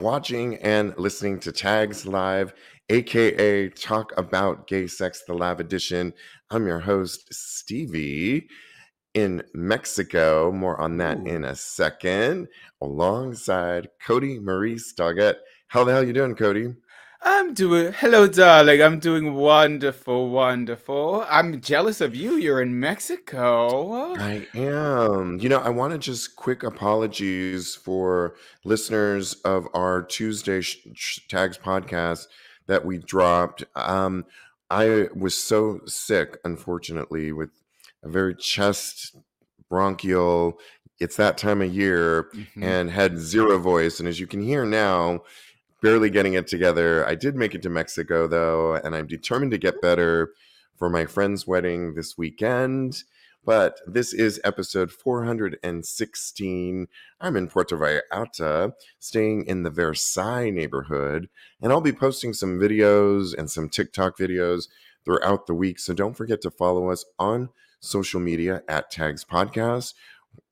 watching 0.00 0.56
and 0.56 0.96
listening 0.98 1.38
to 1.40 1.52
Tags 1.52 2.06
Live, 2.06 2.52
aka 2.88 3.68
Talk 3.70 4.12
About 4.16 4.66
Gay 4.66 4.86
Sex, 4.86 5.22
the 5.26 5.34
live 5.34 5.60
edition. 5.60 6.12
I'm 6.50 6.66
your 6.66 6.80
host, 6.80 7.32
Stevie, 7.32 8.48
in 9.14 9.42
Mexico. 9.54 10.50
More 10.50 10.80
on 10.80 10.96
that 10.98 11.18
Ooh. 11.18 11.26
in 11.26 11.44
a 11.44 11.54
second, 11.54 12.48
alongside 12.80 13.88
Cody 14.04 14.38
Maurice 14.38 14.92
Doggett. 14.94 15.36
How 15.68 15.84
the 15.84 15.92
hell 15.92 16.04
you 16.04 16.12
doing, 16.12 16.34
Cody? 16.34 16.74
I'm 17.22 17.54
doing 17.54 17.92
hello, 17.94 18.26
darling. 18.26 18.82
I'm 18.82 18.98
doing 18.98 19.34
wonderful, 19.34 20.28
wonderful. 20.28 21.24
I'm 21.28 21.60
jealous 21.60 22.00
of 22.02 22.14
you. 22.14 22.36
You're 22.36 22.60
in 22.60 22.78
Mexico. 22.78 24.14
I 24.16 24.46
am. 24.54 25.38
You 25.38 25.48
know, 25.48 25.58
I 25.60 25.70
want 25.70 25.92
to 25.92 25.98
just 25.98 26.36
quick 26.36 26.62
apologies 26.62 27.74
for 27.74 28.34
listeners 28.64 29.34
of 29.44 29.66
our 29.72 30.02
Tuesday 30.02 30.60
sh- 30.60 30.86
sh- 30.94 31.20
Tags 31.28 31.56
podcast 31.56 32.26
that 32.66 32.84
we 32.84 32.98
dropped. 32.98 33.64
Um, 33.74 34.26
I 34.70 35.08
was 35.14 35.36
so 35.36 35.80
sick, 35.86 36.36
unfortunately, 36.44 37.32
with 37.32 37.50
a 38.02 38.08
very 38.08 38.34
chest 38.34 39.16
bronchial. 39.70 40.58
It's 41.00 41.16
that 41.16 41.38
time 41.38 41.62
of 41.62 41.74
year 41.74 42.28
Mhm. 42.34 42.62
and 42.62 42.90
had 42.90 43.18
zero 43.18 43.58
voice. 43.58 43.98
And 43.98 44.08
as 44.08 44.20
you 44.20 44.26
can 44.26 44.42
hear 44.42 44.66
now, 44.66 45.22
barely 45.84 46.08
getting 46.08 46.32
it 46.32 46.46
together. 46.46 47.06
I 47.06 47.14
did 47.14 47.36
make 47.36 47.54
it 47.54 47.60
to 47.60 47.68
Mexico 47.68 48.26
though, 48.26 48.74
and 48.74 48.96
I'm 48.96 49.06
determined 49.06 49.50
to 49.50 49.58
get 49.58 49.82
better 49.82 50.32
for 50.78 50.88
my 50.88 51.04
friend's 51.04 51.46
wedding 51.46 51.92
this 51.94 52.16
weekend. 52.16 53.02
But 53.44 53.80
this 53.86 54.14
is 54.14 54.40
episode 54.44 54.90
416. 54.90 56.88
I'm 57.20 57.36
in 57.36 57.48
Puerto 57.48 57.76
Vallarta, 57.76 58.72
staying 58.98 59.44
in 59.44 59.62
the 59.62 59.68
Versailles 59.68 60.48
neighborhood, 60.48 61.28
and 61.60 61.70
I'll 61.70 61.82
be 61.82 61.92
posting 61.92 62.32
some 62.32 62.58
videos 62.58 63.36
and 63.36 63.50
some 63.50 63.68
TikTok 63.68 64.16
videos 64.16 64.68
throughout 65.04 65.46
the 65.46 65.52
week. 65.52 65.78
So 65.78 65.92
don't 65.92 66.16
forget 66.16 66.40
to 66.40 66.50
follow 66.50 66.88
us 66.88 67.04
on 67.18 67.50
social 67.80 68.20
media 68.20 68.62
at 68.68 68.90
Tags 68.90 69.22
Podcast 69.22 69.92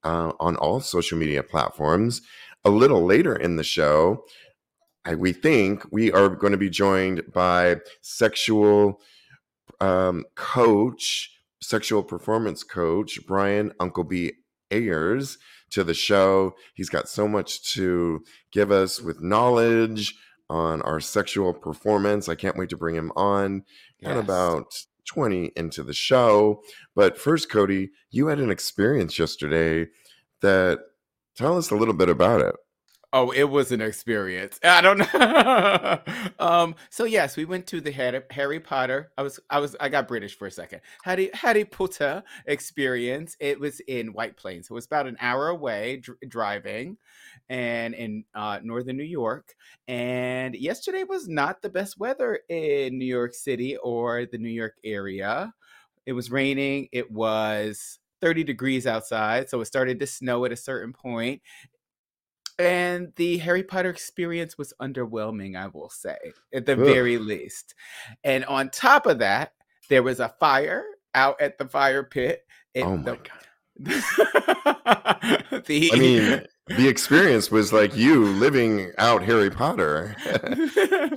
uh, 0.05 0.33
on 0.39 0.57
all 0.57 0.81
social 0.81 1.17
media 1.17 1.42
platforms. 1.42 2.20
A 2.67 2.70
little 2.70 3.03
later 3.03 3.35
in 3.35 3.57
the 3.57 3.64
show, 3.64 4.27
I, 5.05 5.14
we 5.14 5.33
think 5.33 5.84
we 5.91 6.12
are 6.12 6.28
going 6.28 6.53
to 6.53 6.58
be 6.58 6.70
joined 6.70 7.22
by 7.33 7.77
sexual 8.03 9.00
um, 9.81 10.25
coach, 10.36 11.31
sexual 11.61 12.03
performance 12.03 12.62
coach 12.62 13.19
Brian 13.27 13.73
Uncle 13.80 14.05
B 14.05 14.33
Ayers 14.70 15.39
to 15.70 15.83
the 15.84 15.95
show. 15.95 16.55
He's 16.75 16.89
got 16.89 17.08
so 17.08 17.27
much 17.27 17.73
to 17.75 18.23
give 18.53 18.70
us 18.70 19.00
with 19.00 19.20
knowledge 19.23 20.14
on 20.48 20.83
our 20.83 21.00
sexual 21.00 21.53
performance. 21.55 22.28
I 22.28 22.34
can't 22.34 22.56
wait 22.56 22.69
to 22.70 22.77
bring 22.77 22.95
him 22.95 23.11
on 23.17 23.64
Yes. 24.00 24.19
about 24.19 24.67
20 25.06 25.53
into 25.56 25.83
the 25.83 25.92
show. 25.95 26.62
But 26.95 27.17
first, 27.19 27.50
Cody, 27.50 27.91
you 28.11 28.27
had 28.27 28.39
an 28.41 28.50
experience 28.50 29.19
yesterday 29.19 29.89
that 30.42 30.80
tell 31.36 31.56
us 31.56 31.70
a 31.70 31.77
little 31.77 31.95
bit 31.95 32.08
about 32.08 32.41
it. 32.41 32.55
Oh, 33.15 33.31
it 33.31 33.45
was 33.45 33.73
an 33.73 33.83
experience. 33.83 34.59
I 34.65 34.81
don't 34.81 34.97
know. 34.99 35.99
um, 36.39 36.75
so 36.89 37.05
yes, 37.05 37.37
we 37.37 37.45
went 37.45 37.67
to 37.67 37.83
the 37.83 37.91
Harry, 37.91 38.23
Harry 38.31 38.59
Potter. 38.59 39.13
I 39.19 39.23
was, 39.23 39.39
I 39.51 39.59
was, 39.59 39.77
I 39.81 39.91
got 39.91 40.09
British 40.09 40.39
for 40.39 40.47
a 40.47 40.51
second. 40.51 40.81
Harry, 41.05 41.29
Harry 41.35 41.67
Potter 41.67 42.23
experience. 42.47 43.37
It 43.39 43.61
was 43.61 43.81
in 43.81 44.15
White 44.15 44.39
Plains. 44.39 44.69
It 44.71 44.73
was 44.75 44.87
about 44.87 45.07
an 45.07 45.19
hour 45.21 45.49
away 45.49 45.99
dr- 45.99 46.17
driving, 46.27 46.97
and 47.51 47.93
in 47.95 48.25
uh, 48.35 48.61
northern 48.63 48.97
New 48.97 49.05
York. 49.05 49.55
And 49.89 50.55
yesterday 50.55 51.05
was 51.05 51.29
not 51.29 51.61
the 51.61 51.69
best 51.69 51.99
weather 51.99 52.41
in 52.49 52.97
New 52.99 53.05
York 53.05 53.35
City 53.35 53.77
or 53.77 54.25
the 54.25 54.39
New 54.39 54.49
York 54.49 54.77
area. 54.85 55.53
It 56.07 56.13
was 56.13 56.31
raining. 56.31 56.89
It 56.93 57.11
was 57.11 57.98
30 58.20 58.45
degrees 58.45 58.86
outside, 58.86 59.48
so 59.51 59.61
it 59.61 59.67
started 59.67 60.01
to 60.01 60.07
snow 60.07 60.45
at 60.45 60.53
a 60.53 60.57
certain 60.57 60.92
point 60.92 61.42
and 62.62 63.12
the 63.17 63.39
Harry 63.39 63.62
Potter 63.62 63.90
experience 63.90 64.56
was 64.56 64.73
underwhelming, 64.80 65.56
I 65.56 65.68
will 65.68 65.90
say, 65.90 66.17
at 66.55 66.67
the 66.67 66.73
Ugh. 66.73 66.78
very 66.78 67.18
least. 67.18 67.74
And 68.24 68.45
on 68.45 68.70
top 68.70 69.06
of 69.06 69.18
that, 69.18 69.52
there 69.89 70.02
was 70.02 70.20
a 70.20 70.34
fire 70.40 70.84
out 71.14 71.40
at 71.40 71.58
the 71.58 71.67
fire 71.67 72.05
pit. 72.05 72.42
It- 72.74 72.84
oh 72.84 72.96
my 72.96 73.02
the, 73.02 73.17
God. 73.17 73.28
the, 75.67 75.90
I 75.92 75.98
mean, 75.98 76.46
the 76.68 76.89
experience 76.89 77.50
was 77.50 77.73
like 77.73 77.96
you 77.96 78.24
living 78.24 78.92
out 78.96 79.23
Harry 79.24 79.50
Potter 79.50 80.14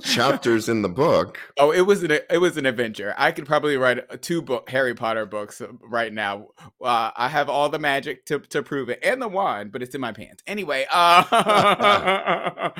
chapters 0.02 0.68
in 0.68 0.82
the 0.82 0.88
book. 0.88 1.38
Oh, 1.56 1.70
it 1.70 1.82
was 1.82 2.02
an 2.02 2.10
it 2.10 2.40
was 2.40 2.56
an 2.56 2.66
adventure. 2.66 3.14
I 3.16 3.30
could 3.30 3.46
probably 3.46 3.76
write 3.76 4.22
two 4.22 4.42
book 4.42 4.68
Harry 4.70 4.94
Potter 4.94 5.24
books 5.24 5.60
uh, 5.60 5.68
right 5.82 6.12
now. 6.12 6.48
Uh, 6.82 7.12
I 7.16 7.28
have 7.28 7.48
all 7.48 7.68
the 7.68 7.78
magic 7.78 8.26
to, 8.26 8.40
to 8.40 8.62
prove 8.62 8.88
it 8.88 8.98
and 9.04 9.22
the 9.22 9.28
wand, 9.28 9.70
but 9.70 9.82
it's 9.82 9.94
in 9.94 10.00
my 10.00 10.12
pants. 10.12 10.42
Anyway, 10.46 10.86
uh, 10.92 11.22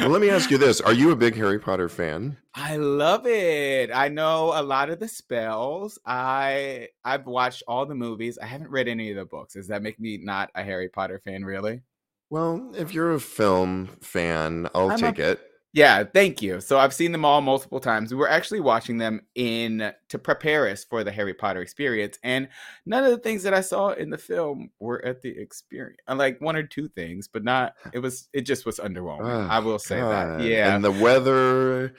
Well, 0.00 0.10
let 0.10 0.20
me 0.20 0.30
ask 0.30 0.50
you 0.50 0.58
this: 0.58 0.80
Are 0.80 0.94
you 0.94 1.10
a 1.10 1.16
big 1.16 1.36
Harry 1.36 1.58
Potter 1.58 1.88
fan? 1.88 2.38
I 2.54 2.76
love 2.76 3.26
it. 3.26 3.90
I 3.92 4.08
know 4.08 4.52
a 4.54 4.62
lot 4.62 4.88
of 4.88 5.00
the 5.00 5.08
spells. 5.08 5.98
I 6.06 6.88
I've 7.04 7.26
watched 7.26 7.62
all 7.68 7.84
the 7.84 7.94
movies. 7.94 8.38
I 8.38 8.46
haven't 8.46 8.70
read 8.70 8.88
any 8.88 9.10
of 9.10 9.16
the 9.16 9.26
books. 9.26 9.54
Does 9.54 9.68
that 9.68 9.82
make 9.82 10.00
me 10.00 10.18
not 10.22 10.50
a 10.54 10.62
Harry 10.62 10.88
Potter 10.88 11.20
fan, 11.22 11.44
really? 11.44 11.82
Well, 12.30 12.72
if 12.76 12.92
you're 12.92 13.12
a 13.14 13.20
film 13.20 13.88
fan, 14.00 14.68
I'll 14.74 14.90
I'm 14.90 14.96
a- 14.96 14.98
take 15.12 15.18
it. 15.18 15.40
Yeah, 15.72 16.04
thank 16.04 16.40
you. 16.40 16.62
So 16.62 16.78
I've 16.78 16.94
seen 16.94 17.12
them 17.12 17.26
all 17.26 17.42
multiple 17.42 17.80
times. 17.80 18.10
We 18.10 18.16
were 18.16 18.30
actually 18.30 18.60
watching 18.60 18.96
them 18.96 19.20
in 19.34 19.92
to 20.08 20.18
prepare 20.18 20.66
us 20.68 20.84
for 20.84 21.04
the 21.04 21.12
Harry 21.12 21.34
Potter 21.34 21.60
experience, 21.60 22.18
and 22.22 22.48
none 22.86 23.04
of 23.04 23.10
the 23.10 23.18
things 23.18 23.42
that 23.42 23.52
I 23.52 23.60
saw 23.60 23.90
in 23.90 24.08
the 24.08 24.16
film 24.16 24.70
were 24.80 25.04
at 25.04 25.20
the 25.20 25.28
experience. 25.38 25.98
I 26.08 26.12
uh, 26.12 26.16
Like 26.16 26.40
one 26.40 26.56
or 26.56 26.62
two 26.62 26.88
things, 26.88 27.28
but 27.28 27.44
not. 27.44 27.74
It 27.92 27.98
was. 27.98 28.30
It 28.32 28.42
just 28.42 28.64
was 28.64 28.78
underwhelming. 28.78 29.26
Oh, 29.26 29.48
I 29.50 29.58
will 29.58 29.78
say 29.78 30.00
God. 30.00 30.40
that. 30.40 30.46
Yeah. 30.46 30.74
and 30.74 30.82
the 30.82 30.92
weather. 30.92 31.94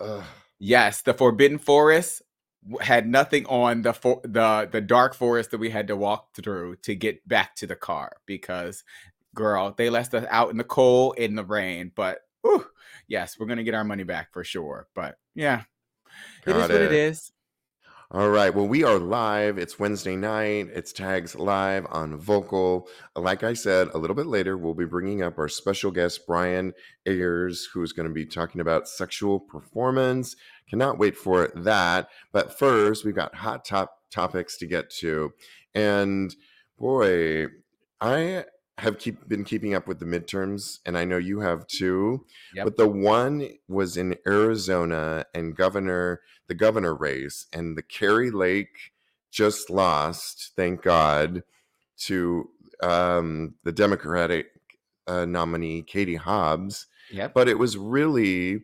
ugh. 0.00 0.24
Yes, 0.58 1.02
the 1.02 1.14
Forbidden 1.14 1.58
Forest 1.58 2.22
had 2.80 3.06
nothing 3.08 3.46
on 3.46 3.82
the 3.82 3.92
for- 3.92 4.20
the 4.24 4.68
the 4.70 4.80
dark 4.80 5.14
forest 5.14 5.52
that 5.52 5.58
we 5.58 5.70
had 5.70 5.86
to 5.88 5.96
walk 5.96 6.34
through 6.34 6.76
to 6.82 6.96
get 6.96 7.26
back 7.28 7.54
to 7.56 7.68
the 7.68 7.76
car 7.76 8.16
because, 8.26 8.82
girl, 9.34 9.74
they 9.76 9.90
left 9.90 10.14
us 10.14 10.26
out 10.30 10.50
in 10.50 10.56
the 10.56 10.64
cold 10.64 11.18
in 11.18 11.34
the 11.34 11.44
rain. 11.44 11.92
But 11.94 12.20
whew, 12.42 12.66
yes, 13.08 13.38
we're 13.38 13.46
gonna 13.46 13.64
get 13.64 13.74
our 13.74 13.84
money 13.84 14.04
back 14.04 14.32
for 14.32 14.44
sure. 14.44 14.88
But 14.94 15.16
yeah, 15.34 15.62
it 16.46 16.50
is 16.50 16.54
Got 16.54 16.70
what 16.70 16.80
it. 16.80 16.82
it 16.82 16.92
is. 16.92 17.32
All 18.14 18.28
right. 18.28 18.54
Well, 18.54 18.68
we 18.68 18.84
are 18.84 18.98
live. 18.98 19.56
It's 19.56 19.78
Wednesday 19.78 20.16
night. 20.16 20.68
It's 20.74 20.92
Tags 20.92 21.34
Live 21.34 21.86
on 21.88 22.18
Vocal. 22.18 22.86
Like 23.16 23.42
I 23.42 23.54
said, 23.54 23.88
a 23.94 23.98
little 23.98 24.14
bit 24.14 24.26
later, 24.26 24.58
we'll 24.58 24.74
be 24.74 24.84
bringing 24.84 25.22
up 25.22 25.38
our 25.38 25.48
special 25.48 25.90
guest, 25.90 26.26
Brian 26.26 26.74
Ayers, 27.06 27.64
who's 27.72 27.94
going 27.94 28.06
to 28.06 28.12
be 28.12 28.26
talking 28.26 28.60
about 28.60 28.86
sexual 28.86 29.40
performance. 29.40 30.36
Cannot 30.68 30.98
wait 30.98 31.16
for 31.16 31.50
that. 31.56 32.10
But 32.32 32.58
first, 32.58 33.02
we've 33.02 33.14
got 33.14 33.34
hot 33.34 33.64
top 33.64 34.02
topics 34.10 34.58
to 34.58 34.66
get 34.66 34.90
to. 34.96 35.32
And 35.74 36.36
boy, 36.78 37.46
I 37.98 38.44
have 38.82 38.98
keep, 38.98 39.28
been 39.28 39.44
keeping 39.44 39.74
up 39.74 39.86
with 39.86 39.98
the 40.00 40.04
midterms, 40.04 40.80
and 40.84 40.98
I 40.98 41.04
know 41.04 41.16
you 41.16 41.40
have 41.40 41.66
too. 41.66 42.26
Yep. 42.54 42.64
But 42.64 42.76
the 42.76 42.88
one 42.88 43.48
was 43.68 43.96
in 43.96 44.16
Arizona, 44.26 45.24
and 45.34 45.56
governor 45.56 46.20
the 46.48 46.54
governor 46.54 46.94
race, 46.94 47.46
and 47.52 47.78
the 47.78 47.82
Kari 47.82 48.30
Lake 48.30 48.92
just 49.30 49.70
lost, 49.70 50.52
thank 50.56 50.82
God, 50.82 51.42
to 51.98 52.50
um, 52.82 53.54
the 53.62 53.72
Democratic 53.72 54.48
uh, 55.06 55.24
nominee 55.24 55.82
Katie 55.82 56.16
Hobbs. 56.16 56.86
Yep. 57.12 57.34
But 57.34 57.48
it 57.48 57.58
was 57.58 57.76
really 57.76 58.62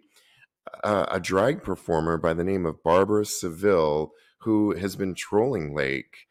uh, 0.84 1.06
a 1.10 1.20
drag 1.20 1.62
performer 1.62 2.18
by 2.18 2.34
the 2.34 2.44
name 2.44 2.66
of 2.66 2.82
Barbara 2.82 3.24
Seville 3.24 4.12
who 4.38 4.74
has 4.76 4.96
been 4.96 5.14
trolling 5.14 5.74
Lake. 5.74 6.26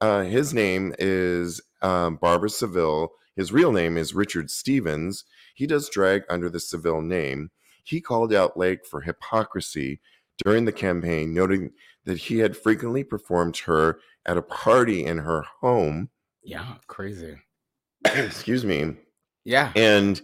Uh, 0.00 0.22
his 0.22 0.52
name 0.52 0.94
is 0.98 1.60
um, 1.82 2.16
Barbara 2.16 2.50
Seville. 2.50 3.10
His 3.38 3.52
real 3.52 3.70
name 3.70 3.96
is 3.96 4.16
Richard 4.16 4.50
Stevens. 4.50 5.24
He 5.54 5.68
does 5.68 5.88
drag 5.88 6.24
under 6.28 6.50
the 6.50 6.58
Seville 6.58 7.02
name. 7.02 7.52
He 7.84 8.00
called 8.00 8.34
out 8.34 8.56
Lake 8.56 8.84
for 8.84 9.00
hypocrisy 9.00 10.00
during 10.44 10.64
the 10.64 10.72
campaign, 10.72 11.32
noting 11.32 11.70
that 12.04 12.18
he 12.18 12.40
had 12.40 12.56
frequently 12.56 13.04
performed 13.04 13.56
her 13.58 14.00
at 14.26 14.36
a 14.36 14.42
party 14.42 15.04
in 15.04 15.18
her 15.18 15.44
home. 15.60 16.10
Yeah, 16.42 16.74
crazy. 16.88 17.36
Excuse 18.04 18.64
me. 18.64 18.96
Yeah. 19.44 19.70
And 19.76 20.20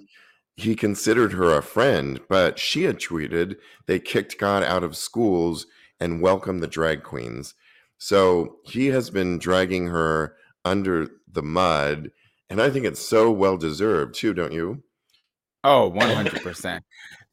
he 0.57 0.75
considered 0.75 1.33
her 1.35 1.57
a 1.57 1.63
friend, 1.63 2.19
but 2.29 2.59
she 2.59 2.83
had 2.83 2.99
tweeted 2.99 3.59
they 3.87 4.01
kicked 4.01 4.39
God 4.39 4.65
out 4.65 4.83
of 4.83 4.97
schools 4.97 5.67
and 6.01 6.21
welcomed 6.21 6.65
the 6.65 6.67
drag 6.67 7.05
queens. 7.05 7.55
So 7.97 8.57
he 8.65 8.89
has 8.89 9.09
been 9.09 9.39
dragging 9.39 9.87
her 9.87 10.35
under 10.65 11.07
the 11.31 11.45
mud. 11.45 12.11
And 12.51 12.61
I 12.61 12.71
think 12.71 12.85
it's 12.85 13.01
so 13.01 13.31
well 13.31 13.57
deserved, 13.57 14.15
too, 14.15 14.35
don't 14.35 14.53
you? 14.53 14.83
Oh, 15.67 15.91
100%. 15.97 16.81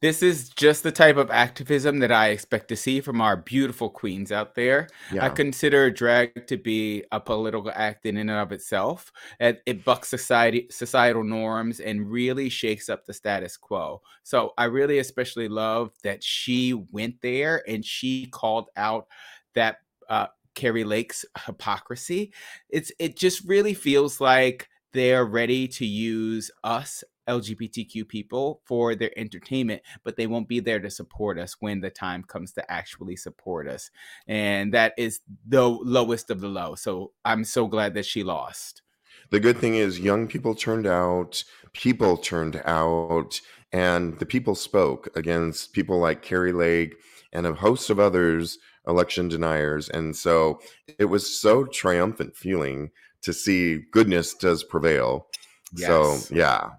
This 0.00 0.22
is 0.22 0.48
just 0.48 0.82
the 0.82 0.90
type 0.90 1.18
of 1.18 1.30
activism 1.30 1.98
that 1.98 2.10
I 2.10 2.28
expect 2.28 2.68
to 2.68 2.76
see 2.76 3.00
from 3.02 3.20
our 3.20 3.36
beautiful 3.36 3.90
queens 3.90 4.32
out 4.32 4.54
there. 4.54 4.88
I 5.24 5.28
consider 5.28 5.90
drag 5.90 6.46
to 6.46 6.56
be 6.56 7.04
a 7.12 7.20
political 7.20 7.70
act 7.72 8.06
in 8.06 8.16
and 8.16 8.30
of 8.30 8.50
itself. 8.50 9.12
It, 9.38 9.62
it 9.66 9.84
bucks 9.84 10.08
society 10.08 10.66
societal 10.70 11.22
norms 11.22 11.78
and 11.78 12.10
really 12.10 12.48
shakes 12.48 12.88
up 12.88 13.04
the 13.04 13.12
status 13.12 13.58
quo. 13.58 14.00
So 14.22 14.54
I 14.56 14.64
really 14.64 14.98
especially 14.98 15.48
love 15.48 15.92
that 16.02 16.24
she 16.24 16.72
went 16.72 17.20
there 17.20 17.62
and 17.68 17.84
she 17.84 18.26
called 18.26 18.70
out 18.76 19.06
that 19.54 19.76
uh, 20.08 20.28
Kari 20.54 20.84
Lake's 20.84 21.24
hypocrisy. 21.46 22.32
It's 22.70 22.90
it 22.98 23.16
just 23.16 23.44
really 23.46 23.74
feels 23.74 24.20
like 24.20 24.68
they're 24.92 25.24
ready 25.24 25.68
to 25.68 25.86
use 25.86 26.50
us 26.64 27.04
LGBTQ 27.28 28.08
people 28.08 28.60
for 28.64 28.94
their 28.94 29.16
entertainment, 29.16 29.82
but 30.04 30.16
they 30.16 30.26
won't 30.26 30.48
be 30.48 30.60
there 30.60 30.80
to 30.80 30.90
support 30.90 31.38
us 31.38 31.56
when 31.60 31.80
the 31.80 31.90
time 31.90 32.24
comes 32.24 32.52
to 32.52 32.70
actually 32.70 33.16
support 33.16 33.68
us. 33.68 33.90
And 34.26 34.74
that 34.74 34.92
is 34.98 35.20
the 35.46 35.68
lowest 35.68 36.30
of 36.30 36.40
the 36.40 36.48
low. 36.48 36.74
So 36.74 37.12
I'm 37.24 37.44
so 37.44 37.66
glad 37.66 37.94
that 37.94 38.06
she 38.06 38.22
lost. 38.22 38.82
The 39.30 39.40
good 39.40 39.58
thing 39.58 39.76
is, 39.76 40.00
young 40.00 40.26
people 40.26 40.54
turned 40.54 40.86
out, 40.86 41.42
people 41.72 42.16
turned 42.16 42.60
out, 42.64 43.40
and 43.72 44.18
the 44.18 44.26
people 44.26 44.54
spoke 44.54 45.08
against 45.16 45.72
people 45.72 45.98
like 45.98 46.22
Kari 46.22 46.52
Lake 46.52 46.96
and 47.32 47.46
a 47.46 47.54
host 47.54 47.88
of 47.88 47.98
others, 47.98 48.58
election 48.86 49.28
deniers. 49.28 49.88
And 49.88 50.14
so 50.14 50.60
it 50.98 51.06
was 51.06 51.40
so 51.40 51.64
triumphant 51.64 52.36
feeling 52.36 52.90
to 53.22 53.32
see 53.32 53.78
goodness 53.92 54.34
does 54.34 54.64
prevail. 54.64 55.26
So, 55.76 56.18
yeah, 56.34 56.70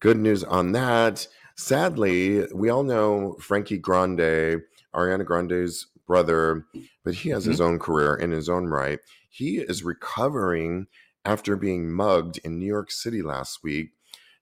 good 0.00 0.18
news 0.18 0.44
on 0.44 0.72
that. 0.72 1.26
Sadly, 1.56 2.46
we 2.54 2.68
all 2.68 2.82
know 2.84 3.36
Frankie 3.40 3.78
Grande, 3.78 4.62
Ariana 4.94 5.24
Grande's 5.24 5.86
brother, 6.06 6.64
but 7.02 7.14
he 7.14 7.30
has 7.30 7.44
his 7.44 7.60
own 7.60 7.78
career 7.78 8.14
in 8.14 8.30
his 8.30 8.48
own 8.48 8.66
right. 8.66 9.00
He 9.28 9.58
is 9.58 9.82
recovering 9.82 10.86
after 11.24 11.56
being 11.56 11.90
mugged 11.90 12.38
in 12.44 12.58
New 12.58 12.66
York 12.66 12.90
City 12.90 13.22
last 13.22 13.64
week. 13.64 13.90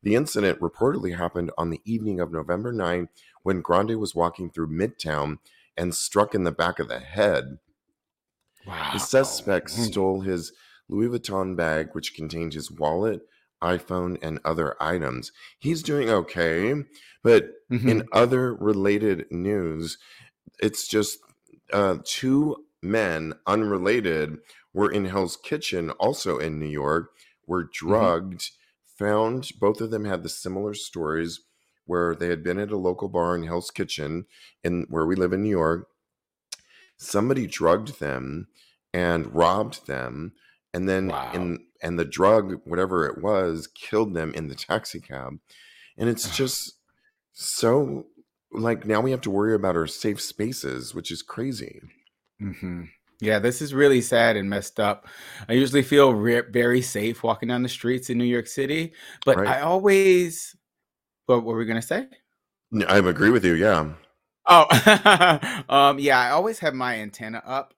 The 0.03 0.15
incident 0.15 0.61
reportedly 0.61 1.17
happened 1.17 1.51
on 1.57 1.71
the 1.71 1.81
evening 1.87 2.21
of 2.21 2.31
November 2.31 2.73
9 2.73 3.09
when 3.43 3.63
Grande 3.63 3.99
was 3.99 4.15
walking 4.15 4.51
through 4.51 4.69
Midtown 4.69 5.39
and 5.79 5.95
struck 5.95 6.35
in 6.35 6.45
the 6.45 6.53
back 6.53 6.79
of 6.79 6.89
the 6.89 6.99
head. 6.99 7.59
Wow. 8.67 8.91
The 8.93 8.99
suspect 8.99 9.69
Mm. 9.69 9.87
stole 9.87 10.21
his 10.21 10.53
Louis 10.89 11.09
Vuitton 11.09 11.57
bag, 11.57 11.89
which 11.93 12.15
contained 12.15 12.55
his 12.55 12.71
wallet, 12.71 13.27
iPhone, 13.63 14.19
and 14.23 14.39
other 14.45 14.77
items. 14.83 15.33
He's 15.59 15.83
doing 15.83 16.11
okay, 16.11 16.85
but 17.23 17.53
Mhm. 17.71 17.89
in 17.89 18.09
other 18.13 18.55
related 18.55 19.27
news, 19.31 19.99
it's 20.61 20.87
just 20.87 21.19
uh, 21.73 21.99
two 22.05 22.67
men, 22.83 23.33
unrelated, 23.47 24.39
were 24.75 24.93
in 24.93 25.07
Hell's 25.07 25.37
Kitchen, 25.37 25.91
also 25.93 26.39
in 26.39 26.61
New 26.61 26.69
York, 26.69 27.11
were 27.47 27.65
drugged. 27.65 28.51
Found 28.99 29.51
both 29.59 29.81
of 29.81 29.91
them 29.91 30.05
had 30.05 30.23
the 30.23 30.29
similar 30.29 30.75
stories 30.75 31.41
where 31.87 32.15
they 32.15 32.29
had 32.29 32.45
been 32.45 32.59
at 32.59 32.71
a 32.71 32.77
local 32.77 33.09
bar 33.09 33.35
in 33.35 33.43
Hell's 33.45 33.71
Kitchen, 33.71 34.27
in 34.63 34.87
where 34.89 35.07
we 35.07 35.17
live 35.17 35.33
in 35.33 35.43
New 35.43 35.51
York. 35.51 35.89
Somebody 36.97 37.47
drugged 37.47 37.99
them 37.99 38.49
and 38.93 39.35
robbed 39.35 39.87
them, 39.87 40.33
and 40.75 40.89
then 40.89 41.09
Wow. 41.09 41.33
in 41.35 41.67
and 41.83 41.99
the 41.99 42.05
drug, 42.05 42.61
whatever 42.65 43.07
it 43.07 43.23
was, 43.23 43.67
killed 43.69 44.15
them 44.15 44.33
in 44.35 44.49
the 44.49 44.55
taxi 44.57 45.01
cab. 45.01 45.39
And 45.99 46.09
it's 46.11 46.37
just 46.37 46.75
so 47.33 48.07
like 48.53 48.87
now 48.87 49.01
we 49.01 49.11
have 49.13 49.21
to 49.23 49.31
worry 49.31 49.55
about 49.55 49.77
our 49.77 49.87
safe 49.87 50.21
spaces, 50.21 50.95
which 50.95 51.11
is 51.11 51.23
crazy. 51.23 51.81
mm-hmm. 52.43 52.85
Yeah, 53.21 53.39
this 53.39 53.63
is 53.63 53.73
really 53.73 54.01
sad 54.01 54.37
and 54.37 54.51
messed 54.51 54.81
up. 54.81 55.07
I 55.49 55.53
usually 55.55 55.83
feel 55.83 56.13
re- 56.15 56.43
very 56.51 56.83
safe 56.83 57.23
walking 57.23 57.49
down 57.49 57.63
the 57.63 57.69
streets 57.69 58.11
in 58.11 58.19
New 58.19 58.25
York 58.25 58.47
City, 58.49 58.93
but 59.25 59.39
Right. 59.39 59.49
I 59.49 59.61
always. 59.63 60.57
What 61.27 61.45
were 61.45 61.57
we 61.57 61.65
gonna 61.65 61.83
say? 61.83 62.07
i 62.89 62.99
agree 62.99 63.31
with 63.31 63.45
you. 63.45 63.55
Yeah. 63.55 63.93
Oh, 64.47 64.67
um, 65.69 65.99
yeah. 65.99 66.19
I 66.19 66.31
always 66.31 66.59
have 66.61 66.75
my 66.75 66.97
antenna 66.97 67.43
up, 67.47 67.74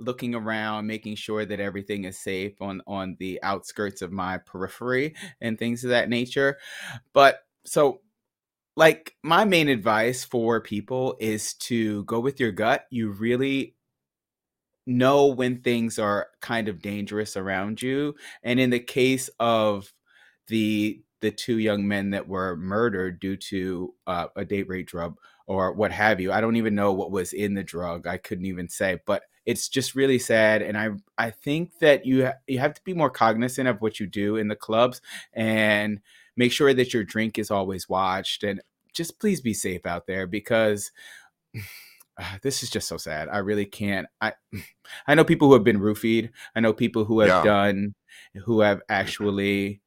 looking 0.00 0.34
around, 0.34 0.86
making 0.86 1.14
sure 1.14 1.44
that 1.44 1.60
everything 1.60 2.04
is 2.04 2.18
safe 2.18 2.60
on 2.60 2.82
on 2.86 3.16
the 3.18 3.40
outskirts 3.42 4.02
of 4.02 4.10
my 4.10 4.38
periphery 4.38 5.14
and 5.40 5.58
things 5.58 5.84
of 5.84 5.90
that 5.90 6.08
nature. 6.08 6.58
But 7.12 7.40
so 7.64 8.00
like 8.76 9.14
my 9.22 9.44
main 9.44 9.68
advice 9.68 10.24
for 10.24 10.60
people 10.60 11.16
is 11.20 11.54
to 11.54 12.04
go 12.04 12.20
with 12.20 12.40
your 12.40 12.52
gut. 12.52 12.86
You 12.90 13.10
really 13.10 13.74
know 14.86 15.26
when 15.26 15.60
things 15.60 15.98
are 15.98 16.28
kind 16.40 16.68
of 16.68 16.82
dangerous 16.82 17.36
around 17.36 17.82
you. 17.82 18.14
And 18.42 18.58
in 18.58 18.70
the 18.70 18.80
case 18.80 19.30
of 19.38 19.92
the 20.48 21.02
the 21.20 21.30
two 21.30 21.58
young 21.58 21.86
men 21.86 22.10
that 22.10 22.28
were 22.28 22.56
murdered 22.56 23.20
due 23.20 23.36
to 23.36 23.92
uh, 24.06 24.28
a 24.36 24.44
date 24.44 24.66
rape 24.68 24.86
drug 24.86 25.18
or 25.46 25.74
what 25.74 25.92
have 25.92 26.18
you, 26.18 26.32
I 26.32 26.40
don't 26.40 26.56
even 26.56 26.74
know 26.74 26.94
what 26.94 27.10
was 27.10 27.34
in 27.34 27.52
the 27.52 27.62
drug. 27.62 28.06
I 28.06 28.16
couldn't 28.16 28.46
even 28.46 28.70
say, 28.70 28.98
but 29.04 29.24
it's 29.46 29.68
just 29.68 29.94
really 29.94 30.18
sad. 30.18 30.62
And 30.62 30.76
I 30.76 30.90
I 31.18 31.30
think 31.30 31.78
that 31.80 32.04
you 32.06 32.26
ha- 32.26 32.34
you 32.46 32.58
have 32.58 32.74
to 32.74 32.82
be 32.84 32.94
more 32.94 33.10
cognizant 33.10 33.68
of 33.68 33.80
what 33.80 33.98
you 34.00 34.06
do 34.06 34.36
in 34.36 34.48
the 34.48 34.56
clubs 34.56 35.00
and 35.32 36.00
make 36.36 36.52
sure 36.52 36.72
that 36.74 36.94
your 36.94 37.04
drink 37.04 37.38
is 37.38 37.50
always 37.50 37.88
watched 37.88 38.44
and 38.44 38.60
just 38.92 39.18
please 39.20 39.40
be 39.40 39.54
safe 39.54 39.86
out 39.86 40.06
there 40.06 40.26
because 40.26 40.90
uh, 42.18 42.36
this 42.42 42.62
is 42.62 42.70
just 42.70 42.88
so 42.88 42.96
sad. 42.96 43.28
I 43.28 43.38
really 43.38 43.66
can't. 43.66 44.06
I 44.20 44.32
I 45.06 45.14
know 45.14 45.24
people 45.24 45.48
who 45.48 45.54
have 45.54 45.64
been 45.64 45.80
roofied. 45.80 46.30
I 46.54 46.60
know 46.60 46.72
people 46.72 47.04
who 47.04 47.20
have 47.20 47.28
Yeah. 47.28 47.44
done 47.44 47.94
who 48.44 48.60
have 48.60 48.82
actually 48.88 49.80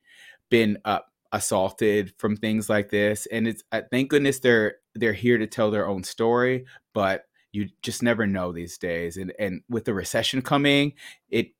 been 0.50 0.78
uh, 0.86 1.00
assaulted 1.32 2.14
from 2.18 2.36
things 2.38 2.70
like 2.70 2.90
this, 2.90 3.26
and 3.28 3.48
it's 3.48 3.64
uh, 3.72 3.82
thank 3.92 4.10
goodness 4.10 4.40
they're 4.40 4.76
they're 4.96 5.14
here 5.14 5.38
to 5.38 5.48
tell 5.48 5.72
their 5.72 5.88
own 5.88 6.04
story. 6.04 6.66
But 6.94 7.26
you 7.54 7.70
just 7.82 8.04
never 8.04 8.28
know 8.28 8.52
these 8.52 8.78
days, 8.78 9.16
and 9.16 9.32
and 9.40 9.62
with 9.70 9.86
the 9.86 9.94
recession 9.94 10.42
coming, 10.42 10.94
it 11.30 11.52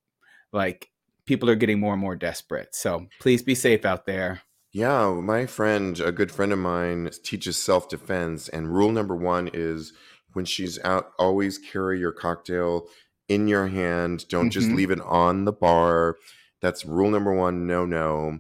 like 0.52 0.90
people 1.26 1.50
are 1.50 1.56
getting 1.56 1.80
more 1.80 1.94
and 1.94 2.02
more 2.02 2.16
desperate. 2.18 2.76
So 2.76 3.08
please 3.22 3.42
be 3.42 3.56
safe 3.56 3.86
out 3.86 4.06
there. 4.06 4.42
Yeah, 4.74 5.12
my 5.14 5.46
friend, 5.46 6.00
a 6.00 6.12
good 6.12 6.32
friend 6.32 6.52
of 6.52 6.60
mine, 6.60 7.10
teaches 7.24 7.58
self 7.58 7.88
defense, 7.88 8.50
and 8.50 8.74
rule 8.74 8.92
number 8.92 9.16
one 9.16 9.50
is 9.54 9.94
when 10.34 10.46
she's 10.46 10.80
out, 10.84 11.12
always 11.20 11.60
carry 11.60 12.00
your 12.00 12.12
cocktail 12.12 12.88
in 13.30 13.48
your 13.48 13.68
hand. 13.68 14.28
Don't 14.28 14.50
just 14.50 14.68
Mhm. 14.70 14.76
leave 14.76 14.92
it 14.92 15.00
on 15.02 15.46
the 15.46 15.54
bar. 15.54 16.18
That's 16.60 16.86
rule 16.86 17.12
number 17.12 17.34
one. 17.34 17.68
No, 17.68 17.86
no. 17.86 18.40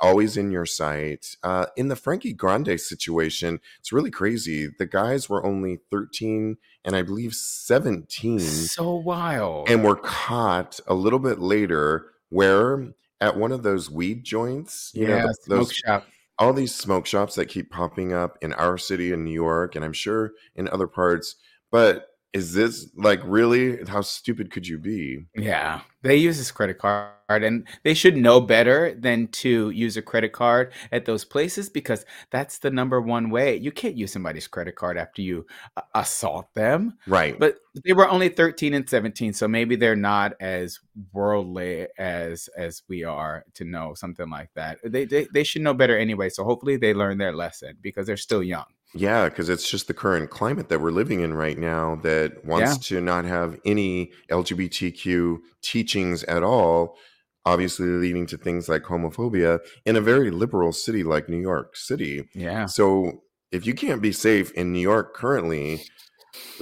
Always 0.00 0.36
in 0.36 0.50
your 0.50 0.66
sight. 0.66 1.36
Uh, 1.42 1.66
in 1.76 1.88
the 1.88 1.96
Frankie 1.96 2.32
Grande 2.32 2.78
situation, 2.80 3.60
it's 3.78 3.92
really 3.92 4.10
crazy. 4.10 4.68
The 4.78 4.86
guys 4.86 5.28
were 5.28 5.44
only 5.44 5.78
13 5.90 6.56
and 6.84 6.94
I 6.96 7.02
believe 7.02 7.34
17 7.34 8.40
So 8.40 8.94
wild. 8.94 9.68
and 9.68 9.82
were 9.84 9.96
caught 9.96 10.78
a 10.86 10.94
little 10.94 11.18
bit 11.18 11.38
later 11.38 12.06
where 12.28 12.88
at 13.20 13.36
one 13.36 13.52
of 13.52 13.62
those 13.62 13.90
weed 13.90 14.24
joints, 14.24 14.90
you 14.94 15.06
know, 15.06 15.16
yeah, 15.16 15.22
th- 15.22 15.34
smoke 15.44 15.58
those 15.58 15.72
shop. 15.72 16.06
all 16.38 16.52
these 16.52 16.74
smoke 16.74 17.06
shops 17.06 17.34
that 17.36 17.46
keep 17.46 17.70
popping 17.70 18.12
up 18.12 18.36
in 18.42 18.52
our 18.54 18.76
city 18.78 19.12
in 19.12 19.24
New 19.24 19.32
York 19.32 19.74
and 19.74 19.84
I'm 19.84 19.92
sure 19.92 20.32
in 20.54 20.68
other 20.68 20.86
parts. 20.86 21.36
But 21.70 22.08
is 22.36 22.52
this 22.52 22.90
like 22.94 23.20
really 23.24 23.82
how 23.88 24.02
stupid 24.02 24.50
could 24.50 24.68
you 24.68 24.78
be? 24.78 25.24
Yeah, 25.34 25.80
they 26.02 26.16
use 26.16 26.36
this 26.36 26.52
credit 26.52 26.76
card, 26.78 27.14
and 27.30 27.66
they 27.82 27.94
should 27.94 28.14
know 28.14 28.42
better 28.42 28.94
than 28.94 29.28
to 29.28 29.70
use 29.70 29.96
a 29.96 30.02
credit 30.02 30.34
card 30.34 30.74
at 30.92 31.06
those 31.06 31.24
places 31.24 31.70
because 31.70 32.04
that's 32.30 32.58
the 32.58 32.70
number 32.70 33.00
one 33.00 33.30
way. 33.30 33.56
You 33.56 33.72
can't 33.72 33.96
use 33.96 34.12
somebody's 34.12 34.48
credit 34.48 34.76
card 34.76 34.98
after 34.98 35.22
you 35.22 35.46
uh, 35.78 35.82
assault 35.94 36.52
them. 36.52 36.98
Right. 37.06 37.38
But 37.38 37.56
they 37.86 37.94
were 37.94 38.08
only 38.08 38.28
13 38.28 38.74
and 38.74 38.88
17, 38.88 39.32
so 39.32 39.48
maybe 39.48 39.74
they're 39.74 39.96
not 39.96 40.34
as 40.38 40.78
worldly 41.14 41.86
as 41.98 42.50
as 42.56 42.82
we 42.86 43.02
are 43.02 43.46
to 43.54 43.64
know 43.64 43.94
something 43.94 44.28
like 44.28 44.50
that. 44.56 44.78
They 44.84 45.06
they, 45.06 45.26
they 45.32 45.44
should 45.44 45.62
know 45.62 45.74
better 45.74 45.96
anyway. 45.96 46.28
So 46.28 46.44
hopefully 46.44 46.76
they 46.76 46.92
learn 46.92 47.16
their 47.16 47.34
lesson 47.34 47.78
because 47.80 48.06
they're 48.06 48.18
still 48.18 48.42
young. 48.42 48.66
Yeah, 48.96 49.28
because 49.28 49.48
it's 49.48 49.68
just 49.70 49.88
the 49.88 49.94
current 49.94 50.30
climate 50.30 50.68
that 50.70 50.80
we're 50.80 50.90
living 50.90 51.20
in 51.20 51.34
right 51.34 51.58
now 51.58 51.96
that 51.96 52.44
wants 52.44 52.78
to 52.88 53.00
not 53.00 53.24
have 53.24 53.58
any 53.64 54.10
LGBTQ 54.30 55.38
teachings 55.62 56.24
at 56.24 56.42
all, 56.42 56.96
obviously 57.44 57.86
leading 57.86 58.26
to 58.26 58.36
things 58.38 58.68
like 58.68 58.82
homophobia 58.84 59.60
in 59.84 59.96
a 59.96 60.00
very 60.00 60.30
liberal 60.30 60.72
city 60.72 61.04
like 61.04 61.28
New 61.28 61.40
York 61.40 61.76
City. 61.76 62.28
Yeah. 62.34 62.66
So 62.66 63.22
if 63.52 63.66
you 63.66 63.74
can't 63.74 64.00
be 64.02 64.12
safe 64.12 64.50
in 64.52 64.72
New 64.72 64.80
York 64.80 65.14
currently, 65.14 65.82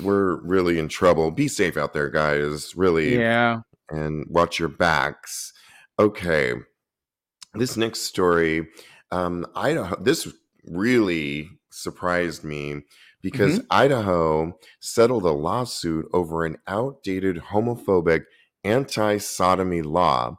we're 0.03 0.37
really 0.43 0.79
in 0.79 0.89
trouble. 0.89 1.31
Be 1.31 1.49
safe 1.49 1.77
out 1.77 1.93
there, 1.93 2.11
guys. 2.11 2.75
Really. 2.77 3.19
Yeah. 3.19 3.61
And 3.91 4.27
watch 4.29 4.59
your 4.59 4.69
backs. 4.69 5.53
Okay. 5.99 6.55
This 7.55 7.77
next 7.77 8.01
story. 8.03 8.67
um, 9.13 9.47
Idaho. 9.55 9.97
This 10.03 10.27
really 10.67 11.49
surprised 11.75 12.45
me 12.45 12.83
because 13.23 13.59
mm-hmm. 13.59 13.67
Idaho 13.71 14.59
settled 14.81 15.25
a 15.25 15.33
lawsuit 15.33 16.07
over 16.13 16.45
an 16.45 16.59
outdated 16.67 17.37
homophobic 17.51 18.25
anti 18.63 19.19
sodomy 19.19 19.83
law. 19.83 20.39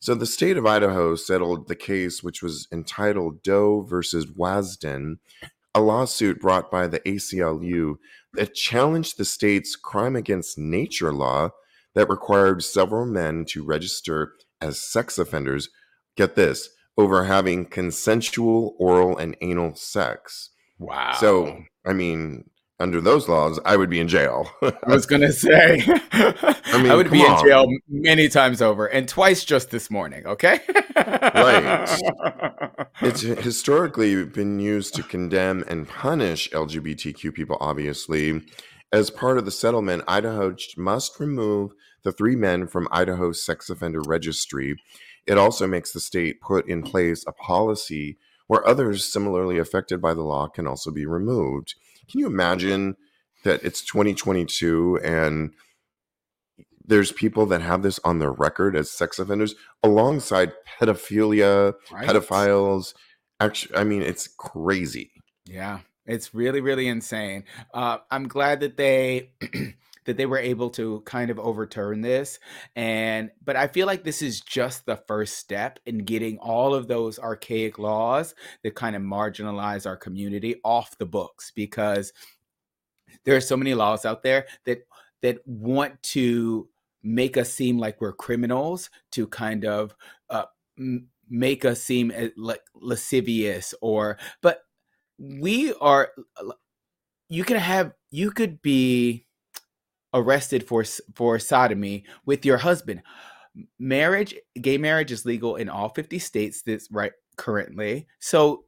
So 0.00 0.14
the 0.14 0.26
state 0.26 0.56
of 0.56 0.66
Idaho 0.66 1.14
settled 1.14 1.68
the 1.68 1.76
case, 1.76 2.22
which 2.22 2.42
was 2.42 2.66
entitled 2.72 3.42
Doe 3.42 3.82
versus 3.82 4.26
Wasden, 4.26 5.18
a 5.74 5.80
lawsuit 5.80 6.40
brought 6.40 6.70
by 6.70 6.86
the 6.86 7.00
ACLU 7.00 7.96
that 8.34 8.54
challenged 8.54 9.18
the 9.18 9.24
state's 9.24 9.76
crime 9.76 10.16
against 10.16 10.58
nature 10.58 11.12
law 11.12 11.50
that 11.94 12.08
required 12.08 12.62
several 12.62 13.04
men 13.04 13.44
to 13.46 13.64
register 13.64 14.32
as 14.60 14.80
sex 14.80 15.18
offenders. 15.18 15.68
Get 16.16 16.34
this 16.34 16.70
over 16.96 17.24
having 17.24 17.66
consensual 17.66 18.74
oral 18.78 19.16
and 19.16 19.36
anal 19.40 19.74
sex. 19.74 20.49
Wow. 20.80 21.12
So, 21.20 21.62
I 21.86 21.92
mean, 21.92 22.50
under 22.80 23.02
those 23.02 23.28
laws, 23.28 23.60
I 23.66 23.76
would 23.76 23.90
be 23.90 24.00
in 24.00 24.08
jail. 24.08 24.50
I 24.62 24.72
was 24.86 25.04
gonna 25.04 25.30
say, 25.30 25.84
I, 26.12 26.82
mean, 26.82 26.90
I 26.90 26.94
would 26.96 27.10
be 27.10 27.22
on. 27.22 27.38
in 27.38 27.44
jail 27.44 27.66
many 27.88 28.28
times 28.28 28.62
over, 28.62 28.86
and 28.86 29.06
twice 29.06 29.44
just 29.44 29.70
this 29.70 29.90
morning. 29.90 30.26
Okay, 30.26 30.58
right. 30.96 31.86
It's 33.02 33.22
historically 33.22 34.26
been 34.26 34.60
used 34.60 34.94
to 34.94 35.02
condemn 35.02 35.64
and 35.68 35.88
punish 35.88 36.50
LGBTQ 36.50 37.32
people. 37.32 37.56
Obviously, 37.58 38.42
as 38.92 39.10
part 39.10 39.38
of 39.38 39.46
the 39.46 39.50
settlement, 39.50 40.04
Idaho 40.06 40.54
must 40.76 41.18
remove 41.18 41.72
the 42.02 42.12
three 42.12 42.36
men 42.36 42.66
from 42.66 42.88
Idaho's 42.90 43.44
sex 43.44 43.70
offender 43.70 44.02
registry. 44.06 44.76
It 45.26 45.38
also 45.38 45.66
makes 45.66 45.92
the 45.92 46.00
state 46.00 46.40
put 46.42 46.68
in 46.68 46.82
place 46.82 47.24
a 47.26 47.32
policy 47.32 48.18
where 48.50 48.66
others 48.66 49.04
similarly 49.04 49.58
affected 49.58 50.02
by 50.02 50.12
the 50.12 50.24
law 50.24 50.48
can 50.48 50.66
also 50.66 50.90
be 50.90 51.06
removed. 51.06 51.76
Can 52.10 52.18
you 52.18 52.26
imagine 52.26 52.96
that 53.44 53.62
it's 53.62 53.80
2022 53.82 54.98
and 55.04 55.52
there's 56.84 57.12
people 57.12 57.46
that 57.46 57.62
have 57.62 57.82
this 57.84 58.00
on 58.02 58.18
their 58.18 58.32
record 58.32 58.74
as 58.74 58.90
sex 58.90 59.20
offenders 59.20 59.54
alongside 59.84 60.52
pedophilia, 60.80 61.74
right. 61.92 62.08
pedophiles. 62.08 62.92
Actually, 63.38 63.76
I 63.76 63.84
mean, 63.84 64.02
it's 64.02 64.26
crazy. 64.26 65.12
Yeah, 65.46 65.82
it's 66.04 66.34
really, 66.34 66.60
really 66.60 66.88
insane. 66.88 67.44
Uh, 67.72 67.98
I'm 68.10 68.26
glad 68.26 68.58
that 68.60 68.76
they 68.76 69.30
that 70.04 70.16
they 70.16 70.26
were 70.26 70.38
able 70.38 70.70
to 70.70 71.02
kind 71.04 71.30
of 71.30 71.38
overturn 71.38 72.00
this 72.00 72.38
and 72.76 73.30
but 73.44 73.56
i 73.56 73.66
feel 73.66 73.86
like 73.86 74.04
this 74.04 74.22
is 74.22 74.40
just 74.40 74.86
the 74.86 74.96
first 74.96 75.36
step 75.36 75.78
in 75.86 75.98
getting 75.98 76.38
all 76.38 76.74
of 76.74 76.88
those 76.88 77.18
archaic 77.18 77.78
laws 77.78 78.34
that 78.62 78.74
kind 78.74 78.96
of 78.96 79.02
marginalize 79.02 79.86
our 79.86 79.96
community 79.96 80.60
off 80.64 80.96
the 80.98 81.06
books 81.06 81.52
because 81.54 82.12
there 83.24 83.36
are 83.36 83.40
so 83.40 83.56
many 83.56 83.74
laws 83.74 84.04
out 84.04 84.22
there 84.22 84.46
that 84.64 84.86
that 85.22 85.38
want 85.46 86.02
to 86.02 86.68
make 87.02 87.36
us 87.36 87.52
seem 87.52 87.78
like 87.78 88.00
we're 88.00 88.12
criminals 88.12 88.90
to 89.12 89.26
kind 89.26 89.64
of 89.64 89.94
uh, 90.28 90.44
m- 90.78 91.08
make 91.28 91.64
us 91.64 91.82
seem 91.82 92.10
eh, 92.14 92.28
like 92.36 92.62
lascivious 92.74 93.74
or 93.80 94.18
but 94.42 94.62
we 95.18 95.72
are 95.74 96.10
you 97.28 97.44
can 97.44 97.56
have 97.56 97.92
you 98.10 98.30
could 98.30 98.60
be 98.62 99.26
arrested 100.12 100.66
for 100.66 100.84
for 101.14 101.38
sodomy 101.38 102.04
with 102.24 102.44
your 102.44 102.58
husband. 102.58 103.02
Marriage, 103.78 104.34
gay 104.60 104.78
marriage 104.78 105.10
is 105.10 105.26
legal 105.26 105.56
in 105.56 105.68
all 105.68 105.88
50 105.88 106.18
states 106.20 106.62
this 106.62 106.88
right 106.90 107.12
currently. 107.36 108.06
So 108.20 108.64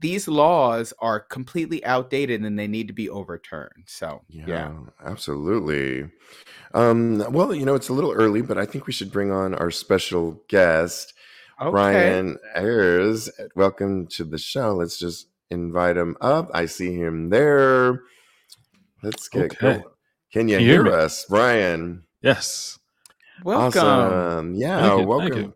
these 0.00 0.28
laws 0.28 0.92
are 0.98 1.20
completely 1.20 1.84
outdated 1.84 2.42
and 2.42 2.58
they 2.58 2.66
need 2.66 2.88
to 2.88 2.94
be 2.94 3.08
overturned. 3.08 3.84
So, 3.86 4.22
yeah, 4.28 4.44
yeah. 4.46 4.72
absolutely. 5.04 6.10
Um, 6.74 7.24
well, 7.32 7.54
you 7.54 7.64
know, 7.64 7.74
it's 7.74 7.88
a 7.88 7.92
little 7.92 8.12
early, 8.12 8.42
but 8.42 8.58
I 8.58 8.66
think 8.66 8.86
we 8.86 8.92
should 8.92 9.12
bring 9.12 9.30
on 9.32 9.54
our 9.54 9.70
special 9.70 10.42
guest, 10.48 11.14
okay. 11.60 11.70
Brian 11.70 12.38
Ayers. 12.54 13.30
Welcome 13.54 14.06
to 14.08 14.24
the 14.24 14.38
show. 14.38 14.74
Let's 14.74 14.98
just 14.98 15.28
invite 15.50 15.96
him 15.96 16.16
up. 16.20 16.50
I 16.52 16.66
see 16.66 16.94
him 16.94 17.30
there. 17.30 18.02
Let's 19.02 19.28
get 19.28 19.44
okay. 19.44 19.56
going. 19.60 19.84
Can 20.34 20.48
you, 20.48 20.56
Can 20.56 20.64
you 20.64 20.72
hear, 20.72 20.84
hear 20.86 20.94
us, 20.94 21.26
Brian? 21.28 22.02
Yes. 22.20 22.80
Welcome. 23.44 23.80
Awesome. 23.80 24.54
Yeah, 24.56 24.96
you, 24.96 25.06
welcome. 25.06 25.54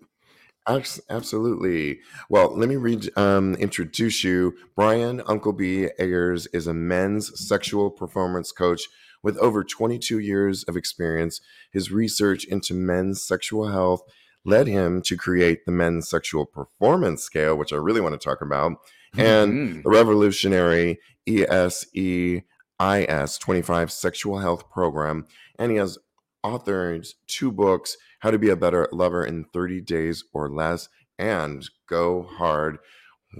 Absolutely. 0.68 1.98
Well, 2.30 2.56
let 2.56 2.68
me 2.68 2.76
read, 2.76 3.10
um, 3.18 3.56
introduce 3.56 4.22
you. 4.22 4.54
Brian 4.76 5.20
Uncle 5.26 5.52
B 5.52 5.88
Ayers 5.98 6.46
is 6.52 6.68
a 6.68 6.74
men's 6.74 7.44
sexual 7.48 7.90
performance 7.90 8.52
coach 8.52 8.82
with 9.20 9.36
over 9.38 9.64
22 9.64 10.20
years 10.20 10.62
of 10.68 10.76
experience. 10.76 11.40
His 11.72 11.90
research 11.90 12.44
into 12.44 12.72
men's 12.72 13.20
sexual 13.20 13.66
health 13.66 14.02
led 14.44 14.68
him 14.68 15.02
to 15.06 15.16
create 15.16 15.66
the 15.66 15.72
men's 15.72 16.08
sexual 16.08 16.46
performance 16.46 17.24
scale, 17.24 17.56
which 17.56 17.72
I 17.72 17.76
really 17.78 18.00
want 18.00 18.12
to 18.12 18.24
talk 18.24 18.42
about, 18.42 18.74
and 19.16 19.52
mm-hmm. 19.52 19.82
the 19.82 19.90
revolutionary 19.90 21.00
ESE 21.26 22.44
IS 22.80 23.38
25 23.38 23.90
Sexual 23.90 24.38
Health 24.38 24.70
Program, 24.70 25.26
and 25.58 25.70
he 25.70 25.78
has 25.78 25.98
authored 26.44 27.12
two 27.26 27.50
books 27.50 27.96
How 28.20 28.30
to 28.30 28.38
Be 28.38 28.50
a 28.50 28.56
Better 28.56 28.88
Lover 28.92 29.24
in 29.24 29.44
30 29.52 29.80
Days 29.80 30.24
or 30.32 30.48
Less 30.48 30.88
and 31.18 31.68
Go 31.88 32.22
Hard. 32.22 32.78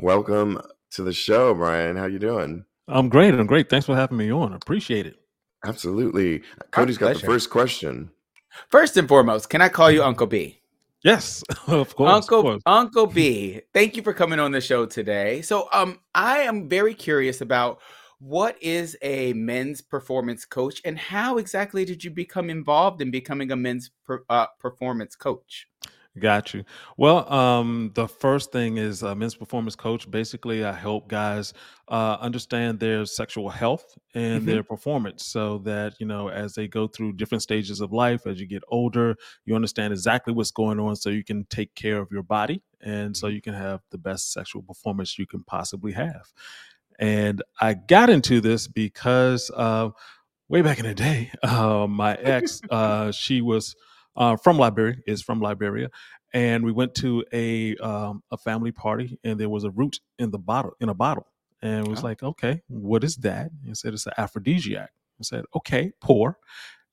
Welcome 0.03 0.61
to 0.93 1.03
the 1.03 1.13
show, 1.13 1.55
Brian. 1.55 1.97
How 1.97 2.07
you 2.07 2.19
doing? 2.19 2.65
I'm 2.89 3.09
great. 3.09 3.35
I'm 3.35 3.47
great. 3.47 3.71
Thanks 3.71 3.87
for 3.87 3.95
having 3.95 4.17
me 4.17 4.33
on. 4.33 4.53
Appreciate 4.55 5.07
it. 5.07 5.17
Absolutely. 5.65 6.43
Cody's 6.71 6.99
got 6.99 7.15
the 7.15 7.21
first 7.21 7.51
question. 7.51 8.11
First 8.69 8.97
and 8.97 9.07
foremost, 9.07 9.51
can 9.51 9.61
I 9.61 9.69
call 9.69 9.91
you 9.91 10.03
Uncle 10.03 10.27
B? 10.27 10.61
Yes, 11.05 11.45
of 11.67 11.95
course. 11.95 12.11
Uncle 12.13 12.39
of 12.41 12.45
course. 12.45 12.63
Uncle 12.67 13.07
B, 13.07 13.61
thank 13.73 13.97
you 13.97 14.03
for 14.03 14.13
coming 14.13 14.41
on 14.41 14.51
the 14.51 14.61
show 14.61 14.85
today. 14.85 15.43
So, 15.43 15.69
um, 15.73 16.01
I 16.15 16.41
am 16.41 16.69
very 16.69 16.95
curious 16.95 17.41
about 17.41 17.81
what 18.19 18.61
is 18.63 18.97
a 19.03 19.33
men's 19.33 19.81
performance 19.81 20.45
coach, 20.45 20.81
and 20.85 20.99
how 20.99 21.39
exactly 21.39 21.85
did 21.85 22.03
you 22.03 22.11
become 22.11 22.51
involved 22.51 23.01
in 23.01 23.11
becoming 23.11 23.53
a 23.53 23.57
men's 23.57 23.91
per, 24.05 24.25
uh, 24.29 24.47
performance 24.59 25.15
coach? 25.15 25.69
Got 26.19 26.53
you. 26.53 26.65
Well, 26.97 27.33
um, 27.33 27.93
the 27.95 28.09
first 28.09 28.51
thing 28.51 28.77
is 28.77 29.03
a 29.03 29.15
men's 29.15 29.35
performance 29.35 29.77
coach. 29.77 30.11
Basically, 30.11 30.65
I 30.65 30.73
help 30.73 31.09
guys 31.09 31.53
uh, 31.89 32.17
understand 32.21 32.81
their 32.81 33.05
sexual 33.05 33.49
health 33.49 33.97
and 34.15 34.41
mm-hmm. 34.41 34.51
their 34.51 34.63
performance 34.63 35.25
so 35.27 35.59
that, 35.59 35.95
you 36.01 36.07
know, 36.07 36.29
as 36.29 36.55
they 36.55 36.67
go 36.67 36.89
through 36.89 37.13
different 37.13 37.43
stages 37.43 37.81
of 37.81 37.93
life, 37.93 38.27
as 38.27 38.41
you 38.41 38.47
get 38.47 38.63
older, 38.69 39.17
you 39.45 39.55
understand 39.55 39.93
exactly 39.93 40.33
what's 40.33 40.51
going 40.51 40.81
on 40.81 40.97
so 40.97 41.11
you 41.11 41.25
can 41.25 41.45
take 41.51 41.75
care 41.75 41.99
of 41.99 42.11
your 42.11 42.23
body 42.23 42.63
and 42.81 43.17
so 43.17 43.27
mm-hmm. 43.27 43.37
you 43.37 43.43
can 43.43 43.55
have 43.55 43.81
the 43.91 43.99
best 43.99 44.33
sexual 44.33 44.63
performance 44.63 45.19
you 45.19 45.27
can 45.27 45.45
possibly 45.45 45.93
have. 45.93 46.33
And 46.99 47.43
I 47.61 47.75
got 47.75 48.11
into 48.11 48.41
this 48.41 48.67
because 48.67 49.51
uh, 49.55 49.91
way 50.49 50.63
back 50.63 50.79
in 50.79 50.87
the 50.87 50.95
day, 50.95 51.31
uh, 51.43 51.87
my 51.87 52.15
ex, 52.15 52.61
uh, 52.71 53.13
she 53.13 53.41
was 53.41 53.77
uh, 54.17 54.37
from 54.37 54.59
Liberia, 54.59 54.97
is 55.07 55.23
from 55.23 55.41
Liberia, 55.41 55.91
and 56.33 56.65
we 56.65 56.73
went 56.73 56.95
to 56.97 57.25
a 57.33 57.77
um, 57.77 58.23
a 58.31 58.37
family 58.37 58.73
party, 58.73 59.19
and 59.23 59.39
there 59.39 59.49
was 59.49 59.65
a 59.65 59.71
root 59.71 60.01
in 60.19 60.31
the 60.31 60.39
bottle 60.39 60.73
in 60.81 60.89
a 60.89 60.95
bottle, 60.95 61.27
and 61.63 61.87
it 61.87 61.91
was 61.91 62.01
oh. 62.01 62.07
like, 62.07 62.23
okay, 62.23 62.63
what 62.69 63.05
is 63.05 63.17
that? 63.17 63.51
He 63.65 63.75
said 63.75 63.95
it's 63.95 64.07
an 64.07 64.15
aphrodisiac. 64.19 64.91
I 65.21 65.23
said, 65.23 65.45
okay, 65.55 65.93
pour. 66.01 66.39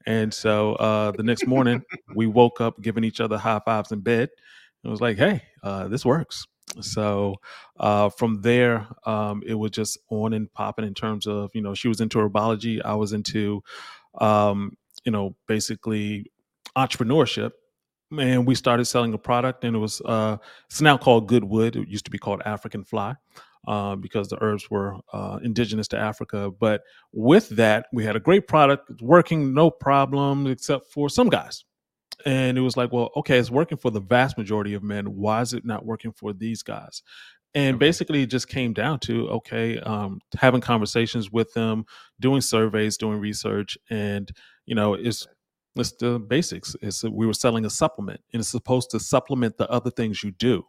And 0.06 0.34
so 0.34 0.76
uh, 0.76 1.12
the 1.12 1.24
next 1.24 1.48
morning, 1.48 1.84
we 2.14 2.28
woke 2.28 2.62
up 2.62 2.80
giving 2.82 3.04
each 3.04 3.20
other 3.20 3.38
high 3.38 3.60
fives 3.66 3.92
in 3.92 4.02
bed. 4.02 4.30
It 4.84 4.88
was 4.88 5.02
like, 5.02 5.18
hey, 5.18 5.42
uh, 5.64 5.88
this 5.88 6.06
works. 6.06 6.46
So 6.82 7.36
uh, 7.80 8.10
from 8.10 8.42
there, 8.42 8.88
um, 9.06 9.44
it 9.46 9.56
was 9.56 9.72
just 9.72 9.98
on 10.10 10.34
and 10.34 10.52
popping 10.52 10.86
in 10.86 10.94
terms 10.94 11.28
of, 11.28 11.52
you 11.54 11.62
know, 11.62 11.74
she 11.74 11.88
was 11.88 12.02
into 12.02 12.18
herbology. 12.18 12.82
I 12.84 12.96
was 12.96 13.14
into, 13.14 13.64
um, 14.20 14.78
you 15.04 15.12
know, 15.12 15.36
basically 15.48 16.32
entrepreneurship. 16.76 17.52
And 18.18 18.46
we 18.46 18.56
started 18.56 18.86
selling 18.86 19.14
a 19.14 19.18
product, 19.18 19.64
and 19.64 19.76
it 19.76 19.80
was, 19.80 20.02
uh, 20.06 20.38
it's 20.70 20.80
now 20.80 20.98
called 20.98 21.28
Goodwood. 21.28 21.76
It 21.76 21.88
used 21.88 22.06
to 22.06 22.12
be 22.12 22.20
called 22.20 22.42
African 22.46 22.84
Fly. 22.84 23.16
Uh, 23.68 23.96
because 23.96 24.28
the 24.28 24.38
herbs 24.42 24.70
were 24.70 24.96
uh, 25.12 25.40
indigenous 25.42 25.88
to 25.88 25.98
Africa. 25.98 26.52
But 26.52 26.84
with 27.14 27.50
that, 27.50 27.88
we 27.92 28.04
had 28.06 28.16
a 28.16 28.20
great 28.20 28.48
product 28.48 29.02
working, 29.02 29.56
no 29.56 29.72
problem, 29.72 30.46
except 30.46 30.92
for 30.92 31.10
some 31.10 31.30
guys 31.30 31.66
and 32.26 32.58
it 32.58 32.62
was 32.62 32.78
like 32.78 32.92
well 32.92 33.10
okay 33.16 33.38
it's 33.38 33.52
working 33.52 33.78
for 33.78 33.92
the 33.92 34.00
vast 34.02 34.38
majority 34.38 34.74
of 34.74 34.84
men. 34.84 35.16
Why 35.16 35.42
is 35.42 35.54
it 35.54 35.66
not 35.66 35.86
working 35.86 36.12
for 36.12 36.34
these 36.34 36.64
guys? 36.64 37.02
And 37.54 37.80
basically 37.80 38.24
it 38.24 38.28
just 38.30 38.50
came 38.50 38.74
down 38.74 39.00
to 39.02 39.30
okay 39.30 39.80
um, 39.80 40.20
having 40.38 40.62
conversations 40.62 41.32
with 41.32 41.54
them 41.54 41.86
doing 42.20 42.42
surveys 42.42 42.98
doing 42.98 43.20
research 43.20 43.78
and 43.90 44.32
you 44.66 44.76
know 44.76 44.94
it's 44.94 45.28
it's 45.78 45.92
the 45.94 46.20
basics. 46.20 46.76
It's 46.82 47.04
we 47.04 47.28
were 47.28 47.34
selling 47.34 47.66
a 47.66 47.70
supplement 47.70 48.22
and 48.34 48.40
it's 48.40 48.50
supposed 48.50 48.92
to 48.92 49.00
supplement 49.00 49.58
the 49.58 49.70
other 49.70 49.92
things 49.92 50.24
you 50.24 50.32
do. 50.32 50.64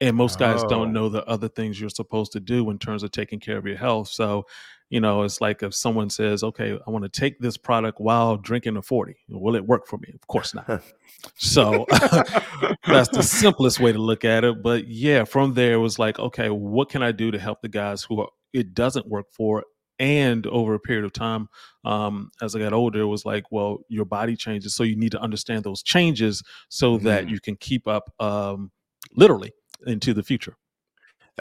And 0.00 0.16
most 0.16 0.38
guys 0.38 0.62
Oh. 0.64 0.68
don't 0.68 0.92
know 0.92 1.08
the 1.08 1.24
other 1.26 1.48
things 1.48 1.80
you're 1.80 1.90
supposed 1.90 2.32
to 2.32 2.40
do 2.40 2.70
in 2.70 2.78
terms 2.78 3.02
of 3.02 3.10
taking 3.10 3.40
care 3.40 3.58
of 3.58 3.66
your 3.66 3.76
health. 3.76 4.08
So, 4.08 4.44
you 4.90 5.00
know, 5.00 5.22
it's 5.22 5.40
like 5.40 5.62
if 5.62 5.74
someone 5.74 6.10
says, 6.10 6.42
"Okay, 6.42 6.78
I 6.86 6.90
want 6.90 7.04
to 7.04 7.08
take 7.20 7.38
this 7.40 7.56
product 7.56 8.00
while 8.00 8.36
drinking 8.36 8.76
a 8.76 8.82
40." 8.82 9.16
Will 9.28 9.54
it 9.56 9.66
work 9.66 9.86
for 9.86 9.98
me? 9.98 10.08
Of 10.14 10.26
course 10.26 10.54
not. 10.54 10.82
So 11.36 11.84
that's 12.86 13.08
the 13.08 13.22
simplest 13.24 13.80
way 13.80 13.92
to 13.92 13.98
look 13.98 14.24
at 14.24 14.44
it. 14.44 14.62
But 14.62 14.86
yeah, 14.86 15.24
from 15.24 15.54
there 15.54 15.72
it 15.74 15.78
was 15.78 15.98
like, 15.98 16.18
okay, 16.20 16.48
what 16.48 16.90
can 16.90 17.02
I 17.02 17.10
do 17.10 17.32
to 17.32 17.38
help 17.40 17.60
the 17.60 17.68
guys 17.68 18.04
who 18.04 18.20
are, 18.20 18.28
it 18.52 18.72
doesn't 18.72 19.06
work 19.08 19.26
for? 19.32 19.64
And 19.98 20.46
over 20.46 20.74
a 20.74 20.78
period 20.78 21.04
of 21.04 21.12
time, 21.12 21.48
um, 21.84 22.30
as 22.40 22.54
I 22.54 22.60
got 22.60 22.72
older, 22.72 23.00
it 23.00 23.06
was 23.06 23.24
like, 23.24 23.50
well, 23.50 23.78
your 23.88 24.04
body 24.04 24.36
changes, 24.36 24.76
so 24.76 24.84
you 24.84 24.94
need 24.94 25.10
to 25.10 25.20
understand 25.20 25.64
those 25.64 25.82
changes 25.82 26.40
so 26.68 26.98
that 26.98 27.24
Mhm. 27.26 27.30
you 27.30 27.40
can 27.40 27.56
keep 27.56 27.88
up, 27.88 28.08
um, 28.20 28.70
literally 29.16 29.50
into 29.88 30.14
the 30.14 30.22
future. 30.22 30.54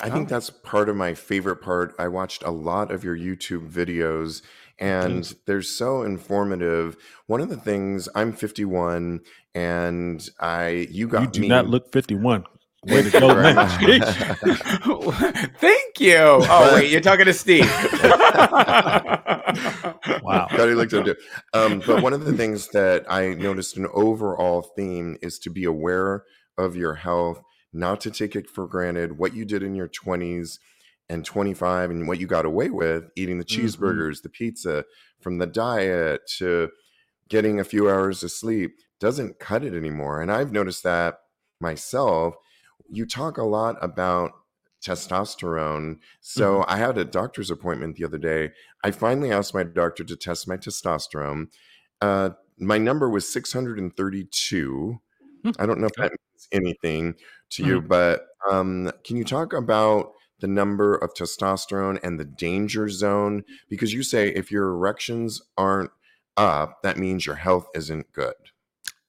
I 0.01 0.09
think 0.09 0.27
Oh. 0.27 0.29
that's 0.35 0.49
part 0.49 0.89
of 0.89 0.95
my 0.95 1.13
favorite 1.13 1.57
part. 1.57 1.93
I 1.99 2.07
watched 2.07 2.43
a 2.43 2.51
lot 2.51 2.91
of 2.91 3.03
your 3.03 3.17
YouTube 3.17 3.69
videos 3.69 4.41
and 4.79 5.33
they're 5.45 5.61
so 5.63 6.03
informative. 6.03 6.97
One 7.25 7.41
of 7.41 7.49
the 7.49 7.57
things 7.57 8.07
I'm 8.15 8.31
51 8.33 9.21
and 9.55 10.29
I 10.39 10.87
you 10.91 11.07
got 11.07 11.21
You 11.21 11.27
do 11.29 11.41
me 11.41 11.47
not 11.47 11.67
look 11.67 11.91
51. 11.91 12.45
Way 12.85 13.01
Thank 13.01 13.11
to 13.11 13.17
you 13.17 13.19
go, 13.27 13.33
very 13.33 13.41
man. 13.53 13.55
much. 13.55 13.69
Sheesh. 13.81 15.57
Thank 15.59 15.99
you. 15.99 16.15
Oh 16.19 16.71
wait, 16.75 16.91
you're 16.91 17.01
talking 17.01 17.25
to 17.25 17.33
Steve. 17.33 17.65
Wow. 20.23 20.47
Thought 20.51 20.67
he 20.69 20.73
looked 20.75 20.91
so 20.91 21.03
good. 21.03 21.17
Um, 21.53 21.81
but 21.85 22.01
one 22.03 22.13
of 22.13 22.25
the 22.25 22.33
things 22.33 22.69
that 22.69 23.05
I 23.11 23.29
noticed 23.33 23.77
an 23.77 23.87
overall 23.93 24.61
theme 24.61 25.17
is 25.21 25.39
to 25.39 25.49
be 25.49 25.63
aware 25.63 26.23
of 26.57 26.75
your 26.75 26.93
health, 26.95 27.41
not 27.73 28.01
to 28.01 28.11
take 28.11 28.35
it 28.35 28.49
for 28.49 28.67
granted. 28.67 29.17
What 29.17 29.33
you 29.35 29.45
did 29.45 29.63
in 29.63 29.75
your 29.75 29.87
20s 29.87 30.59
and 31.09 31.23
25 31.25 31.89
and 31.89 32.07
what 32.07 32.19
you 32.19 32.27
got 32.27 32.45
away 32.45 32.69
with 32.69 33.09
eating 33.15 33.37
the 33.39 33.45
Mhm. 33.45 33.63
cheeseburgers, 33.65 34.21
the 34.21 34.29
pizza, 34.29 34.85
from 35.19 35.37
the 35.37 35.47
diet 35.47 36.21
to 36.37 36.69
getting 37.29 37.59
a 37.59 37.63
few 37.63 37.89
hours 37.89 38.23
of 38.23 38.31
sleep 38.31 38.77
doesn't 38.99 39.39
cut 39.39 39.63
it 39.63 39.73
anymore. 39.73 40.21
And 40.21 40.31
I've 40.31 40.51
noticed 40.51 40.83
that 40.83 41.19
myself. 41.59 42.35
You 42.89 43.05
talk 43.05 43.37
a 43.37 43.43
lot 43.43 43.77
about 43.81 44.31
testosterone. 44.81 45.99
So 46.21 46.63
I 46.67 46.77
had 46.77 46.97
a 46.97 47.05
doctor's 47.05 47.49
appointment 47.51 47.95
the 47.95 48.05
other 48.05 48.17
day. 48.17 48.51
I 48.83 48.91
finally 48.91 49.31
asked 49.31 49.53
my 49.53 49.63
doctor 49.63 50.03
to 50.03 50.15
test 50.15 50.47
my 50.47 50.57
testosterone. 50.57 51.47
Uh, 52.01 52.31
my 52.59 52.77
number 52.77 53.09
was 53.09 53.31
632. 53.31 54.99
Hmm, 55.43 55.51
I 55.59 55.65
don't 55.65 55.79
know 55.79 55.87
if 55.87 55.93
that 55.93 56.13
anything 56.51 57.15
to 57.51 57.65
you, 57.65 57.81
but 57.81 58.27
um, 58.49 58.91
can 59.03 59.15
you 59.17 59.23
talk 59.23 59.53
about 59.53 60.11
the 60.39 60.47
number 60.47 60.95
of 60.95 61.13
testosterone 61.13 61.99
and 62.03 62.19
the 62.19 62.25
danger 62.25 62.89
zone? 62.89 63.43
Because 63.69 63.93
you 63.93 64.03
say 64.03 64.29
if 64.29 64.51
your 64.51 64.69
erections 64.69 65.41
aren't 65.57 65.91
up, 66.35 66.81
that 66.83 66.97
means 66.97 67.25
your 67.25 67.35
health 67.35 67.67
isn't 67.73 68.11
good. 68.13 68.35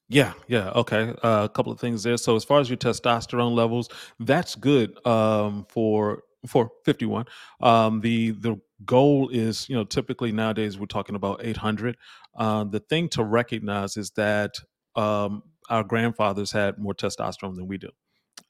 Yeah, 0.09 0.33
yeah, 0.47 0.71
okay. 0.71 1.15
Uh, 1.23 1.45
a 1.45 1.49
couple 1.49 1.71
of 1.71 1.79
things 1.79 2.03
there. 2.03 2.17
So 2.17 2.35
as 2.35 2.45
far 2.45 2.61
as 2.61 2.71
your 2.71 2.79
testosterone 2.79 3.55
levels, 3.55 3.91
that's 4.19 4.55
good 4.55 5.07
um, 5.07 5.67
for 5.69 6.23
for 6.47 6.71
51. 6.85 7.27
Um, 7.61 8.01
the 8.01 8.31
the 8.31 8.59
goal 8.85 9.29
is, 9.29 9.69
you 9.69 9.75
know, 9.75 9.85
typically 9.85 10.33
nowadays 10.33 10.79
we're 10.79 10.87
talking 10.87 11.15
about 11.15 11.45
800. 11.45 11.97
Uh, 12.35 12.65
the 12.65 12.81
thing 12.81 13.09
to 13.11 13.25
recognize 13.25 13.97
is 13.97 14.11
that 14.13 14.55
um, 14.97 15.43
our 15.69 15.85
grandfathers 15.85 16.53
had 16.53 16.79
more 16.79 16.95
testosterone 16.95 17.57
than 17.57 17.67
we 17.69 17.79
do, 17.79 17.91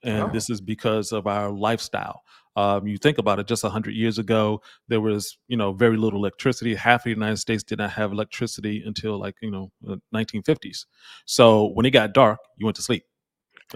and 0.02 0.24
Oh. 0.24 0.30
this 0.32 0.50
is 0.50 0.60
because 0.60 1.12
of 1.12 1.26
our 1.26 1.50
lifestyle. 1.50 2.22
Um, 2.56 2.88
you 2.88 2.98
think 2.98 3.18
about 3.18 3.38
it, 3.38 3.46
just 3.46 3.62
100 3.62 3.94
years 3.94 4.18
ago, 4.18 4.60
there 4.88 5.00
was, 5.00 5.38
you 5.46 5.56
know, 5.56 5.72
very 5.72 5.96
little 5.96 6.18
electricity. 6.18 6.74
Half 6.74 7.02
of 7.02 7.04
the 7.04 7.10
United 7.10 7.36
States 7.36 7.62
did 7.62 7.78
not 7.78 7.90
have 7.92 8.10
electricity 8.10 8.82
until 8.84 9.18
like, 9.18 9.36
you 9.40 9.50
know, 9.50 9.70
the 9.80 10.00
1950s. 10.12 10.86
So 11.24 11.66
when 11.68 11.86
it 11.86 11.90
got 11.90 12.12
dark, 12.14 12.40
you 12.56 12.66
went 12.66 12.74
to 12.76 12.82
sleep. 12.82 13.04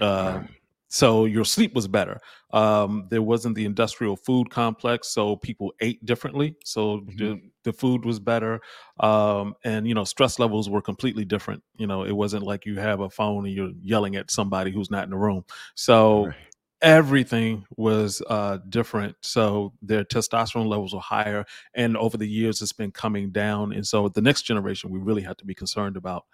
Um, 0.01 0.49
so 0.94 1.24
your 1.24 1.44
sleep 1.46 1.74
was 1.74 1.88
better. 1.88 2.20
Um, 2.52 3.07
there 3.11 3.22
wasn't 3.22 3.55
the 3.55 3.64
industrial 3.64 4.14
food 4.16 4.50
complex, 4.50 5.09
so 5.09 5.37
people 5.37 5.72
ate 5.81 6.05
differently. 6.05 6.55
So 6.64 7.07
the, 7.16 7.40
the 7.64 7.72
food 7.72 8.05
was 8.05 8.20
better, 8.20 8.61
um, 9.00 9.55
and 9.64 9.88
you 9.88 9.94
know 9.94 10.05
stress 10.05 10.38
levels 10.38 10.68
were 10.68 10.83
completely 10.83 11.24
different. 11.24 11.62
You 11.78 11.87
know, 11.87 12.05
it 12.05 12.12
wasn't 12.12 12.44
like 12.44 12.66
you 12.66 12.78
have 12.78 13.00
a 13.00 13.09
phone 13.09 13.46
and 13.46 13.55
you're 13.55 13.72
yelling 13.81 14.16
at 14.16 14.31
somebody 14.31 14.70
who's 14.70 14.90
not 14.90 15.05
in 15.05 15.11
the 15.11 15.16
room. 15.16 15.44
So 15.76 16.35
Right. 16.37 16.52
everything 16.83 17.64
was 17.76 18.20
uh, 18.28 18.59
different. 18.68 19.16
So 19.22 19.72
their 19.83 20.05
testosterone 20.05 20.66
levels 20.66 20.94
were 20.94 21.00
higher, 21.00 21.46
and 21.74 21.96
over 21.96 22.16
the 22.18 22.28
years, 22.28 22.61
it's 22.61 22.72
been 22.72 22.90
coming 22.92 23.31
down. 23.31 23.72
And 23.72 23.87
so 23.87 24.09
the 24.09 24.20
next 24.22 24.42
generation, 24.42 24.90
we 24.90 24.98
really 24.98 25.22
have 25.22 25.37
to 25.38 25.46
be 25.46 25.55
concerned 25.55 25.96
about. 25.96 26.24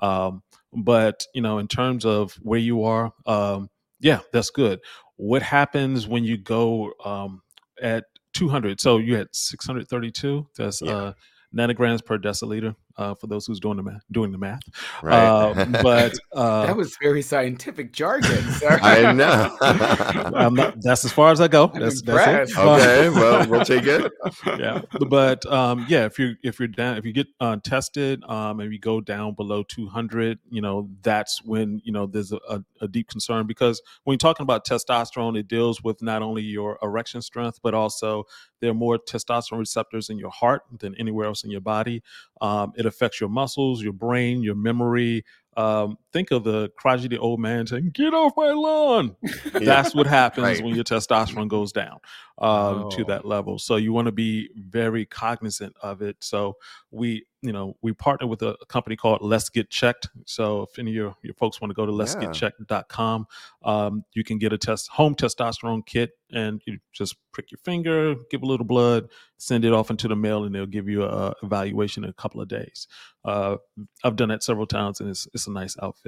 Um, 0.00 0.42
but 0.72 1.24
you 1.34 1.40
know, 1.42 1.58
in 1.58 1.68
terms 1.68 2.04
of 2.04 2.32
where 2.42 2.60
you 2.60 2.84
are, 2.84 3.12
um, 3.26 3.68
yeah, 4.00 4.20
that's 4.32 4.50
good. 4.50 4.80
What 5.16 5.42
happens 5.42 6.06
when 6.06 6.24
you 6.24 6.36
go 6.36 6.92
um, 7.04 7.42
at 7.80 8.04
200? 8.34 8.80
So 8.80 8.98
you 8.98 9.16
had 9.16 9.28
632. 9.32 10.48
That's 10.56 10.82
Yeah. 10.82 10.92
uh, 10.92 11.12
nanograms 11.56 12.04
per 12.04 12.18
deciliter. 12.18 12.74
Uh, 12.98 13.14
for 13.14 13.26
those 13.26 13.46
who's 13.46 13.60
doing 13.60 13.76
the 13.76 13.82
math, 13.82 14.02
doing 14.10 14.32
the 14.32 14.38
math. 14.38 14.62
Right. 15.02 15.26
Um, 15.26 15.72
but 15.82 16.14
uh, 16.32 16.66
that 16.66 16.76
was 16.76 16.96
very 17.02 17.22
scientific 17.22 17.92
jargon, 17.92 18.42
sir. 18.52 18.78
I 18.82 19.12
know. 19.12 19.56
I'm 19.60 20.54
not, 20.54 20.80
that's 20.80 21.04
as 21.04 21.12
far 21.12 21.30
as 21.30 21.40
I 21.40 21.48
go. 21.48 21.70
I'm 21.74 21.80
That's, 21.80 22.00
that's 22.02 22.52
it. 22.52 22.58
okay, 22.58 23.08
well, 23.10 23.46
we'll 23.48 23.64
take 23.64 23.84
it. 23.86 24.12
yeah 24.58 24.80
but 25.08 25.44
um 25.52 25.84
yeah 25.88 26.04
if 26.04 26.18
you 26.18 26.34
if 26.42 26.58
you're 26.58 26.68
down 26.68 26.96
if 26.96 27.04
you 27.04 27.12
get 27.12 27.26
uh, 27.40 27.56
tested 27.62 28.22
um 28.24 28.60
and 28.60 28.72
you 28.72 28.78
go 28.78 29.00
down 29.00 29.34
below 29.34 29.62
200 29.62 30.38
you 30.50 30.60
know 30.60 30.88
that's 31.02 31.42
when 31.44 31.80
you 31.84 31.92
know 31.92 32.06
there's 32.06 32.32
a, 32.32 32.38
a, 32.48 32.62
a 32.82 32.88
deep 32.88 33.08
concern 33.08 33.46
because 33.46 33.80
when 34.04 34.14
you're 34.14 34.18
talking 34.18 34.44
about 34.44 34.66
testosterone 34.66 35.38
it 35.38 35.48
deals 35.48 35.82
with 35.82 36.02
not 36.02 36.22
only 36.22 36.42
your 36.42 36.78
erection 36.82 37.22
strength 37.22 37.58
but 37.62 37.74
also 37.74 38.24
there 38.60 38.70
are 38.70 38.74
more 38.74 38.98
testosterone 38.98 39.58
receptors 39.58 40.08
in 40.08 40.18
your 40.18 40.30
heart 40.30 40.62
than 40.78 40.94
anywhere 40.96 41.26
else 41.26 41.44
in 41.44 41.50
your 41.50 41.60
body 41.60 42.02
um, 42.40 42.72
it 42.76 42.86
affects 42.86 43.20
your 43.20 43.30
muscles 43.30 43.82
your 43.82 43.92
brain 43.92 44.42
your 44.42 44.54
memory 44.54 45.24
um, 45.56 45.96
think 46.16 46.30
of 46.30 46.44
the 46.44 46.70
crotchety 46.78 47.18
old 47.18 47.38
man 47.40 47.66
saying 47.66 47.90
get 47.92 48.14
off 48.14 48.32
my 48.36 48.50
lawn 48.52 49.14
Yeah. 49.22 49.58
that's 49.60 49.94
what 49.94 50.06
happens 50.06 50.44
Right. 50.44 50.64
when 50.64 50.74
your 50.74 50.84
testosterone 50.84 51.48
goes 51.48 51.72
down 51.72 51.98
um, 52.38 52.90
to 52.90 53.02
Oh. 53.02 53.04
that 53.08 53.24
level. 53.24 53.58
So 53.58 53.76
you 53.76 53.92
want 53.92 54.06
to 54.06 54.12
be 54.12 54.50
very 54.54 55.04
cognizant 55.06 55.74
of 55.82 56.02
it. 56.02 56.16
So 56.20 56.56
we, 56.90 57.24
you 57.42 57.52
know, 57.52 57.76
we 57.82 57.92
partner 57.92 58.26
with 58.26 58.42
a, 58.42 58.56
company 58.68 58.96
called 58.96 59.20
Let's 59.22 59.48
Get 59.48 59.70
Checked. 59.70 60.08
So 60.26 60.62
if 60.62 60.78
any 60.78 60.90
of 60.90 60.94
your, 60.94 61.16
your 61.22 61.34
folks 61.34 61.60
want 61.60 61.70
to 61.70 61.74
go 61.74 61.86
to 61.86 61.92
let's 61.92 62.14
get 62.14 62.32
checked.com, 62.34 63.26
um, 63.64 64.04
you 64.14 64.24
can 64.24 64.38
get 64.38 64.52
a 64.52 64.58
test 64.58 64.88
home 64.88 65.14
testosterone 65.14 65.84
kit 65.86 66.10
and 66.32 66.60
you 66.66 66.78
just 66.92 67.16
prick 67.32 67.50
your 67.52 67.58
finger, 67.64 68.14
give 68.30 68.42
a 68.42 68.46
little 68.46 68.66
blood, 68.66 69.08
send 69.38 69.64
it 69.64 69.72
off 69.72 69.90
into 69.90 70.08
the 70.08 70.16
mail, 70.16 70.44
and 70.44 70.54
they'll 70.54 70.66
give 70.66 70.88
you 70.88 71.04
a 71.04 71.32
evaluation 71.42 72.04
in 72.04 72.10
a 72.10 72.14
couple 72.22 72.40
of 72.40 72.48
days. 72.48 72.86
Uh, 73.24 73.56
I've 74.04 74.16
done 74.16 74.30
that 74.30 74.42
several 74.42 74.66
times, 74.66 75.00
and 75.00 75.08
it's 75.08 75.28
it's 75.34 75.46
a 75.46 75.52
nice 75.52 75.76
outfit. 75.80 76.05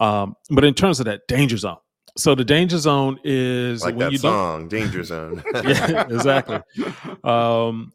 Um, 0.00 0.34
but 0.50 0.64
in 0.64 0.74
terms 0.74 1.00
of 1.00 1.06
that 1.06 1.26
danger 1.28 1.56
zone, 1.56 1.76
so 2.16 2.34
the 2.34 2.44
danger 2.44 2.78
zone 2.78 3.18
is 3.24 3.82
like 3.82 3.96
when 3.96 4.06
that 4.06 4.12
you 4.12 4.18
don't 4.18 4.32
song, 4.32 4.68
Danger 4.68 5.02
Zone. 5.02 5.42
yeah, 5.54 6.06
exactly. 6.08 6.60
Um, 7.24 7.92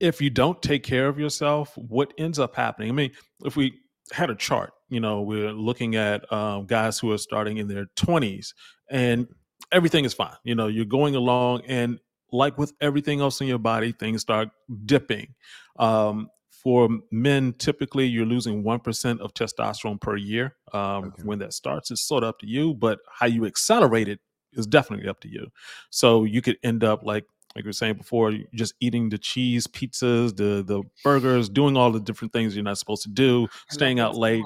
if 0.00 0.20
you 0.22 0.30
don't 0.30 0.60
take 0.62 0.82
care 0.82 1.06
of 1.06 1.18
yourself, 1.18 1.76
what 1.76 2.14
ends 2.16 2.38
up 2.38 2.56
happening? 2.56 2.88
I 2.88 2.92
mean, 2.92 3.10
if 3.44 3.54
we 3.54 3.74
had 4.12 4.30
a 4.30 4.34
chart, 4.34 4.72
you 4.88 4.98
know, 4.98 5.20
we're 5.20 5.52
looking 5.52 5.96
at 5.96 6.30
um, 6.32 6.64
guys 6.64 6.98
who 6.98 7.12
are 7.12 7.18
starting 7.18 7.58
in 7.58 7.68
their 7.68 7.86
20s 7.96 8.54
and 8.90 9.28
everything 9.70 10.06
is 10.06 10.14
fine. 10.14 10.34
You 10.42 10.54
know, 10.54 10.68
you're 10.68 10.86
going 10.86 11.14
along, 11.14 11.62
and 11.66 11.98
like 12.32 12.58
with 12.58 12.72
everything 12.80 13.20
else 13.20 13.40
in 13.40 13.46
your 13.46 13.58
body, 13.58 13.92
things 13.92 14.22
start 14.22 14.48
dipping. 14.86 15.34
Um, 15.78 16.30
for 16.62 16.88
men, 17.10 17.52
typically 17.54 18.06
you're 18.06 18.26
losing 18.26 18.62
1% 18.62 19.20
of 19.20 19.32
testosterone 19.34 20.00
per 20.00 20.16
year. 20.16 20.56
Um, 20.72 21.04
Okay. 21.06 21.22
When 21.24 21.38
that 21.40 21.52
starts, 21.52 21.90
it's 21.90 22.02
sort 22.02 22.22
of 22.24 22.28
up 22.30 22.38
to 22.40 22.46
you, 22.46 22.74
but 22.74 22.98
how 23.18 23.26
you 23.26 23.46
accelerate 23.46 24.08
it 24.08 24.20
is 24.52 24.66
definitely 24.66 25.08
up 25.08 25.20
to 25.20 25.28
you. 25.28 25.46
So 25.90 26.24
you 26.24 26.42
could 26.42 26.58
end 26.62 26.84
up 26.84 27.02
like 27.04 27.24
like 27.56 27.64
we 27.64 27.68
were 27.70 27.72
saying 27.72 27.94
before, 27.96 28.32
just 28.54 28.74
eating 28.78 29.08
the 29.08 29.18
cheese, 29.18 29.66
pizzas, 29.66 30.36
the 30.36 30.62
the 30.62 30.82
burgers, 31.02 31.48
doing 31.48 31.76
all 31.76 31.90
the 31.90 31.98
different 31.98 32.32
things 32.32 32.54
you're 32.54 32.62
not 32.62 32.78
supposed 32.78 33.02
to 33.02 33.08
do, 33.10 33.48
staying 33.70 33.98
out 33.98 34.14
late, 34.16 34.44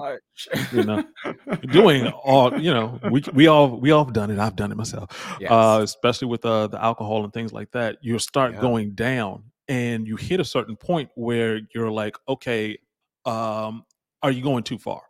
you 0.73 0.85
know, 0.85 1.05
doing 1.71 2.07
all 2.07 2.59
you 2.59 2.73
know. 2.73 2.99
We 3.11 3.23
we 3.35 3.47
all 3.47 3.79
we 3.79 3.91
all 3.91 4.05
have 4.07 4.15
done 4.15 4.31
it. 4.31 4.39
I've 4.39 4.57
done 4.57 4.73
it 4.73 4.77
myself, 4.77 5.11
Yes. 5.39 5.51
uh, 5.51 5.81
especially 5.83 6.29
with 6.29 6.47
uh, 6.47 6.69
the 6.69 6.83
alcohol 6.83 7.25
and 7.25 7.33
things 7.33 7.53
like 7.53 7.73
that. 7.73 7.99
You 8.01 8.19
start 8.19 8.55
Yeah. 8.55 8.61
going 8.63 8.93
down, 8.95 9.45
and 9.69 10.07
you 10.07 10.17
hit 10.17 10.41
a 10.41 10.45
certain 10.45 10.77
point 10.77 11.11
where 11.15 11.61
you're 11.75 11.91
like, 11.91 12.17
okay, 12.29 12.79
um, 13.25 13.85
are 14.23 14.31
you 14.31 14.43
going 14.43 14.65
too 14.65 14.79
far? 14.79 15.03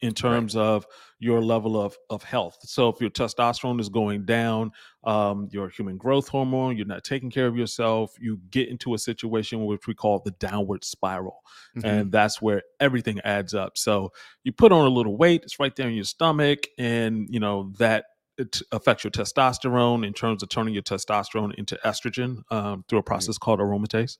in 0.00 0.12
terms 0.12 0.54
right. 0.54 0.62
of 0.62 0.86
your 1.18 1.42
level 1.42 1.80
of 1.80 1.96
of 2.10 2.22
health. 2.22 2.58
So 2.62 2.88
if 2.88 3.00
your 3.00 3.10
testosterone 3.10 3.80
is 3.80 3.88
going 3.88 4.24
down, 4.24 4.72
um, 5.04 5.48
your 5.50 5.68
human 5.68 5.96
growth 5.96 6.28
hormone, 6.28 6.76
you're 6.76 6.86
not 6.86 7.04
taking 7.04 7.30
care 7.30 7.46
of 7.46 7.56
yourself, 7.56 8.14
you 8.20 8.38
get 8.50 8.68
into 8.68 8.94
a 8.94 8.98
situation 8.98 9.64
which 9.64 9.86
we 9.86 9.94
call 9.94 10.20
the 10.24 10.32
downward 10.32 10.84
spiral, 10.84 11.40
mm-hmm. 11.76 11.86
and 11.86 12.12
that's 12.12 12.42
where 12.42 12.62
everything 12.80 13.20
adds 13.24 13.54
up. 13.54 13.78
So 13.78 14.12
you 14.42 14.52
put 14.52 14.72
on 14.72 14.86
a 14.86 14.90
little 14.90 15.16
weight, 15.16 15.42
it's 15.44 15.58
right 15.58 15.74
there 15.74 15.88
in 15.88 15.94
your 15.94 16.04
stomach, 16.04 16.66
and 16.78 17.26
you 17.30 17.40
know 17.40 17.72
that 17.78 18.04
it 18.38 18.60
affects 18.72 19.04
your 19.04 19.10
testosterone 19.10 20.06
in 20.06 20.12
terms 20.12 20.42
of 20.42 20.48
turning 20.48 20.74
your 20.74 20.82
testosterone 20.82 21.54
into 21.54 21.78
estrogen 21.84 22.42
um, 22.50 22.84
through 22.88 22.98
a 22.98 23.02
process 23.02 23.36
mm-hmm. 23.36 23.44
called 23.44 23.60
aromatase. 23.60 24.18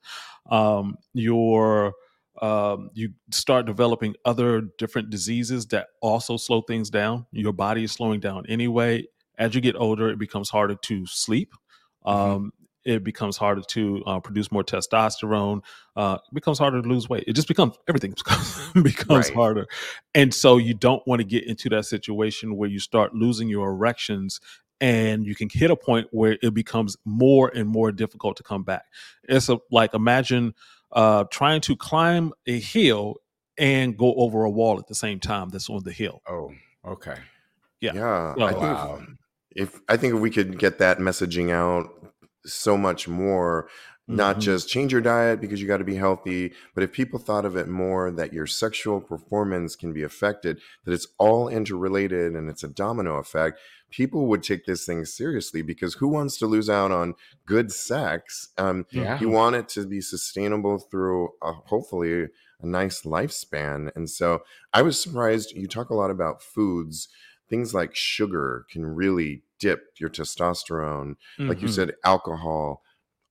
Um, 0.51 0.97
your 1.13 1.95
um, 2.43 2.91
you 2.95 3.11
start 3.31 3.65
developing 3.67 4.17
other 4.25 4.63
different 4.79 5.09
diseases 5.11 5.67
that 5.67 5.89
also 6.01 6.37
slow 6.37 6.63
things 6.63 6.91
down. 6.91 7.27
Your 7.31 7.53
body 7.53 7.85
is 7.85 7.93
slowing 7.93 8.19
down 8.21 8.45
anyway. 8.49 9.05
As 9.39 9.55
you 9.55 9.61
get 9.61 9.77
older, 9.77 10.11
it 10.11 10.19
becomes 10.19 10.51
harder 10.51 10.75
to 10.75 11.07
sleep. 11.07 11.55
Mm-hmm. 12.07 12.49
It 12.85 13.05
becomes 13.05 13.37
harder 13.37 13.63
to 13.69 14.03
uh, 14.07 14.21
produce 14.21 14.53
more 14.53 14.65
testosterone. 14.65 15.63
Uh, 15.97 16.19
it 16.31 16.35
becomes 16.35 16.59
harder 16.59 16.83
to 16.83 16.89
lose 16.89 17.09
weight. 17.09 17.25
It 17.27 17.35
just 17.35 17.49
becomes 17.49 17.77
everything 17.89 18.15
becomes 18.83 19.29
right. 19.29 19.35
harder, 19.35 19.67
and 20.15 20.35
so 20.35 20.57
you 20.57 20.75
don't 20.75 21.07
want 21.07 21.21
to 21.21 21.25
get 21.25 21.45
into 21.45 21.69
that 21.71 21.87
situation 21.87 22.57
where 22.57 22.69
you 22.69 22.79
start 22.79 23.15
losing 23.15 23.49
your 23.49 23.71
erections, 23.71 24.41
and 24.81 25.27
you 25.27 25.35
can 25.35 25.49
hit 25.51 25.71
a 25.71 25.77
point 25.77 26.09
where 26.11 26.39
it 26.43 26.55
becomes 26.55 26.97
more 27.05 27.51
and 27.55 27.69
more 27.69 27.93
difficult 27.93 28.37
to 28.37 28.43
come 28.43 28.63
back. 28.65 28.85
It's 29.25 29.49
a, 29.49 29.59
like 29.71 29.95
imagine 29.95 30.55
uh, 30.93 31.25
trying 31.31 31.61
to 31.63 31.77
climb 31.77 32.33
a 32.47 32.59
hill 32.59 33.17
and 33.59 33.97
go 33.97 34.15
over 34.15 34.45
a 34.45 34.51
wall 34.51 34.79
at 34.79 34.87
the 34.87 34.95
same 34.95 35.21
time 35.21 35.49
that's 35.49 35.71
on 35.71 35.83
the 35.85 35.93
hill. 35.93 36.23
Oh, 36.29 36.53
okay. 36.87 37.17
Yeah. 37.81 37.95
Yeah. 37.95 38.35
So, 38.35 38.43
I 38.43 38.51
think 38.51 38.63
wow. 38.63 39.03
if, 39.55 39.75
if 39.75 39.81
I 39.89 39.97
think 39.97 40.15
if 40.15 40.21
we 40.21 40.31
could 40.31 40.59
get 40.59 40.79
that 40.79 40.99
messaging 40.99 41.51
out 41.51 41.91
so 42.47 42.77
much 42.77 43.09
more, 43.09 43.69
not 44.07 44.33
mm-hmm. 44.33 44.41
just 44.41 44.69
change 44.69 44.93
your 44.93 45.01
diet 45.01 45.41
because 45.41 45.63
you 45.63 45.67
got 45.67 45.79
to 45.79 45.85
be 45.85 45.97
healthy, 45.97 46.53
but 46.75 46.85
if 46.85 46.93
people 46.93 47.19
thought 47.19 47.47
of 47.47 47.57
it 47.57 47.69
more 47.69 48.11
that 48.11 48.35
your 48.35 48.47
sexual 48.47 49.01
performance 49.01 49.77
can 49.77 49.93
be 49.93 50.03
affected, 50.03 50.61
that 50.85 50.93
it's 50.93 51.07
all 51.19 51.49
interrelated 51.49 52.35
and 52.35 52.51
it's 52.51 52.63
a 52.63 52.69
domino 52.69 53.17
effect, 53.17 53.59
people 53.91 54.27
would 54.27 54.43
take 54.43 54.67
this 54.67 54.85
thing 54.85 55.05
seriously 55.05 55.63
because 55.63 55.95
who 55.95 56.09
wants 56.09 56.37
to 56.39 56.47
lose 56.47 56.69
out 56.69 56.91
on 56.91 57.15
good 57.47 57.73
sex? 57.73 58.49
Um, 58.59 58.85
yeah. 58.91 59.19
You 59.21 59.31
want 59.31 59.57
it 59.57 59.69
to 59.71 59.87
be 59.87 60.01
sustainable 60.01 60.79
through 60.79 61.31
a, 61.43 61.53
hopefully 61.53 62.25
a 62.61 62.67
nice 62.67 63.03
lifespan. 63.03 63.91
And 63.97 64.11
so 64.11 64.43
I 64.73 64.83
was 64.83 65.01
surprised. 65.01 65.53
You 65.53 65.67
talk 65.67 65.91
a 65.91 65.95
lot 65.95 66.11
about 66.11 66.43
foods. 66.43 67.09
Things 67.49 67.73
like 67.73 67.95
sugar 67.95 68.67
can 68.71 68.85
really 68.85 69.44
dip 69.59 69.83
your 69.99 70.11
testosterone. 70.11 71.15
Mm-hmm. 71.39 71.49
Like 71.49 71.61
you 71.61 71.69
mm-hmm. 71.69 71.75
said, 71.75 71.95
alcohol, 72.05 72.83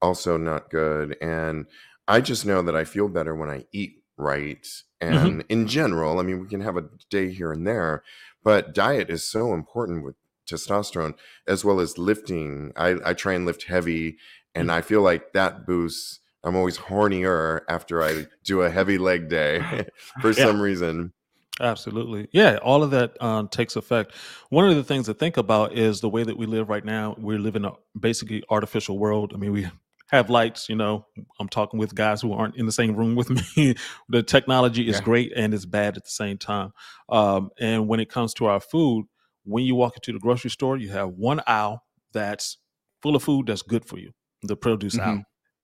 also 0.02 0.38
not 0.38 0.70
good. 0.70 1.18
And 1.22 1.66
I 2.08 2.22
just 2.22 2.46
know 2.46 2.62
that 2.62 2.76
I 2.76 2.84
feel 2.84 3.08
better 3.08 3.36
when 3.36 3.50
I 3.50 3.66
eat 3.72 4.04
right. 4.18 4.64
Mm-hmm. 5.02 5.14
And 5.14 5.42
mm-hmm. 5.42 5.42
in 5.50 5.68
general, 5.68 6.20
I 6.20 6.24
mean, 6.24 6.40
we 6.40 6.48
can 6.48 6.62
have 6.62 6.78
a 6.78 6.90
day 7.10 7.32
here 7.32 7.52
and 7.52 7.66
there, 7.66 8.04
but 8.44 8.74
diet 8.74 9.10
is 9.10 9.26
so 9.26 9.54
important 9.54 10.04
with 10.04 10.16
testosterone 10.50 11.16
as 11.48 11.64
well 11.64 11.80
as 11.80 11.98
lifting. 11.98 12.74
I, 12.76 12.98
I 13.06 13.14
try 13.14 13.34
and 13.34 13.46
lift 13.46 13.66
heavy, 13.66 14.18
and 14.54 14.72
I 14.72 14.82
feel 14.82 15.02
like 15.02 15.34
that 15.34 15.66
boosts. 15.66 16.20
I'm 16.44 16.58
always 16.58 16.78
hornier 16.78 17.62
after 17.70 18.04
I 18.04 18.26
do 18.44 18.62
a 18.62 18.70
heavy 18.70 18.98
leg 18.98 19.30
day 19.30 19.62
for 20.22 20.32
yeah. 20.32 20.46
some 20.46 20.60
reason. 20.60 21.14
Absolutely. 21.60 22.28
Yeah, 22.32 22.58
all 22.64 22.84
of 22.84 22.92
that 22.92 23.22
um, 23.22 23.48
takes 23.48 23.76
effect. 23.76 24.14
One 24.50 24.68
of 24.68 24.76
the 24.76 24.84
things 24.84 25.06
to 25.06 25.14
think 25.14 25.38
about 25.38 25.74
is 25.74 26.02
the 26.02 26.10
way 26.10 26.24
that 26.24 26.38
we 26.38 26.46
live 26.46 26.68
right 26.70 26.84
now. 26.84 27.16
We 27.18 27.38
live 27.38 27.56
in 27.56 27.66
a 27.66 27.74
basically 28.00 28.44
artificial 28.50 28.98
world. 28.98 29.34
I 29.36 29.38
mean, 29.38 29.52
we 29.52 29.68
have 30.10 30.30
lights, 30.30 30.68
you 30.68 30.76
know. 30.76 31.06
I'm 31.40 31.50
talking 31.50 31.80
with 31.80 31.94
guys 31.94 32.22
who 32.22 32.34
aren't 32.34 32.56
in 32.56 32.66
the 32.66 32.72
same 32.72 32.96
room 32.96 33.16
with 33.16 33.30
me. 33.58 33.76
the 34.10 34.24
technology 34.24 34.88
is 34.88 34.98
yeah. 34.98 35.04
great 35.04 35.34
and 35.36 35.54
it's 35.54 35.66
bad 35.66 35.96
at 35.96 36.06
the 36.06 36.10
same 36.10 36.38
time. 36.38 36.74
Um, 37.10 37.52
and 37.60 37.88
when 37.88 38.00
it 38.00 38.10
comes 38.10 38.34
to 38.36 38.46
our 38.46 38.60
food, 38.60 39.06
when 39.44 39.66
you 39.66 39.76
walk 39.76 39.96
into 39.96 40.12
the 40.12 40.20
grocery 40.20 40.50
store, 40.50 40.78
you 40.78 40.90
have 40.90 41.10
one 41.10 41.42
aisle 41.46 41.84
that's 42.14 42.58
full 43.02 43.16
of 43.16 43.24
food 43.24 43.48
that's 43.48 43.62
good 43.62 43.86
for 43.86 44.00
you, 44.00 44.12
the 44.42 44.56
produce 44.56 44.96
mm-hmm. 44.96 45.10
aisle. 45.10 45.24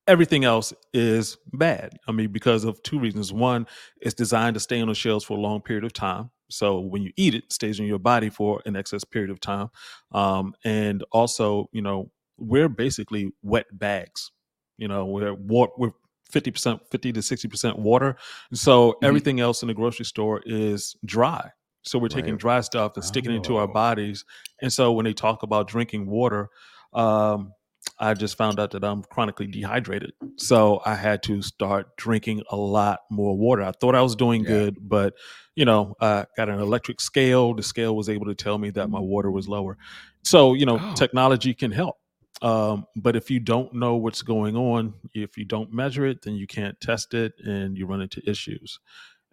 Everything 0.10 0.44
else 0.44 0.74
is 0.92 1.38
bad. 1.54 2.00
I 2.08 2.12
mean, 2.12 2.32
because 2.32 2.64
of 2.64 2.82
two 2.82 3.00
reasons. 3.00 3.32
One, 3.32 3.68
it's 4.02 4.16
designed 4.16 4.56
to 4.56 4.60
stay 4.60 4.82
on 4.82 4.88
the 4.88 4.96
shelves 4.96 5.24
for 5.24 5.38
a 5.38 5.42
long 5.42 5.62
period 5.62 5.84
of 5.84 5.94
time. 5.94 6.32
So 6.50 6.80
when 6.80 7.04
you 7.04 7.12
eat 7.16 7.36
it, 7.36 7.44
it 7.44 7.54
stays 7.54 7.80
in 7.80 7.86
your 7.86 8.00
body 8.00 8.30
for 8.30 8.62
an 8.66 8.76
excess 8.76 9.04
period 9.04 9.30
of 9.30 9.40
time. 9.40 9.70
Um, 10.12 10.56
and 10.66 11.04
also, 11.12 11.70
you 11.72 11.84
know, 11.84 12.12
we're 12.40 12.70
basically 12.70 13.32
wet 13.44 13.68
bags. 13.72 14.32
You 14.78 14.88
know, 14.88 15.06
we're 15.06 15.36
we're 15.78 15.92
50%, 16.34 16.80
50 16.90 17.14
to 17.14 17.20
60% 17.20 17.78
water. 17.78 18.16
So 18.54 18.92
mm-hmm. 18.92 19.06
everything 19.06 19.40
else 19.40 19.62
in 19.62 19.68
the 19.68 19.74
grocery 19.74 20.06
store 20.06 20.42
is 20.46 20.96
dry. 21.06 21.52
So 21.84 21.98
we're 21.98 22.08
taking 22.10 22.32
right. 22.32 22.40
dry 22.40 22.62
stuff 22.62 22.94
and 22.96 23.04
sticking 23.04 23.32
oh. 23.32 23.36
it 23.36 23.38
into 23.38 23.58
our 23.58 23.70
oh. 23.70 23.74
bodies. 23.74 24.26
And 24.62 24.72
so 24.72 24.92
when 24.92 25.06
they 25.06 25.14
talk 25.14 25.44
about 25.44 25.68
drinking 25.68 26.08
water, 26.08 26.50
um, 26.94 27.54
I 28.00 28.14
just 28.14 28.38
found 28.38 28.60
out 28.60 28.72
that 28.72 28.84
I'm 28.84 29.04
chronically 29.04 29.48
dehydrated. 29.48 30.14
So 30.38 30.82
I 30.86 30.96
had 30.96 31.22
to 31.24 31.42
start 31.42 31.98
drinking 31.98 32.44
a 32.50 32.56
lot 32.56 33.00
more 33.12 33.38
water. 33.38 33.64
I 33.64 33.72
thought 33.72 33.96
I 33.96 34.02
was 34.02 34.16
doing 34.16 34.44
yeah. 34.44 34.50
good, 34.50 34.78
but 34.82 35.14
you 35.56 35.66
know, 35.66 35.96
I 36.00 36.26
got 36.38 36.50
an 36.50 36.60
electric 36.60 37.02
scale. 37.02 37.54
The 37.54 37.64
scale 37.64 37.96
was 37.96 38.08
able 38.08 38.28
to 38.28 38.36
tell 38.36 38.58
me 38.58 38.70
that 38.72 38.90
my 38.90 39.00
water 39.00 39.30
was 39.30 39.48
lower. 39.48 39.78
So, 40.24 40.54
you 40.54 40.66
know, 40.66 40.80
oh. 40.82 40.94
technology 40.96 41.54
can 41.54 41.72
help. 41.72 41.98
Um, 42.42 42.86
but 42.96 43.18
if 43.18 43.30
you 43.30 43.42
don't 43.42 43.74
know 43.74 43.96
what's 43.96 44.22
going 44.22 44.56
on, 44.56 44.94
if 45.14 45.38
you 45.38 45.44
don't 45.44 45.74
measure 45.74 46.06
it, 46.06 46.22
then 46.22 46.36
you 46.36 46.48
can't 46.48 46.80
test 46.80 47.14
it 47.14 47.34
and 47.44 47.78
you 47.78 47.86
run 47.86 48.02
into 48.02 48.22
issues 48.30 48.80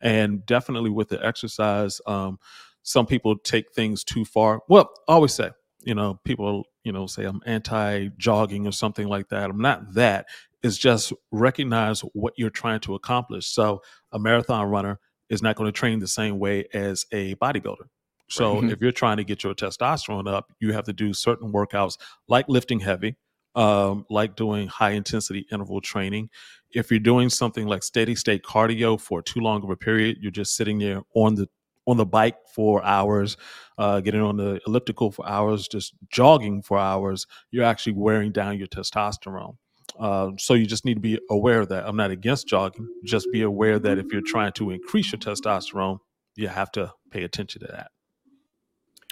and 0.03 0.45
definitely 0.47 0.91
with 0.91 1.09
the 1.09 1.25
exercise 1.25 2.01
um, 2.07 2.39
some 2.83 3.07
people 3.07 3.37
take 3.37 3.73
things 3.73 4.05
too 4.05 4.25
far 4.25 4.61
well 4.69 4.91
I 5.09 5.15
always 5.15 5.35
say 5.35 5.51
you 5.83 5.95
know 5.95 6.21
people 6.25 6.65
you 6.87 6.93
know 6.93 7.07
say 7.07 7.25
i'm 7.25 7.41
anti 7.45 8.09
jogging 8.17 8.67
or 8.67 8.73
something 8.73 9.09
like 9.09 9.29
that 9.29 9.51
i'm 9.51 9.59
not 9.59 9.95
that 9.95 10.27
it's 10.63 10.79
just 10.79 11.13
recognize 11.33 12.01
what 12.15 12.33
you're 12.37 12.49
trying 12.49 12.79
to 12.79 12.95
accomplish 12.95 13.47
so 13.49 13.83
a 14.13 14.19
marathon 14.19 14.69
runner 14.71 15.01
is 15.29 15.43
not 15.43 15.57
going 15.57 15.67
to 15.67 15.77
train 15.77 15.99
the 15.99 16.07
same 16.07 16.39
way 16.39 16.65
as 16.73 17.05
a 17.13 17.35
bodybuilder 17.37 17.89
so 18.29 18.61
right. 18.61 18.71
if 18.71 18.81
you're 18.81 18.93
trying 18.93 19.17
to 19.17 19.25
get 19.25 19.43
your 19.43 19.53
testosterone 19.53 20.33
up 20.33 20.53
you 20.61 20.73
have 20.73 20.85
to 20.85 20.93
do 20.93 21.13
certain 21.13 21.53
workouts 21.53 21.99
like 22.29 22.49
lifting 22.49 22.79
heavy 22.79 23.17
um, 23.57 24.05
like 24.11 24.37
doing 24.37 24.69
high 24.69 24.91
intensity 24.91 25.47
interval 25.51 25.81
training. 25.81 26.29
If 26.75 26.91
you're 26.91 27.01
doing 27.01 27.31
something 27.31 27.67
like 27.67 27.83
steady 27.83 28.15
state 28.15 28.43
cardio 28.45 29.01
for 29.01 29.23
too 29.23 29.41
long 29.41 29.65
of 29.65 29.71
a 29.71 29.77
period, 29.77 30.19
you're 30.21 30.31
just 30.31 30.55
sitting 30.55 30.79
there 30.79 31.01
on 31.15 31.37
the 31.37 31.49
on 31.87 31.97
the 31.97 32.07
bike 32.07 32.37
for 32.53 32.85
hours, 32.85 33.37
uh, 33.79 34.01
getting 34.01 34.21
on 34.21 34.37
the 34.37 34.61
elliptical 34.67 35.11
for 35.11 35.29
hours, 35.29 35.69
just 35.69 35.95
jogging 36.11 36.63
for 36.63 36.79
hours, 36.79 37.27
you're 37.51 37.65
actually 37.65 37.93
wearing 37.93 38.33
down 38.33 38.59
your 38.59 38.67
testosterone. 38.67 39.57
Uh, 39.99 40.31
so 40.39 40.55
you 40.55 40.67
just 40.67 40.85
need 40.85 40.95
to 40.95 41.01
be 41.01 41.19
aware 41.31 41.61
of 41.61 41.69
that. 41.69 41.87
I'm 41.87 41.97
not 41.97 42.11
against 42.11 42.49
jogging. 42.49 42.89
Just 43.05 43.29
be 43.33 43.43
aware 43.43 43.79
that 43.79 43.99
if 43.99 44.07
you're 44.13 44.21
trying 44.21 44.53
to 44.53 44.71
increase 44.71 45.13
your 45.13 45.21
testosterone, 45.21 45.99
you 46.35 46.49
have 46.49 46.71
to 46.73 46.93
pay 47.11 47.23
attention 47.23 47.63
to 47.63 47.69
that. 47.69 47.91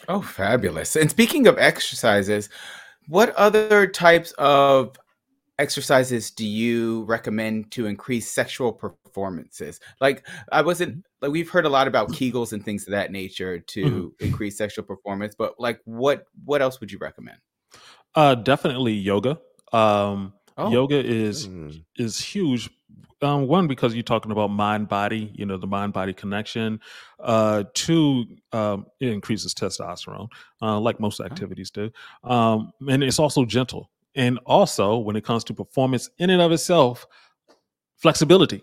Oh, 0.08 0.20
fabulous. 0.20 0.96
And 0.96 1.10
speaking 1.10 1.46
of 1.46 1.58
exercises, 1.58 2.50
what 3.06 3.34
other 3.37 3.87
types 3.87 4.32
of 4.32 4.96
exercises 5.59 6.31
do 6.31 6.47
you 6.47 7.05
recommend 7.05 7.71
to 7.73 7.87
increase 7.87 8.31
sexual 8.31 8.73
performances? 8.73 9.81
Like 10.01 10.27
I 10.51 10.62
wasn't 10.62 10.93
mm-hmm. 10.93 11.01
like 11.23 11.33
we've 11.33 11.51
heard 11.51 11.67
a 11.67 11.69
lot 11.69 11.88
about 11.88 12.11
Kegels 12.11 12.53
and 12.53 12.64
things 12.64 12.87
of 12.87 12.93
that 12.93 13.12
nature 13.12 13.61
to 13.61 13.85
mm-hmm. 13.85 14.25
increase 14.25 14.59
sexual 14.59 14.85
performance, 14.85 15.35
but 15.37 15.55
like 15.59 15.81
what 15.85 16.27
what 16.45 16.62
else 16.62 16.81
would 16.81 16.90
you 16.90 16.99
recommend? 16.99 17.38
Uh 18.14 18.35
definitely 18.35 18.93
yoga. 18.95 19.38
Um 19.73 20.33
oh. 20.57 20.71
yoga 20.71 21.05
is 21.05 21.49
mm. 21.49 21.85
is 21.97 22.19
huge 22.19 22.71
um, 23.23 23.49
one 23.49 23.67
because 23.67 23.95
you're 23.95 24.03
talking 24.03 24.33
about 24.33 24.49
mind 24.49 24.88
body, 24.88 25.33
you 25.35 25.47
know, 25.47 25.57
the 25.57 25.67
mind 25.67 25.93
body 25.93 26.12
connection. 26.12 26.81
Uh, 27.19 27.64
two, 27.73 28.25
um, 28.53 28.87
it 29.01 29.09
increases 29.09 29.55
testosterone, 29.55 30.29
uh, 30.61 30.79
like 30.79 31.01
most 31.01 31.21
activities 31.21 31.71
do, 31.71 31.90
um, 32.23 32.73
and 32.88 33.03
it's 33.03 33.19
also 33.19 33.45
gentle. 33.45 33.90
And 34.16 34.38
also, 34.46 34.98
when 34.98 35.16
it 35.16 35.24
comes 35.24 35.44
to 35.44 35.55
performance 35.55 36.09
in 36.18 36.31
and 36.31 36.40
of 36.40 36.53
itself, 36.53 37.07
flexibility 37.96 38.62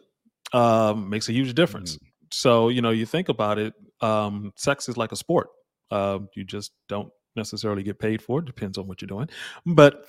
um, 0.54 1.10
makes 1.10 1.30
a 1.30 1.34
huge 1.34 1.54
difference. 1.54 1.96
Mm-hmm. 1.96 2.06
So, 2.32 2.70
you 2.70 2.82
know, 2.82 2.92
you 2.92 3.06
think 3.06 3.30
about 3.30 3.60
it, 3.60 3.74
um, 4.00 4.54
sex 4.56 4.88
is 4.88 4.98
like 4.98 5.12
a 5.12 5.16
sport. 5.16 5.50
Uh, 5.90 6.20
you 6.36 6.46
just 6.46 6.72
don't 6.88 7.12
necessarily 7.36 7.84
get 7.84 8.00
paid 8.00 8.22
for. 8.22 8.40
It 8.40 8.46
depends 8.46 8.78
on 8.78 8.88
what 8.88 9.02
you're 9.02 9.08
doing, 9.08 9.30
but 9.66 10.06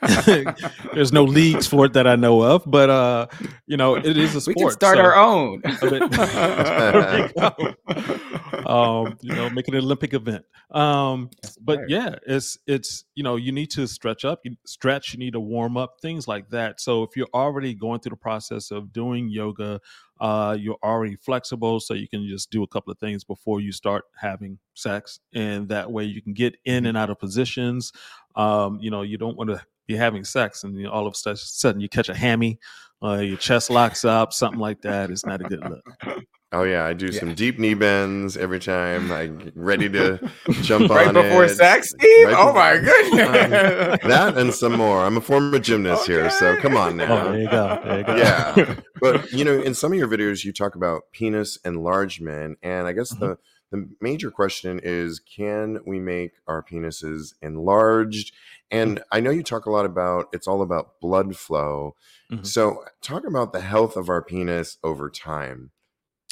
there's 0.94 1.12
no 1.12 1.24
leagues 1.24 1.66
for 1.66 1.86
it 1.86 1.92
that 1.94 2.06
I 2.06 2.16
know 2.16 2.42
of. 2.42 2.64
But 2.66 2.90
uh, 2.90 3.26
you 3.66 3.76
know, 3.76 3.96
it 3.96 4.16
is 4.16 4.34
a 4.34 4.40
sport. 4.40 4.56
We 4.56 4.62
can 4.64 4.70
start 4.72 4.96
so- 4.96 5.02
our 5.02 5.16
own. 5.16 5.62
There 5.80 7.30
we 7.34 7.40
go. 7.40 8.70
um, 8.70 9.16
you 9.20 9.34
know, 9.34 9.50
make 9.50 9.68
it 9.68 9.74
an 9.74 9.80
Olympic 9.80 10.14
event. 10.14 10.44
Um, 10.70 11.30
That's 11.42 11.56
but 11.58 11.88
yeah, 11.88 12.16
it's 12.26 12.58
it's 12.66 13.04
you 13.14 13.22
know 13.22 13.36
you 13.36 13.52
need 13.52 13.70
to 13.72 13.86
stretch 13.86 14.24
up, 14.24 14.40
you 14.44 14.56
stretch, 14.66 15.12
you 15.12 15.18
need 15.18 15.32
to 15.32 15.40
warm 15.40 15.76
up, 15.76 15.96
things 16.02 16.28
like 16.28 16.50
that. 16.50 16.80
So 16.80 17.02
if 17.02 17.16
you're 17.16 17.28
already 17.34 17.74
going 17.74 18.00
through 18.00 18.10
the 18.10 18.16
process 18.16 18.70
of 18.70 18.92
doing 18.92 19.28
yoga, 19.28 19.80
uh, 20.20 20.56
you're 20.58 20.78
already 20.82 21.16
flexible, 21.16 21.80
so 21.80 21.94
you 21.94 22.08
can 22.08 22.26
just 22.28 22.50
do 22.50 22.62
a 22.62 22.68
couple 22.68 22.92
of 22.92 22.98
things 22.98 23.24
before 23.24 23.60
you 23.60 23.72
start 23.72 24.04
having 24.16 24.58
sex, 24.74 25.20
and 25.34 25.68
that 25.68 25.90
way 25.90 26.04
you 26.04 26.20
can 26.22 26.34
get 26.34 26.56
in 26.64 26.86
and 26.86 26.96
out 26.96 27.10
of 27.10 27.18
positions. 27.18 27.92
Um, 28.36 28.78
you 28.80 28.90
know, 28.90 29.02
you 29.02 29.18
don't 29.18 29.36
want 29.36 29.50
to 29.50 29.60
be 29.90 29.96
having 29.96 30.24
sex 30.24 30.62
and 30.62 30.76
you 30.76 30.84
know, 30.84 30.90
all 30.90 31.06
of 31.06 31.14
a 31.26 31.36
sudden 31.36 31.80
you 31.80 31.88
catch 31.88 32.08
a 32.08 32.14
hammy, 32.14 32.58
uh, 33.02 33.16
your 33.16 33.36
chest 33.36 33.70
locks 33.70 34.04
up, 34.04 34.32
something 34.32 34.60
like 34.60 34.80
that. 34.82 35.10
It's 35.10 35.26
not 35.26 35.40
a 35.40 35.44
good 35.44 35.68
look. 35.68 36.24
Oh 36.52 36.64
yeah, 36.64 36.84
I 36.84 36.94
do 36.94 37.06
Yeah. 37.06 37.20
some 37.20 37.34
deep 37.34 37.60
knee 37.60 37.74
bends 37.74 38.36
every 38.36 38.58
time. 38.58 39.12
I 39.12 39.26
get 39.28 39.52
ready 39.56 39.88
to 39.90 40.18
jump 40.62 40.90
right 40.90 41.06
on 41.06 41.14
before 41.14 41.44
it. 41.44 41.50
sex, 41.50 41.90
Steve. 41.90 42.26
Right 42.26 42.34
oh 42.36 42.52
my 42.52 42.78
before- 42.78 42.92
goodness. 43.18 43.98
that 44.02 44.36
and 44.36 44.52
some 44.52 44.72
more. 44.76 44.98
I'm 45.04 45.16
a 45.16 45.20
former 45.20 45.60
gymnast 45.60 46.06
here, 46.08 46.28
so 46.28 46.56
come 46.56 46.76
on 46.76 47.00
Oh, 47.00 47.06
now. 47.06 47.24
there 47.30 47.38
you 47.40 47.48
go. 47.50 47.80
There 47.84 47.98
you 47.98 48.04
go. 48.04 48.16
Yeah. 48.16 48.74
but 49.00 49.30
you 49.32 49.44
know, 49.44 49.60
in 49.60 49.74
some 49.74 49.92
of 49.92 49.98
your 49.98 50.08
videos, 50.08 50.44
you 50.44 50.52
talk 50.52 50.74
about 50.74 51.02
penis 51.12 51.56
enlargement, 51.64 52.58
and 52.64 52.86
I 52.88 52.92
guess 52.92 53.14
Mhm. 53.14 53.20
the 53.20 53.38
the 53.72 53.88
major 54.00 54.32
question 54.32 54.80
is, 54.82 55.20
can 55.20 55.78
we 55.86 56.00
make 56.00 56.32
our 56.48 56.60
penises 56.60 57.34
enlarged? 57.40 58.34
And 58.72 59.00
I 59.12 59.20
know 59.20 59.30
you 59.30 59.44
talk 59.44 59.66
a 59.66 59.70
lot 59.70 59.86
about 59.86 60.26
it's 60.32 60.48
all 60.48 60.60
about 60.62 60.98
blood 61.00 61.36
flow. 61.36 61.94
Mhm. 62.32 62.44
So, 62.44 62.82
talk 63.00 63.24
about 63.24 63.52
the 63.52 63.60
health 63.60 63.96
of 63.96 64.08
our 64.08 64.22
penis 64.22 64.78
over 64.82 65.08
time. 65.08 65.70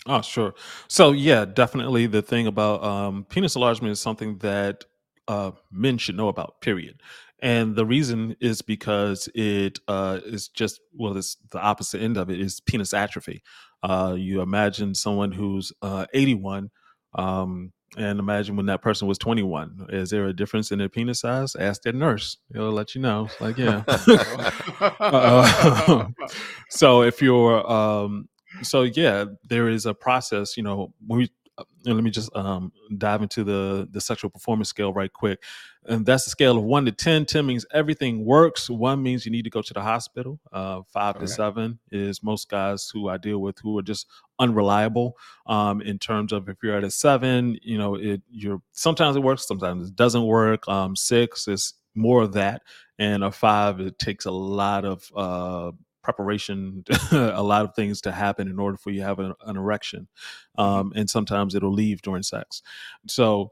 Oh, 0.08 0.22
sure. 0.22 0.54
So 0.88 1.12
yeah, 1.12 1.44
definitely 1.44 2.06
the 2.06 2.22
thing 2.22 2.46
about 2.46 2.82
um, 2.82 3.26
penis 3.28 3.54
enlargement 3.56 3.92
is 3.92 4.00
something 4.00 4.38
that 4.38 4.84
uh, 5.28 5.50
men 5.70 5.98
should 5.98 6.16
know 6.16 6.28
about. 6.28 6.60
Period. 6.62 7.00
And 7.40 7.76
the 7.76 7.86
reason 7.86 8.34
is 8.40 8.62
because 8.62 9.28
it 9.34 9.78
uh, 9.86 10.20
is 10.24 10.48
just 10.48 10.80
well, 10.94 11.16
it's 11.16 11.36
the 11.50 11.60
opposite 11.60 12.00
end 12.02 12.16
of 12.16 12.30
it 12.30 12.40
is 12.40 12.60
penis 12.60 12.94
atrophy. 12.94 13.42
Uh, 13.82 14.16
you 14.18 14.40
imagine 14.40 14.94
someone 14.94 15.30
who's 15.30 15.72
uh, 15.82 16.06
81, 16.12 16.70
um, 17.14 17.72
and 17.96 18.18
imagine 18.18 18.56
when 18.56 18.66
that 18.66 18.82
person 18.82 19.06
was 19.06 19.18
21. 19.18 19.86
Is 19.90 20.10
there 20.10 20.26
a 20.26 20.32
difference 20.32 20.72
in 20.72 20.80
their 20.80 20.88
penis 20.88 21.20
size? 21.20 21.54
Ask 21.54 21.82
their 21.82 21.92
nurse; 21.92 22.38
they'll 22.50 22.72
let 22.72 22.96
you 22.96 23.02
know. 23.02 23.26
It's 23.26 23.40
like, 23.40 23.58
yeah. 23.58 23.84
Uh, 25.00 26.08
so 26.70 27.02
if 27.02 27.22
you're 27.22 27.70
um 27.70 28.27
so 28.62 28.82
yeah 28.82 29.24
there 29.48 29.68
is 29.68 29.86
a 29.86 29.94
process 29.94 30.56
you 30.56 30.62
know 30.62 30.92
when 31.06 31.20
we 31.20 31.30
uh, 31.58 31.64
and 31.86 31.94
let 31.96 32.04
me 32.04 32.10
just 32.10 32.34
um 32.36 32.72
dive 32.96 33.20
into 33.22 33.44
the 33.44 33.88
the 33.90 34.00
sexual 34.00 34.30
performance 34.30 34.68
scale 34.68 34.92
right 34.92 35.12
quick. 35.12 35.42
And 35.86 36.04
that's 36.04 36.24
the 36.24 36.30
scale 36.30 36.58
of 36.58 36.64
1 36.64 36.84
to 36.84 36.92
10 36.92 37.24
10 37.26 37.46
means 37.46 37.66
everything 37.72 38.24
works. 38.24 38.68
1 38.70 39.02
means 39.02 39.24
you 39.24 39.32
need 39.32 39.42
to 39.42 39.50
go 39.50 39.62
to 39.62 39.74
the 39.74 39.82
hospital. 39.82 40.38
Uh 40.52 40.82
5 40.92 41.18
to 41.18 41.26
7 41.28 41.78
is 41.90 42.22
most 42.22 42.48
guys 42.48 42.90
who 42.92 43.08
i 43.08 43.16
deal 43.16 43.40
with 43.40 43.58
who 43.58 43.76
are 43.78 43.82
just 43.82 44.06
unreliable 44.38 45.16
um 45.46 45.80
in 45.80 45.98
terms 45.98 46.32
of 46.32 46.48
if 46.48 46.56
you're 46.62 46.76
at 46.76 46.84
a 46.84 46.90
7 46.90 47.58
you 47.62 47.76
know 47.78 47.96
it 47.96 48.22
you're 48.30 48.60
sometimes 48.72 49.16
it 49.16 49.20
works 49.20 49.46
sometimes 49.46 49.88
it 49.88 49.96
doesn't 49.96 50.24
work. 50.24 50.66
Um 50.68 50.94
6 50.94 51.48
is 51.48 51.74
more 51.94 52.22
of 52.22 52.32
that 52.34 52.62
and 52.98 53.24
a 53.24 53.32
five 53.32 53.80
it 53.80 53.98
takes 53.98 54.26
a 54.26 54.30
lot 54.30 54.84
of 54.84 55.10
uh 55.16 55.72
preparation 56.08 56.82
a 57.12 57.42
lot 57.42 57.64
of 57.66 57.74
things 57.74 58.00
to 58.00 58.10
happen 58.10 58.48
in 58.48 58.58
order 58.58 58.78
for 58.78 58.90
you 58.90 59.00
to 59.00 59.06
have 59.06 59.18
an, 59.18 59.34
an 59.46 59.56
erection 59.56 60.08
um 60.56 60.92
and 60.96 61.08
sometimes 61.10 61.54
it'll 61.54 61.72
leave 61.84 62.00
during 62.00 62.22
sex. 62.22 62.62
So 63.06 63.50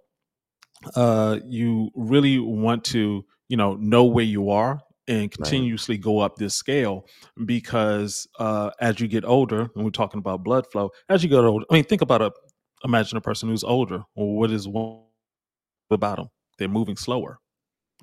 uh 0.94 1.38
you 1.44 1.90
really 1.94 2.38
want 2.38 2.82
to 2.84 3.24
you 3.48 3.56
know 3.56 3.74
know 3.76 4.04
where 4.04 4.24
you 4.24 4.50
are 4.50 4.80
and 5.08 5.30
continuously 5.30 5.96
go 5.98 6.18
up 6.18 6.36
this 6.36 6.54
scale 6.54 7.06
because 7.44 8.26
uh 8.38 8.70
as 8.80 9.00
you 9.00 9.08
get 9.08 9.24
older 9.24 9.60
and 9.74 9.84
we're 9.84 9.90
talking 9.90 10.18
about 10.18 10.42
blood 10.44 10.64
flow 10.72 10.90
as 11.08 11.22
you 11.22 11.28
get 11.28 11.38
older 11.38 11.64
i 11.70 11.74
mean 11.74 11.84
think 11.84 12.02
about 12.02 12.22
a 12.22 12.32
imagine 12.84 13.16
a 13.16 13.20
person 13.20 13.48
who's 13.48 13.64
older 13.64 14.00
well 14.14 14.28
what 14.28 14.50
is 14.50 14.66
one 14.68 15.00
about 15.90 16.16
them 16.16 16.28
they're 16.58 16.68
moving 16.68 16.96
slower 16.96 17.38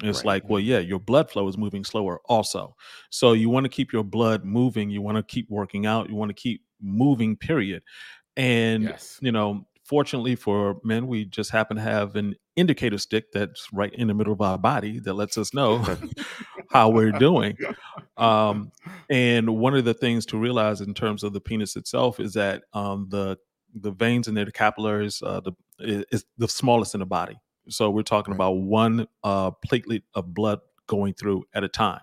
it's 0.02 0.20
Right. 0.20 0.26
like, 0.26 0.50
well, 0.50 0.60
yeah, 0.60 0.80
your 0.80 1.00
blood 1.00 1.30
flow 1.30 1.48
is 1.48 1.58
moving 1.58 1.84
slower 1.84 2.20
also. 2.26 2.76
So 3.10 3.34
you 3.34 3.50
want 3.50 3.66
to 3.66 3.70
keep 3.70 3.94
your 3.94 4.04
blood 4.04 4.44
moving. 4.44 4.90
You 4.90 5.02
want 5.02 5.18
to 5.18 5.24
keep 5.24 5.50
working 5.50 5.86
out. 5.86 6.10
You 6.10 6.16
want 6.16 6.30
to 6.30 6.34
keep 6.34 6.64
moving, 6.82 7.38
period. 7.38 7.84
And, 8.36 8.84
yes. 8.84 9.20
you 9.22 9.32
know, 9.32 9.68
fortunately 9.86 10.36
for 10.36 10.78
men, 10.84 11.08
we 11.08 11.26
just 11.26 11.52
happen 11.52 11.78
to 11.78 11.84
have 11.84 12.16
an 12.16 12.36
indicator 12.56 12.98
stick 12.98 13.32
that's 13.32 13.68
right 13.72 13.94
in 13.94 14.08
the 14.08 14.14
middle 14.14 14.34
of 14.34 14.42
our 14.42 14.58
body 14.58 15.00
that 15.00 15.14
lets 15.14 15.38
us 15.38 15.54
know 15.54 15.86
how 16.72 16.90
we're 16.90 17.12
doing. 17.12 17.56
Um, 18.18 18.72
and 19.10 19.58
one 19.58 19.76
of 19.76 19.86
the 19.86 19.94
things 19.94 20.26
to 20.28 20.38
realize 20.38 20.82
in 20.82 20.94
terms 20.94 21.24
of 21.24 21.34
the 21.34 21.42
penis 21.42 21.76
itself 21.76 22.20
is 22.20 22.34
that 22.34 22.64
um, 22.74 23.08
the 23.10 23.38
the 23.76 23.92
veins 23.92 24.28
in 24.28 24.36
there, 24.36 24.46
the 24.46 24.52
capillaries, 24.52 25.22
uh, 25.24 25.40
the 25.40 25.54
is 25.80 26.26
the 26.38 26.48
smallest 26.48 26.94
in 26.94 27.00
the 27.00 27.06
body. 27.06 27.36
So 27.70 27.90
we're 27.90 28.04
talking 28.04 28.32
Right. 28.34 28.38
about 28.38 28.58
one 28.58 29.08
uh, 29.24 29.52
platelet 29.66 30.04
of 30.14 30.34
blood 30.34 30.60
going 30.88 31.14
through 31.14 31.46
at 31.54 31.64
a 31.64 31.68
time. 31.70 32.02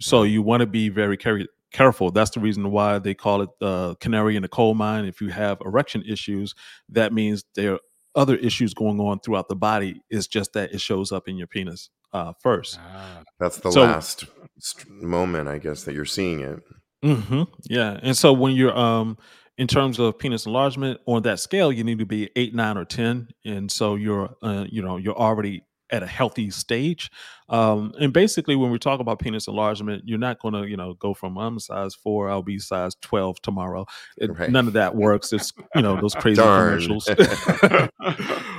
So 0.00 0.22
Right. 0.22 0.30
you 0.30 0.42
want 0.42 0.60
to 0.60 0.66
be 0.66 0.88
very 0.88 1.16
care- 1.16 1.46
careful. 1.72 2.10
That's 2.10 2.30
the 2.30 2.40
reason 2.40 2.70
why 2.70 2.98
they 2.98 3.14
call 3.14 3.42
it 3.42 3.50
the 3.60 3.96
canary 4.00 4.36
in 4.36 4.42
the 4.42 4.48
coal 4.48 4.74
mine. 4.74 5.04
If 5.04 5.20
you 5.20 5.28
have 5.28 5.58
erection 5.64 6.02
issues, 6.06 6.54
that 6.90 7.12
means 7.12 7.44
there 7.54 7.74
are 7.74 7.80
other 8.14 8.36
issues 8.36 8.74
going 8.74 9.00
on 9.00 9.18
throughout 9.20 9.48
the 9.48 9.56
body. 9.56 10.00
It's 10.08 10.26
just 10.28 10.52
that 10.52 10.72
it 10.72 10.80
shows 10.80 11.10
up 11.12 11.28
in 11.28 11.36
your 11.36 11.48
penis 11.48 11.90
uh, 12.12 12.32
first. 12.40 12.78
Ah, 12.80 13.22
That's 13.40 13.58
the 13.58 13.72
So- 13.72 13.82
last 13.82 14.24
st- 14.60 14.88
moment, 15.02 15.48
I 15.48 15.58
guess, 15.58 15.82
that 15.84 15.94
you're 15.94 16.04
seeing 16.04 16.40
it. 16.40 16.62
hmm 17.02 17.42
Yeah, 17.68 17.98
and 18.02 18.16
so 18.16 18.32
when 18.32 18.54
you're 18.54 18.76
um 18.76 19.18
in 19.58 19.66
terms 19.68 19.98
of 19.98 20.18
penis 20.18 20.46
enlargement 20.46 21.00
on 21.06 21.22
that 21.22 21.38
scale, 21.40 21.70
you 21.72 21.84
need 21.84 21.98
to 22.00 22.06
be 22.06 22.30
eight, 22.36 22.54
nine, 22.54 22.76
or 22.76 22.84
ten, 22.84 23.28
and 23.44 23.70
so 23.70 23.94
you're 23.94 24.34
uh, 24.42 24.64
you 24.68 24.82
know 24.82 24.96
you're 24.96 25.16
already 25.16 25.62
at 25.90 26.02
a 26.02 26.06
healthy 26.06 26.50
stage. 26.50 27.10
Um, 27.50 27.92
and 28.00 28.12
basically, 28.12 28.56
when 28.56 28.70
we 28.72 28.78
talk 28.78 29.00
about 29.00 29.18
penis 29.20 29.46
enlargement, 29.46 30.02
you're 30.06 30.18
not 30.18 30.40
going 30.40 30.54
to 30.54 30.66
you 30.68 30.76
know 30.76 30.94
go 30.94 31.14
from 31.14 31.36
I'm 31.38 31.58
size 31.60 31.94
four, 31.94 32.30
I'll 32.30 32.42
be 32.42 32.58
size 32.58 32.94
twelve 33.00 33.40
tomorrow. 33.42 33.86
It- 34.18 34.30
Right. 34.36 34.50
None 34.50 34.66
of 34.66 34.72
that 34.72 34.96
works. 34.96 35.32
It's 35.32 35.52
you 35.76 35.82
know 35.82 36.00
those 36.00 36.14
crazy 36.20 36.40
commercials. 36.42 37.08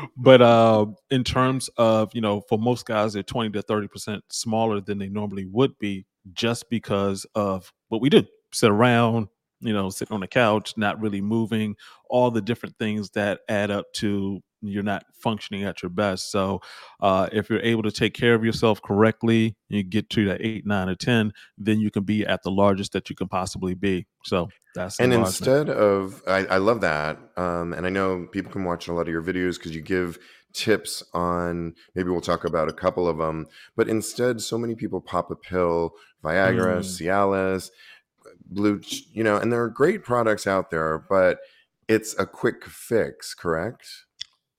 but 0.17 0.41
uh, 0.41 0.85
in 1.09 1.23
terms 1.23 1.69
of 1.77 2.13
you 2.13 2.21
know, 2.21 2.41
for 2.47 2.57
most 2.57 2.85
guys, 2.85 3.13
they're 3.13 3.23
twenty 3.23 3.49
to 3.51 3.61
thirty 3.61 3.87
percent 3.87 4.23
smaller 4.29 4.79
than 4.81 4.97
they 4.99 5.09
normally 5.09 5.45
would 5.45 5.77
be, 5.79 6.05
just 6.33 6.69
because 6.69 7.25
of 7.35 7.73
what 7.89 8.01
we 8.01 8.09
do: 8.09 8.23
sit 8.53 8.69
around, 8.71 9.27
you 9.59 9.73
know, 9.73 9.89
sitting 9.89 10.13
on 10.13 10.21
the 10.21 10.27
couch, 10.27 10.73
not 10.77 10.99
really 10.99 11.21
moving, 11.21 11.75
all 12.09 12.31
the 12.31 12.41
different 12.41 12.77
things 12.77 13.09
that 13.11 13.41
add 13.49 13.71
up 13.71 13.85
to 13.93 14.41
you're 14.61 14.83
not 14.83 15.03
functioning 15.21 15.63
at 15.63 15.83
your 15.83 15.91
best. 15.91 16.31
So, 16.31 16.59
uh, 16.99 17.29
if 17.31 17.49
you're 17.49 17.59
able 17.61 17.83
to 17.83 17.91
take 17.91 18.15
care 18.15 18.33
of 18.33 18.43
yourself 18.43 18.81
correctly, 18.81 19.55
you 19.69 19.83
get 19.83 20.09
to 20.11 20.25
that 20.25 20.41
eight, 20.41 20.65
nine, 20.65 20.89
or 20.89 20.95
ten, 20.95 21.33
then 21.57 21.79
you 21.79 21.91
can 21.91 22.03
be 22.03 22.25
at 22.25 22.41
the 22.43 22.51
largest 22.51 22.93
that 22.93 23.09
you 23.09 23.15
can 23.15 23.27
possibly 23.27 23.75
be. 23.75 24.07
So 24.23 24.49
that's 24.73 24.99
and 24.99 25.13
instead 25.13 25.69
of 25.69 26.21
I, 26.27 26.45
I 26.45 26.57
love 26.57 26.81
that 26.81 27.17
um, 27.37 27.73
and 27.73 27.85
i 27.85 27.89
know 27.89 28.27
people 28.31 28.51
can 28.51 28.65
watch 28.65 28.87
a 28.87 28.93
lot 28.93 29.03
of 29.03 29.07
your 29.07 29.23
videos 29.23 29.55
because 29.55 29.73
you 29.73 29.81
give 29.81 30.17
tips 30.53 31.01
on 31.13 31.73
maybe 31.95 32.09
we'll 32.09 32.21
talk 32.21 32.43
about 32.45 32.69
a 32.69 32.73
couple 32.73 33.07
of 33.07 33.17
them 33.17 33.47
but 33.75 33.87
instead 33.87 34.41
so 34.41 34.57
many 34.57 34.75
people 34.75 35.01
pop 35.01 35.31
a 35.31 35.35
pill 35.35 35.93
viagra 36.23 36.79
Mm. 36.79 36.83
cialis 36.83 37.71
blue 38.45 38.79
you 39.11 39.23
know 39.23 39.37
and 39.37 39.51
there 39.51 39.61
are 39.63 39.69
great 39.69 40.03
products 40.03 40.45
out 40.47 40.69
there 40.71 41.05
but 41.09 41.39
it's 41.87 42.17
a 42.19 42.25
quick 42.25 42.65
fix 42.65 43.33
correct 43.33 43.87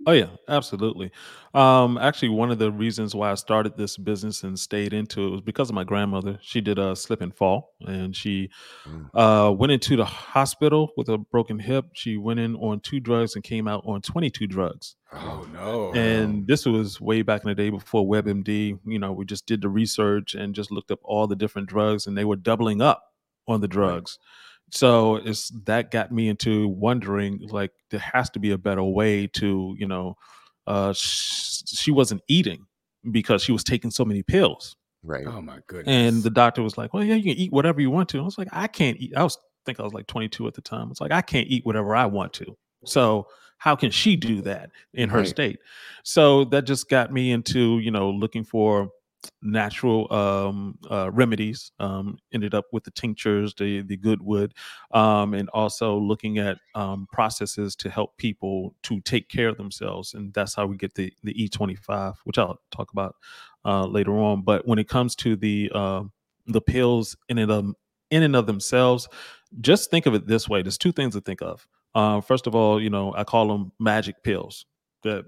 Oh 0.06 0.12
yeah, 0.12 0.26
absolutely. 0.46 1.10
Um, 1.54 1.96
actually, 1.96 2.28
one 2.28 2.50
of 2.50 2.58
the 2.58 2.70
reasons 2.70 3.14
why 3.14 3.30
I 3.30 3.34
started 3.34 3.78
this 3.78 3.96
business 3.96 4.42
and 4.42 4.58
stayed 4.58 4.92
into 4.92 5.26
it 5.26 5.30
was 5.30 5.40
because 5.40 5.70
of 5.70 5.74
my 5.74 5.84
grandmother. 5.84 6.38
She 6.42 6.60
did 6.60 6.78
a 6.78 6.94
slip 6.94 7.22
and 7.22 7.34
fall, 7.34 7.72
and 7.80 8.14
she 8.14 8.50
Mm. 8.86 9.08
uh, 9.14 9.52
went 9.52 9.72
into 9.72 9.96
the 9.96 10.04
hospital 10.04 10.90
with 10.98 11.08
a 11.08 11.16
broken 11.16 11.58
hip. 11.58 11.86
She 11.94 12.18
went 12.18 12.40
in 12.40 12.56
on 12.56 12.80
two 12.80 13.00
drugs 13.00 13.36
and 13.36 13.42
came 13.42 13.66
out 13.66 13.84
on 13.86 14.02
twenty-two 14.02 14.46
drugs. 14.46 14.96
oh 15.14 15.48
no. 15.50 15.92
And 15.94 16.46
this 16.46 16.66
was 16.66 17.00
way 17.00 17.22
back 17.22 17.42
in 17.42 17.48
the 17.48 17.54
day 17.54 17.70
before 17.70 18.06
WebMD. 18.06 18.78
You 18.84 18.98
know, 18.98 19.12
we 19.12 19.24
just 19.24 19.46
did 19.46 19.62
the 19.62 19.70
research 19.70 20.34
and 20.34 20.54
just 20.54 20.70
looked 20.70 20.90
up 20.90 21.00
all 21.04 21.26
the 21.26 21.36
different 21.36 21.68
drugs, 21.70 22.06
and 22.06 22.18
they 22.18 22.26
were 22.26 22.36
doubling 22.36 22.82
up 22.82 23.02
on 23.48 23.60
the 23.60 23.68
drugs. 23.68 24.18
So 24.72 25.16
it's 25.16 25.50
that 25.64 25.90
got 25.90 26.10
me 26.10 26.28
into 26.28 26.68
wondering, 26.68 27.38
like, 27.50 27.70
there 27.90 28.00
has 28.00 28.28
to 28.30 28.38
be 28.40 28.50
a 28.50 28.58
better 28.58 28.82
way 28.82 29.28
to, 29.28 29.74
you 29.78 29.86
know, 29.86 30.16
uh, 30.66 30.92
sh- 30.92 31.62
she 31.66 31.90
wasn't 31.92 32.22
eating, 32.28 32.66
because 33.12 33.42
she 33.42 33.52
was 33.52 33.62
taking 33.62 33.90
so 33.92 34.04
many 34.04 34.22
pills. 34.24 34.74
Right. 35.04 35.24
Oh 35.26 35.40
my 35.40 35.58
goodness. 35.68 35.86
And 35.86 36.22
the 36.24 36.30
doctor 36.30 36.62
was 36.62 36.76
like, 36.76 36.92
"Well, 36.92 37.04
yeah, 37.04 37.14
you 37.14 37.22
can 37.22 37.40
eat 37.40 37.52
whatever 37.52 37.80
you 37.80 37.90
want 37.90 38.08
to." 38.08 38.18
I 38.18 38.22
was 38.22 38.36
like, 38.38 38.48
"I 38.50 38.66
can't 38.66 38.96
eat." 38.98 39.12
I 39.16 39.22
was 39.22 39.36
I 39.36 39.62
think 39.64 39.78
I 39.78 39.84
was 39.84 39.92
like 39.94 40.08
22 40.08 40.46
at 40.48 40.54
the 40.54 40.60
time. 40.62 40.90
It's 40.90 41.00
like 41.00 41.12
I 41.12 41.22
can't 41.22 41.46
eat 41.48 41.64
whatever 41.64 41.94
I 41.94 42.06
want 42.06 42.32
to. 42.34 42.56
So 42.84 43.28
how 43.58 43.76
can 43.76 43.90
she 43.92 44.16
do 44.16 44.42
that 44.42 44.70
in 44.94 45.08
her 45.10 45.18
Right. 45.18 45.28
state? 45.28 45.58
So 46.02 46.44
that 46.46 46.64
just 46.66 46.88
got 46.88 47.12
me 47.12 47.30
into 47.30 47.78
you 47.78 47.92
know 47.92 48.10
looking 48.10 48.42
for 48.42 48.90
natural 49.42 50.12
um, 50.12 50.78
uh, 50.90 51.10
remedies. 51.12 51.72
Um, 51.78 52.18
ended 52.32 52.54
up 52.54 52.66
with 52.72 52.84
the 52.84 52.90
tinctures, 52.90 53.54
the 53.54 53.82
the 53.82 53.96
Goodwood, 53.96 54.54
um, 54.92 55.34
and 55.34 55.48
also 55.50 55.98
looking 55.98 56.38
at 56.38 56.58
um, 56.74 57.06
processes 57.12 57.76
to 57.76 57.90
help 57.90 58.16
people 58.16 58.74
to 58.84 59.00
take 59.00 59.28
care 59.28 59.48
of 59.48 59.56
themselves, 59.56 60.14
and 60.14 60.32
that's 60.34 60.54
how 60.54 60.66
we 60.66 60.76
get 60.76 60.94
the 60.94 61.12
the 61.22 61.34
E25, 61.34 62.14
which 62.24 62.38
I'll 62.38 62.58
talk 62.70 62.92
about 62.92 63.16
uh, 63.64 63.86
later 63.86 64.16
on. 64.18 64.42
But 64.42 64.66
when 64.66 64.78
it 64.78 64.88
comes 64.88 65.14
to 65.16 65.36
the 65.36 65.70
um 65.72 66.12
the 66.46 66.60
pills 66.60 67.16
in 67.28 67.38
and 67.38 67.74
in 68.10 68.22
and 68.22 68.36
of 68.36 68.46
themselves, 68.46 69.08
just 69.60 69.90
think 69.90 70.06
of 70.06 70.14
it 70.14 70.26
this 70.26 70.48
way. 70.48 70.62
There's 70.62 70.78
two 70.78 70.92
things 70.92 71.14
to 71.14 71.20
think 71.20 71.42
of. 71.42 71.66
Uh, 71.94 72.20
first 72.20 72.46
of 72.46 72.54
all, 72.54 72.80
you 72.80 72.90
know, 72.90 73.14
I 73.14 73.24
call 73.24 73.48
them 73.48 73.72
magic 73.80 74.22
pills 74.22 74.66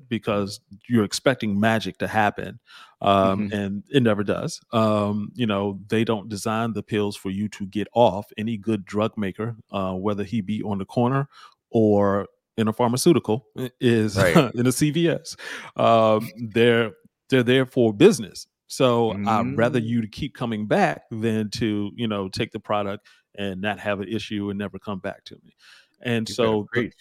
because 0.08 0.60
you're 0.88 1.04
expecting 1.04 1.58
magic 1.60 1.98
to 1.98 2.06
happen 2.08 2.58
um, 3.00 3.48
Mhm. 3.48 3.52
and 3.52 3.84
it 3.90 4.02
never 4.02 4.24
does. 4.24 4.60
Um, 4.72 5.30
you 5.34 5.46
know, 5.46 5.78
they 5.88 6.04
don't 6.04 6.28
design 6.28 6.72
the 6.72 6.82
pills 6.82 7.16
for 7.16 7.30
you 7.30 7.48
to 7.50 7.66
get 7.66 7.86
off. 7.92 8.26
Any 8.36 8.56
good 8.56 8.84
drug 8.84 9.16
maker, 9.16 9.56
uh, 9.70 9.94
whether 9.94 10.24
he 10.24 10.40
be 10.40 10.62
on 10.62 10.78
the 10.78 10.84
corner 10.84 11.28
or 11.70 12.26
in 12.56 12.66
a 12.68 12.72
pharmaceutical, 12.72 13.46
is 13.80 14.16
Right. 14.16 14.34
in 14.54 14.66
a 14.66 14.72
CVS. 14.72 15.36
Um, 15.76 16.28
they're 16.52 16.92
they're 17.30 17.42
there 17.44 17.66
for 17.66 17.92
business. 17.92 18.46
So 18.66 19.12
I'd 19.26 19.56
rather 19.56 19.80
Mm. 19.80 19.86
you 19.86 20.00
to 20.02 20.08
keep 20.08 20.34
coming 20.34 20.66
back 20.66 21.02
than 21.10 21.50
to 21.50 21.90
you 21.94 22.08
know 22.08 22.28
take 22.28 22.50
the 22.52 22.60
product 22.60 23.06
and 23.36 23.60
not 23.60 23.78
have 23.78 24.00
an 24.00 24.08
issue 24.08 24.50
and 24.50 24.58
never 24.58 24.78
come 24.78 24.98
back 24.98 25.24
to 25.24 25.34
me. 25.44 25.54
And 26.02 26.28
You 26.28 26.34
so 26.34 26.66
the. 26.72 26.94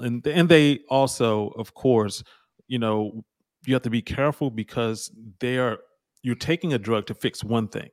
And 0.00 0.26
and 0.26 0.48
they 0.48 0.80
also 0.88 1.48
of 1.56 1.74
course 1.74 2.22
you 2.68 2.78
know 2.78 3.24
you 3.66 3.74
have 3.74 3.82
to 3.82 3.90
be 3.90 4.02
careful 4.02 4.50
because 4.50 5.10
they 5.40 5.58
are 5.58 5.78
you're 6.22 6.34
taking 6.34 6.72
a 6.72 6.78
drug 6.78 7.06
to 7.06 7.14
fix 7.14 7.44
one 7.44 7.68
thing 7.68 7.88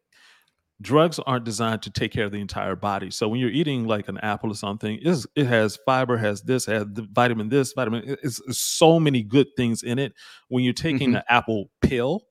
drugs 0.82 1.20
aren't 1.20 1.46
designed 1.46 1.82
to 1.84 1.92
take 1.92 2.12
care 2.12 2.26
of 2.26 2.32
the 2.32 2.42
entire 2.42 2.76
body 2.76 3.12
so 3.12 3.28
when 3.30 3.40
you're 3.40 3.50
eating 3.52 3.86
like 3.86 4.08
an 4.10 4.18
apple 4.20 4.52
or 4.52 4.56
something 4.56 5.00
it 5.04 5.46
has 5.46 5.78
fiber 5.86 6.18
has 6.18 6.42
this 6.42 6.66
has 6.66 6.86
the 6.94 7.08
vitamin 7.14 7.48
this 7.48 7.74
vitamin 7.74 8.04
it's, 8.24 8.42
it's 8.48 8.60
so 8.60 9.00
many 9.00 9.22
good 9.22 9.48
things 9.56 9.84
in 9.84 10.00
it 10.00 10.14
when 10.50 10.64
you're 10.64 10.74
taking 10.74 11.12
Mhm. 11.12 11.18
an 11.18 11.24
apple 11.30 11.70
pill 11.82 12.24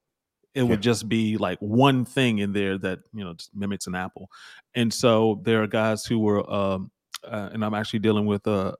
it 0.55 0.62
Yeah. 0.62 0.68
would 0.70 0.83
just 0.83 1.09
be 1.09 1.37
like 1.38 1.59
one 1.61 2.05
thing 2.05 2.38
in 2.38 2.53
there 2.53 2.77
that 2.79 2.98
you 3.14 3.25
know 3.25 3.33
just 3.35 3.55
mimics 3.55 3.87
an 3.87 3.94
apple 3.94 4.29
and 4.75 4.92
so 4.92 5.40
there 5.44 5.62
are 5.62 5.68
guys 5.68 6.05
who 6.05 6.18
were 6.18 6.42
um 6.53 6.90
uh, 7.25 7.48
and 7.53 7.64
i'm 7.64 7.75
actually 7.75 8.01
dealing 8.01 8.27
with 8.27 8.46
a 8.48 8.75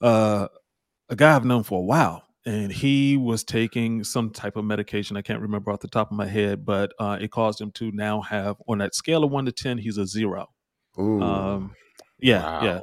uh, 0.00 0.48
a 1.08 1.16
guy 1.16 1.34
I've 1.34 1.44
known 1.44 1.62
for 1.62 1.78
a 1.78 1.84
while, 1.84 2.24
and 2.46 2.70
he 2.72 3.16
was 3.16 3.44
taking 3.44 4.04
some 4.04 4.30
type 4.30 4.56
of 4.56 4.64
medication. 4.64 5.16
I 5.16 5.22
can't 5.22 5.40
remember 5.40 5.70
off 5.70 5.80
the 5.80 5.88
top 5.88 6.10
of 6.10 6.16
my 6.16 6.26
head, 6.26 6.64
but 6.64 6.92
uh, 6.98 7.18
it 7.20 7.30
caused 7.30 7.60
him 7.60 7.70
to 7.72 7.90
now 7.92 8.20
have 8.22 8.56
on 8.68 8.78
that 8.78 8.94
scale 8.94 9.24
of 9.24 9.30
one 9.30 9.44
to 9.46 9.52
ten, 9.52 9.78
he's 9.78 9.98
a 9.98 10.06
zero. 10.06 10.48
Ooh. 10.98 11.20
Um, 11.20 11.74
yeah, 12.18 12.42
Wow. 12.42 12.64
yeah. 12.64 12.80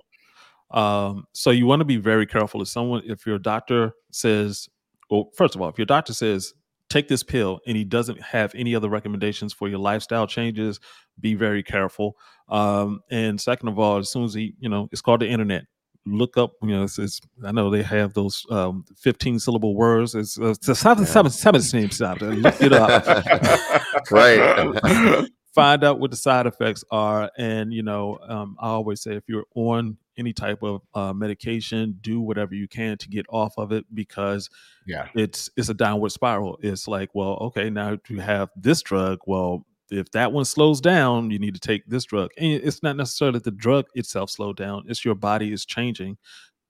Um, 0.72 1.26
so 1.34 1.52
you 1.52 1.66
want 1.66 1.80
to 1.80 1.86
be 1.86 1.98
very 1.98 2.26
careful. 2.26 2.62
If 2.62 2.68
someone, 2.68 3.04
if 3.06 3.26
your 3.26 3.40
doctor 3.40 3.94
says, 4.12 4.68
well, 5.10 5.30
first 5.36 5.56
of 5.56 5.62
all, 5.62 5.70
if 5.70 5.78
your 5.78 5.86
doctor 5.86 6.14
says 6.14 6.54
take 6.90 7.08
this 7.08 7.24
pill 7.24 7.60
and 7.68 7.76
he 7.76 7.84
doesn't 7.84 8.22
have 8.22 8.54
any 8.56 8.74
other 8.76 8.90
recommendations 8.90 9.54
for 9.54 9.68
your 9.68 9.80
lifestyle 9.80 10.28
changes, 10.28 10.80
be 11.20 11.36
very 11.36 11.64
careful. 11.64 12.16
Um, 12.50 13.02
and 13.10 13.40
second 13.40 13.70
of 13.70 13.80
all, 13.80 13.98
as 13.98 14.10
soon 14.12 14.24
as 14.24 14.34
he, 14.34 14.56
you 14.60 14.70
know, 14.70 14.88
it's 14.92 15.02
called 15.02 15.22
the 15.22 15.28
internet. 15.28 15.66
Look 16.10 16.38
up, 16.38 16.54
you 16.62 16.70
know, 16.70 16.84
it's, 16.84 16.98
it's 17.00 17.20
I 17.44 17.52
know 17.52 17.70
they 17.70 17.84
have 17.84 18.14
those 18.14 18.46
um, 18.50 18.86
15 18.98 19.40
syllable 19.40 19.76
words. 19.76 20.16
It's, 20.16 20.40
uh, 20.40 20.50
it's 20.52 20.80
seven, 20.80 21.04
Yeah. 21.04 21.10
seven, 21.10 21.32
seven, 21.32 21.62
seven, 21.62 21.92
seven. 21.92 22.42
Look 22.42 22.62
it 22.62 22.74
up 22.74 23.06
right. 24.12 25.26
find 25.54 25.84
out 25.84 26.00
what 26.00 26.12
the 26.12 26.18
side 26.18 26.46
effects 26.46 26.84
are 26.92 27.32
and 27.38 27.74
you 27.74 27.82
know 27.82 28.20
um, 28.28 28.56
i 28.60 28.68
always 28.68 29.02
say 29.02 29.16
if 29.16 29.24
you're 29.28 29.46
on 29.56 29.98
any 30.16 30.32
type 30.32 30.62
of 30.62 30.82
uh, 30.94 31.12
medication 31.14 31.98
do 32.02 32.22
whatever 32.22 32.54
you 32.54 32.68
can 32.68 32.96
to 32.96 33.10
get 33.10 33.26
off 33.30 33.54
of 33.58 33.72
it 33.72 33.84
because 33.94 34.50
Yeah. 34.86 35.08
it's 35.16 35.50
it's 35.58 35.70
a 35.70 35.74
downward 35.74 36.12
spiral 36.12 36.60
it's 36.62 36.88
like 36.88 37.10
well 37.16 37.38
okay 37.42 37.72
now 37.72 37.98
you 38.08 38.20
have 38.20 38.50
this 38.56 38.84
drug 38.84 39.18
well 39.26 39.66
if 39.90 40.12
that 40.12 40.32
one 40.32 40.46
slows 40.46 40.82
down 40.82 41.32
you 41.32 41.40
need 41.40 41.54
to 41.54 41.60
take 41.60 41.86
this 41.88 42.06
drug 42.06 42.30
and 42.38 42.54
it's 42.54 42.84
not 42.84 42.96
necessarily 42.96 43.40
the 43.40 43.52
drug 43.52 43.86
itself 43.96 44.30
slow 44.30 44.54
down 44.54 44.84
it's 44.88 45.06
your 45.06 45.16
body 45.16 45.54
is 45.54 45.66
changing 45.66 46.18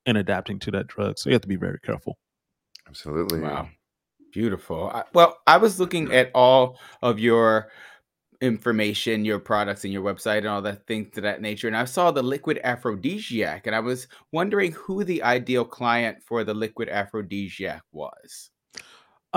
and 0.06 0.18
adapting 0.18 0.60
to 0.60 0.72
that 0.72 0.88
drug 0.88 1.18
so 1.18 1.30
you 1.30 1.34
have 1.34 1.42
to 1.42 1.48
be 1.48 1.56
very 1.56 1.80
careful 1.80 2.18
Absolutely. 2.88 3.42
Wow. 3.42 3.70
Beautiful. 4.32 4.90
I, 4.90 5.04
well, 5.14 5.40
I 5.48 5.58
was 5.58 5.80
looking 5.80 6.14
at 6.14 6.32
all 6.34 6.80
of 7.02 7.20
your 7.20 7.70
information, 8.40 9.26
your 9.26 9.40
products, 9.40 9.84
and 9.84 9.92
your 9.92 10.04
website, 10.04 10.40
and 10.40 10.48
all 10.48 10.62
that 10.62 10.86
things 10.86 11.14
to 11.14 11.22
that 11.22 11.42
nature. 11.42 11.68
And 11.68 11.76
I 11.76 11.86
saw 11.86 12.12
the 12.12 12.22
liquid 12.24 12.60
aphrodisiac, 12.64 13.68
and 13.68 13.76
I 13.76 13.80
was 13.80 14.08
wondering 14.32 14.74
who 14.74 15.04
the 15.04 15.24
ideal 15.24 15.66
client 15.66 16.20
for 16.26 16.44
the 16.44 16.54
liquid 16.54 16.90
aphrodisiac 16.90 17.82
was. 17.92 18.52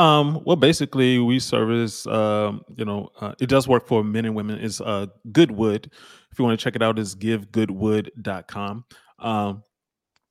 Um, 0.00 0.40
well, 0.46 0.56
basically, 0.56 1.18
we 1.18 1.38
service, 1.38 2.06
um, 2.06 2.64
you 2.74 2.86
know, 2.86 3.10
uh, 3.20 3.34
it 3.38 3.50
does 3.50 3.68
work 3.68 3.86
for 3.86 4.02
men 4.02 4.24
and 4.24 4.34
women. 4.34 4.58
It's 4.58 4.80
uh, 4.80 5.06
Goodwood. 5.30 5.90
If 6.32 6.38
you 6.38 6.44
want 6.46 6.58
to 6.58 6.64
check 6.64 6.74
it 6.74 6.82
out, 6.82 6.98
is 6.98 7.14
givegoodwood.com. 7.14 8.84
Um, 9.18 9.62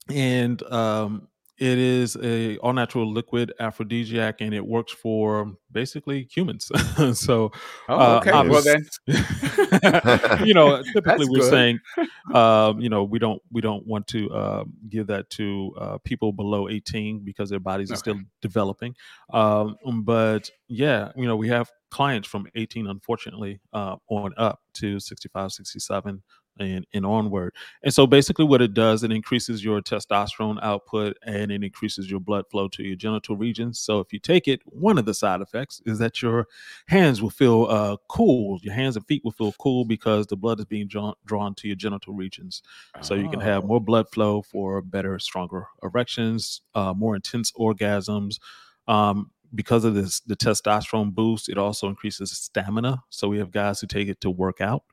and 0.10 0.64
um, 0.64 1.28
it 1.60 1.78
is 1.78 2.18
a 2.24 2.58
all 2.58 2.74
natural 2.74 3.12
liquid 3.12 3.54
aphrodisiac, 3.60 4.42
and 4.42 4.54
it 4.54 4.66
works 4.66 4.94
for 4.94 5.54
basically 5.72 6.28
humans. 6.32 6.72
so, 7.14 7.52
Oh, 7.90 8.00
uh, 8.00 8.18
okay. 8.20 8.32
Well, 8.32 8.62
then. 8.62 8.86
you 10.46 10.54
know, 10.54 10.82
typically 10.94 11.28
we're 11.28 11.40
good. 11.40 11.50
saying, 11.50 11.80
um, 12.34 12.80
you 12.80 12.90
know, 12.90 13.04
we 13.04 13.20
don't 13.20 13.42
we 13.52 13.62
don't 13.62 13.86
want 13.86 14.08
to 14.08 14.32
um, 14.34 14.74
give 14.90 15.08
that 15.08 15.30
to 15.32 15.74
uh, 15.78 15.98
people 16.00 16.32
below 16.32 16.70
18 16.70 17.20
because 17.20 17.50
their 17.50 17.60
bodies 17.60 17.92
are 17.92 17.98
still 17.98 18.20
developing. 18.42 18.96
Um, 19.34 19.76
but 20.04 20.50
yeah, 20.68 21.12
you 21.16 21.28
know, 21.28 21.36
we 21.36 21.50
have 21.50 21.70
clients 21.92 22.28
from 22.28 22.48
18, 22.56 22.88
unfortunately, 22.88 23.60
uh, 23.74 23.96
on 24.08 24.34
up 24.38 24.62
to 24.74 25.00
65, 25.00 25.52
67. 25.52 26.22
And, 26.60 26.86
and 26.94 27.06
onward. 27.06 27.56
And 27.84 27.94
so 27.94 28.06
basically, 28.06 28.44
what 28.44 28.62
it 28.62 28.74
does, 28.74 29.02
it 29.04 29.14
increases 29.14 29.64
your 29.64 29.80
testosterone 29.82 30.60
output 30.62 31.16
and 31.24 31.52
it 31.52 31.64
increases 31.64 32.12
your 32.12 32.20
blood 32.20 32.46
flow 32.52 32.68
to 32.68 32.84
your 32.84 32.98
genital 32.98 33.38
regions. 33.38 33.80
So 33.80 34.00
if 34.02 34.12
you 34.12 34.20
take 34.20 34.46
it, 34.46 34.60
one 34.66 34.98
of 34.98 35.06
the 35.06 35.14
side 35.14 35.40
effects 35.40 35.82
is 35.86 36.00
that 36.00 36.22
your 36.22 36.48
hands 36.88 37.22
will 37.22 37.30
feel 37.30 37.66
uh, 37.70 37.96
cool. 38.10 38.60
Your 38.62 38.74
hands 38.74 38.98
and 38.98 39.06
feet 39.08 39.24
will 39.24 39.32
feel 39.32 39.54
cool 39.54 39.86
because 39.86 40.28
the 40.28 40.36
blood 40.36 40.60
is 40.60 40.66
being 40.66 40.88
drawn, 40.88 41.14
drawn 41.26 41.56
to 41.56 41.68
your 41.68 41.78
genital 41.78 42.14
regions. 42.14 42.62
So 43.00 43.14
you 43.16 43.30
can 43.30 43.40
have 43.40 43.64
Oh. 43.64 43.68
more 43.68 43.80
blood 43.80 44.10
flow 44.12 44.42
for 44.42 44.82
better, 44.82 45.18
stronger 45.20 45.68
erections, 45.82 46.62
uh, 46.76 46.94
more 46.94 47.16
intense 47.16 47.52
orgasms. 47.54 48.40
Um, 48.88 49.32
because 49.56 49.84
of 49.86 49.96
this, 49.96 50.20
the 50.20 50.36
testosterone 50.36 51.14
boost, 51.14 51.50
it 51.50 51.58
also 51.58 51.88
increases 51.88 52.32
stamina. 52.32 53.04
So 53.10 53.28
we 53.30 53.40
have 53.40 53.52
guys 53.52 53.80
who 53.82 53.88
take 53.88 54.08
it 54.08 54.22
to 54.22 54.30
work 54.30 54.62
out. 54.62 54.84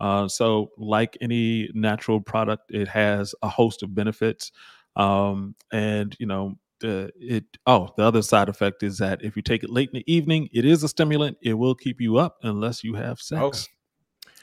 Uh, 0.00 0.26
so, 0.26 0.70
like 0.78 1.16
any 1.20 1.68
natural 1.74 2.20
product, 2.20 2.70
it 2.70 2.88
has 2.88 3.34
a 3.42 3.48
host 3.48 3.82
of 3.82 3.94
benefits. 3.94 4.50
Um, 4.96 5.54
and 5.72 6.16
you 6.18 6.26
know, 6.26 6.56
the 6.80 7.12
it 7.20 7.44
oh, 7.66 7.90
the 7.96 8.02
other 8.04 8.22
side 8.22 8.48
effect 8.48 8.82
is 8.82 8.98
that 8.98 9.22
if 9.22 9.36
you 9.36 9.42
take 9.42 9.62
it 9.62 9.70
late 9.70 9.90
in 9.92 9.98
the 9.98 10.12
evening, 10.12 10.48
it 10.52 10.64
is 10.64 10.82
a 10.82 10.88
stimulant. 10.88 11.36
It 11.42 11.54
will 11.54 11.74
keep 11.74 12.00
you 12.00 12.16
up 12.16 12.38
unless 12.42 12.82
you 12.82 12.94
have 12.94 13.20
sex. 13.20 13.68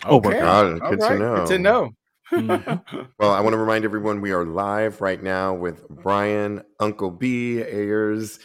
Oh, 0.06 0.18
work 0.18 0.36
Okay. 0.36 0.40
out. 0.40 0.44
Got 0.44 0.66
it. 0.68 0.82
All 0.84 0.90
Good 0.92 1.00
to 1.02 1.06
right. 1.10 1.20
Good 1.36 1.48
to 1.48 1.58
know. 1.60 1.84
know. 1.84 1.92
Mhm. 2.34 2.82
Well, 3.20 3.32
I 3.32 3.40
want 3.42 3.54
to 3.54 3.58
remind 3.58 3.84
everyone 3.84 4.22
we 4.22 4.32
are 4.32 4.46
live 4.46 5.02
right 5.02 5.22
now 5.24 5.54
with 5.56 5.88
Brian, 5.90 6.62
Uncle 6.80 7.10
B, 7.10 7.62
Ayers. 7.62 8.40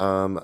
Um, 0.00 0.38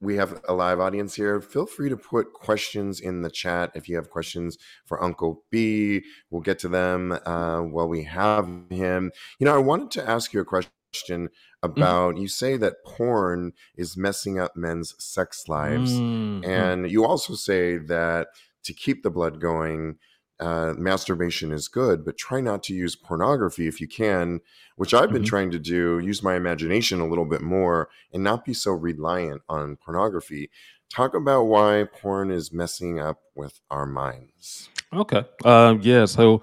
we 0.00 0.16
have 0.16 0.40
a 0.48 0.52
live 0.52 0.80
audience 0.80 1.14
here. 1.14 1.40
Feel 1.40 1.66
free 1.66 1.88
to 1.88 1.96
put 1.96 2.32
questions 2.32 3.00
in 3.00 3.22
the 3.22 3.30
chat 3.30 3.70
if 3.74 3.88
you 3.88 3.96
have 3.96 4.10
questions 4.10 4.58
for 4.84 5.02
Uncle 5.02 5.44
B. 5.50 6.02
We'll 6.30 6.42
get 6.42 6.58
to 6.60 6.68
them 6.68 7.18
uh, 7.24 7.60
while 7.60 7.88
we 7.88 8.02
have 8.04 8.48
him. 8.70 9.12
You 9.38 9.46
know, 9.46 9.54
I 9.54 9.58
wanted 9.58 9.90
to 9.92 10.08
ask 10.08 10.32
you 10.32 10.40
a 10.40 10.44
question 10.44 11.28
about 11.62 12.18
you 12.18 12.28
say 12.28 12.56
that 12.56 12.84
porn 12.84 13.52
is 13.76 13.96
messing 13.96 14.38
up 14.38 14.56
men's 14.56 14.94
sex 14.98 15.48
lives. 15.48 15.92
Mhm. 15.92 16.46
And 16.46 16.90
you 16.90 17.04
also 17.04 17.34
say 17.34 17.76
that 17.76 18.28
to 18.64 18.72
keep 18.72 19.02
the 19.02 19.10
blood 19.10 19.40
going, 19.40 19.98
uh, 20.40 20.74
masturbation 20.76 21.52
is 21.52 21.68
good, 21.68 22.04
but 22.04 22.16
try 22.16 22.40
not 22.40 22.62
to 22.64 22.74
use 22.74 22.96
pornography 22.96 23.66
if 23.68 23.80
you 23.80 23.86
can, 23.86 24.40
which 24.76 24.94
I've 24.94 25.12
been 25.12 25.22
Mhm. 25.22 25.26
trying 25.26 25.50
to 25.52 25.58
do, 25.58 25.98
use 25.98 26.22
my 26.22 26.34
imagination 26.34 27.00
a 27.00 27.06
little 27.06 27.26
bit 27.26 27.42
more 27.42 27.88
and 28.12 28.24
not 28.24 28.44
be 28.44 28.54
so 28.54 28.72
reliant 28.72 29.42
on 29.48 29.76
pornography. 29.76 30.50
talk 30.92 31.14
about 31.14 31.44
why 31.44 31.84
porn 32.02 32.32
is 32.32 32.52
messing 32.52 32.98
up 32.98 33.20
with 33.36 33.60
our 33.70 33.86
minds. 33.86 34.68
Okay. 34.92 35.22
Uh, 35.44 35.76
yeah. 35.80 36.04
So 36.04 36.42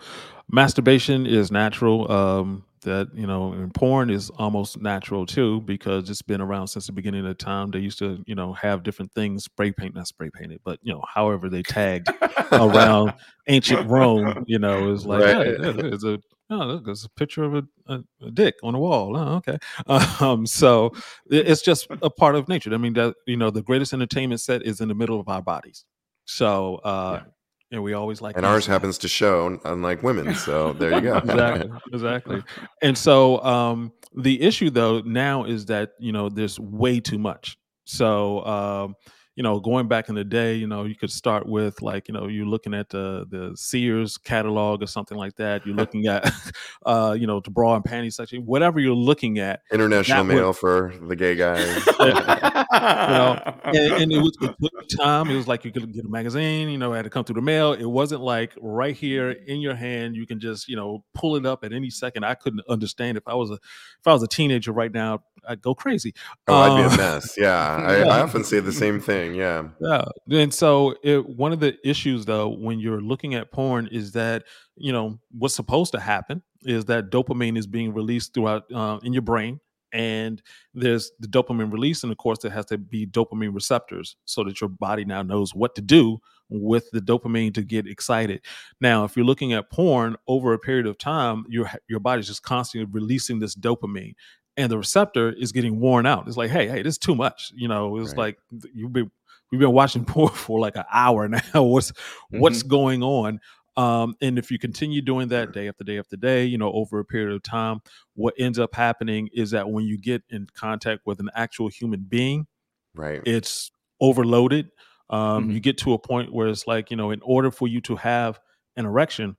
masturbation 0.50 1.26
is 1.26 1.52
natural. 1.52 2.10
Um, 2.10 2.64
that 2.82 3.10
you 3.14 3.28
know, 3.28 3.54
and 3.54 3.74
porn 3.74 4.10
is 4.10 4.30
almost 4.32 4.82
natural 4.82 5.26
too 5.26 5.62
because 5.62 6.10
it's 6.10 6.22
been 6.22 6.42
around 6.42 6.68
since 6.68 6.88
the 6.88 6.94
beginning 6.94 7.26
of 7.26 7.38
time. 7.38 7.72
They 7.72 7.80
used 7.80 8.00
to, 8.00 8.24
you 8.26 8.36
know, 8.36 8.54
have 8.54 8.84
different 8.84 9.12
things 9.14 9.44
spray 9.44 9.72
paint, 9.72 9.96
not 9.96 10.08
spray 10.08 10.30
painted, 10.34 10.62
but 10.64 10.80
you 10.82 10.94
know, 10.94 11.04
however 11.08 11.50
they 11.50 11.64
tagged 11.64 12.10
around 12.52 13.14
ancient 13.48 13.90
Rome. 13.90 14.44
You 14.48 14.60
know, 14.60 14.92
is 14.92 15.06
like 15.06 15.24
Right. 15.24 15.48
yeah, 15.60 15.72
yeah, 15.72 15.74
it's 15.94 16.04
a 16.04 16.20
oh, 16.50 16.56
look, 16.56 16.86
there's 16.86 17.04
a 17.04 17.10
picture 17.10 17.44
of 17.44 17.56
a, 17.56 17.64
a, 17.88 18.04
a 18.26 18.32
dick 18.32 18.56
on 18.64 18.74
the 18.74 18.80
wall. 18.80 19.16
Oh, 19.18 19.36
okay. 19.36 19.58
Um, 20.22 20.46
so 20.46 20.94
it's 21.30 21.62
just 21.62 21.88
a 22.02 22.10
part 22.10 22.36
of 22.36 22.48
nature. 22.48 22.74
I 22.74 22.78
mean, 22.78 22.94
that 22.94 23.16
you 23.26 23.38
know, 23.38 23.50
the 23.50 23.62
greatest 23.62 23.94
entertainment 23.94 24.42
set 24.42 24.64
is 24.64 24.82
in 24.82 24.88
the 24.88 24.96
middle 24.96 25.20
of 25.20 25.28
our 25.28 25.42
bodies. 25.42 25.86
So 26.26 26.76
uh, 26.78 27.24
and 27.72 27.84
we 27.84 27.94
always 27.94 28.22
like 28.22 28.38
And 28.38 28.46
ours 28.46 28.66
happens 28.66 28.98
to 29.00 29.08
show, 29.08 29.60
unlike 29.66 30.04
women. 30.04 30.36
So 30.36 30.74
there 30.74 30.94
you 30.94 31.02
go. 31.02 31.18
exactly 31.24 31.72
exactly 31.92 32.44
and 32.82 32.98
so 32.98 33.42
um 33.44 33.92
the 34.16 34.42
issue 34.42 34.70
though 34.70 35.02
now 35.02 35.44
is 35.44 35.66
that 35.66 35.92
you 36.00 36.12
know 36.12 36.30
there's 36.30 36.60
way 36.60 37.00
too 37.00 37.18
much 37.20 37.58
so 37.86 38.44
um 38.46 38.96
you 39.38 39.44
know 39.44 39.60
going 39.62 39.88
back 39.88 40.10
in 40.10 40.16
the 40.16 40.24
day 40.26 40.56
you 40.56 40.68
know 40.68 40.84
you 40.84 40.96
could 40.96 41.12
start 41.12 41.48
with 41.48 41.82
like 41.82 42.10
you 42.10 42.14
know 42.14 42.28
you're 42.28 42.46
looking 42.46 42.74
at 42.74 42.90
the 42.90 43.26
the 43.30 43.56
sears 43.56 44.18
catalog 44.18 44.84
or 44.84 44.88
something 44.88 45.18
like 45.18 45.36
that 45.38 45.66
you're 45.66 45.76
looking 45.84 46.08
at 46.08 46.30
uh 46.86 47.16
you 47.18 47.26
know 47.28 47.40
the 47.40 47.52
bra 47.52 47.76
and 47.76 47.86
panty 47.86 48.12
section 48.12 48.46
whatever 48.46 48.80
you're 48.80 48.94
looking 48.96 49.38
at 49.40 49.62
International 49.72 50.24
That 50.26 50.34
would- 50.34 50.40
mail 50.42 50.54
for 50.54 50.94
the 51.02 51.16
gay 51.16 51.36
guys. 51.36 51.88
You 52.78 53.14
know, 53.14 53.42
and, 53.64 53.94
and 53.94 54.12
it 54.12 54.18
was 54.18 54.38
it 54.42 54.56
took 54.62 55.00
time. 55.00 55.30
It 55.30 55.36
was 55.36 55.48
like 55.48 55.64
you 55.66 55.72
could 55.72 55.94
get 55.94 56.06
a 56.06 56.10
magazine, 56.10 56.70
you 56.70 56.78
know, 56.78 56.92
it 56.94 56.98
had 56.98 57.04
to 57.04 57.10
come 57.10 57.24
through 57.24 57.36
the 57.36 57.42
mail. 57.42 57.74
It 57.74 57.86
wasn't 57.86 58.22
like 58.22 58.54
right 58.60 58.96
here 58.96 59.32
in 59.32 59.62
your 59.62 59.76
hand. 59.76 60.16
You 60.16 60.26
can 60.28 60.40
just, 60.40 60.68
you 60.68 60.76
know, 60.76 61.04
pull 61.14 61.36
it 61.36 61.46
up 61.46 61.64
at 61.64 61.72
any 61.74 61.90
second. 61.90 62.24
I 62.26 62.34
couldn't 62.36 62.62
understand 62.70 63.18
if 63.18 63.24
I 63.28 63.34
was 63.36 63.52
a 63.52 63.56
if 63.56 64.08
I 64.08 64.14
was 64.14 64.24
a 64.24 64.28
teenager 64.28 64.72
right 64.72 64.92
now, 64.92 65.24
I'd 65.48 65.62
go 65.62 65.74
crazy. 65.76 66.14
Oh, 66.48 66.56
I'd 66.56 66.78
be 66.78 66.84
a 66.84 66.88
Um, 66.90 66.98
mess. 66.98 67.36
Yeah. 67.38 67.58
I, 67.58 68.02
I 68.02 68.22
often 68.22 68.44
say 68.44 68.60
the 68.60 68.74
same 68.74 69.00
thing. 69.00 69.27
Yeah. 69.36 69.70
yeah. 69.80 70.06
And 70.30 70.54
so 70.54 70.96
it, 71.04 71.28
one 71.28 71.52
of 71.54 71.60
the 71.60 71.78
issues 71.88 72.26
though, 72.26 72.50
when 72.50 72.80
you're 72.80 73.02
looking 73.02 73.36
at 73.36 73.52
porn 73.52 73.88
is 73.92 74.12
that, 74.14 74.44
you 74.76 74.92
know, 74.92 75.20
what's 75.32 75.56
supposed 75.56 75.92
to 75.94 76.00
happen 76.00 76.42
is 76.64 76.86
that 76.86 77.10
dopamine 77.12 77.58
is 77.58 77.68
being 77.68 77.94
released 77.94 78.34
throughout 78.34 78.64
uh, 78.74 79.00
in 79.04 79.14
your 79.14 79.22
brain. 79.22 79.60
And 79.94 80.42
there's 80.74 81.12
the 81.20 81.28
dopamine 81.30 81.72
release, 81.72 82.04
and 82.04 82.12
of 82.12 82.18
course, 82.18 82.40
there 82.40 82.52
has 82.52 82.66
to 82.66 82.78
be 82.78 83.08
dopamine 83.08 83.56
receptors 83.56 84.18
so 84.26 84.44
that 84.44 84.60
your 84.60 84.70
body 84.70 85.06
now 85.06 85.22
knows 85.22 85.56
what 85.56 85.76
to 85.76 85.82
do 85.82 86.20
with 86.50 86.92
the 86.92 87.00
dopamine 87.00 87.54
to 87.54 87.62
get 87.64 87.88
excited. 87.88 88.42
Now, 88.82 89.06
if 89.06 89.16
you're 89.16 89.26
looking 89.26 89.54
at 89.54 89.72
porn 89.72 90.18
over 90.28 90.52
a 90.52 90.60
period 90.60 90.88
of 90.88 90.98
time, 90.98 91.46
your 91.48 91.72
your 91.88 92.02
body's 92.02 92.28
just 92.28 92.44
constantly 92.44 92.90
releasing 92.92 93.40
this 93.40 93.56
dopamine, 93.56 94.14
and 94.58 94.70
the 94.70 94.78
receptor 94.78 95.32
is 95.32 95.54
getting 95.54 95.80
worn 95.80 96.06
out. 96.06 96.28
It's 96.28 96.36
like, 96.38 96.52
hey, 96.52 96.68
hey, 96.68 96.82
this 96.82 96.96
is 96.96 97.00
too 97.00 97.16
much. 97.16 97.54
You 97.56 97.70
know, 97.70 97.98
it's 97.98 98.10
Right. 98.10 98.18
like 98.18 98.38
you've 98.76 98.92
been 98.92 99.10
we've 99.52 99.60
been 99.62 99.72
watching 99.72 100.06
porn 100.14 100.34
for 100.34 100.60
like 100.60 100.76
an 100.76 100.86
hour 100.92 101.28
now. 101.28 101.40
What's 101.64 101.92
what's 102.32 102.64
going 102.64 103.04
on? 103.04 103.40
Um, 103.76 104.16
and 104.22 104.40
if 104.40 104.50
you 104.50 104.58
continue 104.58 105.02
doing 105.04 105.28
that 105.28 105.52
day 105.52 105.68
after 105.68 105.84
day 105.84 106.00
after 106.00 106.18
day, 106.18 106.46
you 106.46 106.58
know, 106.58 106.72
over 106.72 106.98
a 107.00 107.06
period 107.06 107.36
of 107.36 107.44
time, 107.44 107.80
what 108.16 108.34
ends 108.40 108.58
up 108.58 108.74
happening 108.74 109.30
is 109.34 109.52
that 109.52 109.70
when 109.70 109.86
you 109.86 110.00
get 110.00 110.24
in 110.30 110.48
contact 110.56 111.04
with 111.06 111.20
an 111.20 111.30
actual 111.36 111.68
human 111.68 112.02
being, 112.10 112.48
Right. 112.96 113.22
it's 113.26 113.70
overloaded. 114.02 114.72
Um, 115.12 115.50
Mhm. 115.50 115.54
You 115.54 115.60
get 115.60 115.78
to 115.80 115.94
a 115.94 116.00
point 116.00 116.34
where 116.34 116.48
it's 116.48 116.66
like, 116.66 116.90
you 116.90 116.98
know, 116.98 117.12
in 117.12 117.22
order 117.22 117.52
for 117.52 117.68
you 117.68 117.80
to 117.82 117.96
have 117.98 118.40
an 118.78 118.86
erection, 118.88 119.38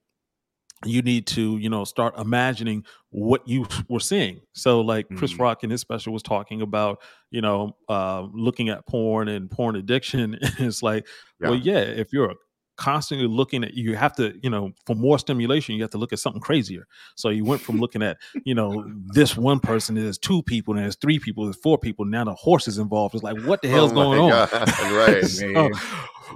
you 0.85 1.03
need 1.03 1.27
to, 1.29 1.59
you 1.59 1.69
know, 1.69 1.85
start 1.85 2.17
imagining 2.19 2.85
what 3.11 3.47
you 3.47 3.67
were 3.89 4.01
seeing. 4.01 4.41
So, 4.53 4.81
like 4.81 5.07
Chris 5.17 5.33
Mm. 5.35 5.41
Rock 5.41 5.65
in 5.65 5.71
his 5.71 5.81
special 5.81 6.13
was 6.13 6.23
talking 6.23 6.63
about, 6.63 7.01
you 7.31 7.41
know, 7.41 7.77
uh, 7.89 8.27
looking 8.33 8.69
at 8.69 8.87
porn 8.87 9.29
and 9.29 9.51
porn 9.51 9.77
addiction. 9.77 10.39
it's 10.59 10.83
like, 10.83 11.07
well, 11.41 11.55
yeah, 11.55 11.79
if 11.79 12.13
you're 12.13 12.35
constantly 12.79 13.27
looking 13.27 13.65
at, 13.65 13.75
you 13.75 13.97
have 13.97 14.15
to, 14.15 14.33
you 14.43 14.49
know, 14.49 14.71
for 14.87 14.97
more 14.97 15.19
stimulation, 15.19 15.75
you 15.75 15.83
have 15.83 15.91
to 15.91 15.99
look 15.99 16.13
at 16.13 16.21
something 16.21 16.41
crazier. 16.41 16.87
So 17.17 17.29
you 17.29 17.45
went 17.45 17.61
from 17.61 17.79
looking 17.79 18.03
at, 18.03 18.17
you 18.45 18.55
know, 18.55 18.91
this 19.13 19.37
one 19.37 19.61
person, 19.61 19.97
there's 19.97 20.17
two 20.17 20.43
people, 20.45 20.73
and 20.75 20.83
there's 20.83 20.97
three 20.97 21.19
people, 21.19 21.45
there's 21.45 21.57
four 21.57 21.77
people. 21.77 22.07
Now 22.07 22.25
the 22.25 22.35
horse 22.35 22.69
is 22.69 22.79
involved. 22.79 23.15
It's 23.15 23.25
like, 23.25 23.39
what 23.43 23.61
the 23.61 23.69
hell's 23.69 23.93
Oh 23.93 23.97
going 23.97 24.21
on? 24.21 24.49
Right. 24.93 25.25
So, 25.27 25.71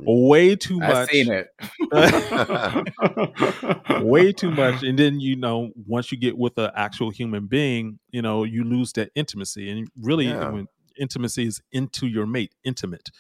way 0.03 0.57
too 0.57 0.81
much 0.81 0.91
I've 0.91 1.09
seen 1.11 1.31
it. 1.31 1.49
way 4.03 4.33
too 4.33 4.51
much 4.51 4.83
and 4.83 4.99
then 4.99 5.21
you 5.21 5.37
know 5.37 5.71
once 5.87 6.11
you 6.11 6.19
get 6.19 6.37
with 6.37 6.57
an 6.59 6.71
actual 6.75 7.11
human 7.11 7.47
being 7.47 7.99
you 8.11 8.23
know 8.23 8.45
you 8.45 8.65
lose 8.65 8.93
that 8.95 9.11
intimacy 9.15 9.71
and 9.71 9.89
really 10.01 10.27
Yeah. 10.27 10.51
when 10.51 10.67
intimacy 10.99 11.47
is 11.47 11.61
into 11.73 12.07
your 12.07 12.27
mate 12.27 12.55
intimate 12.65 13.11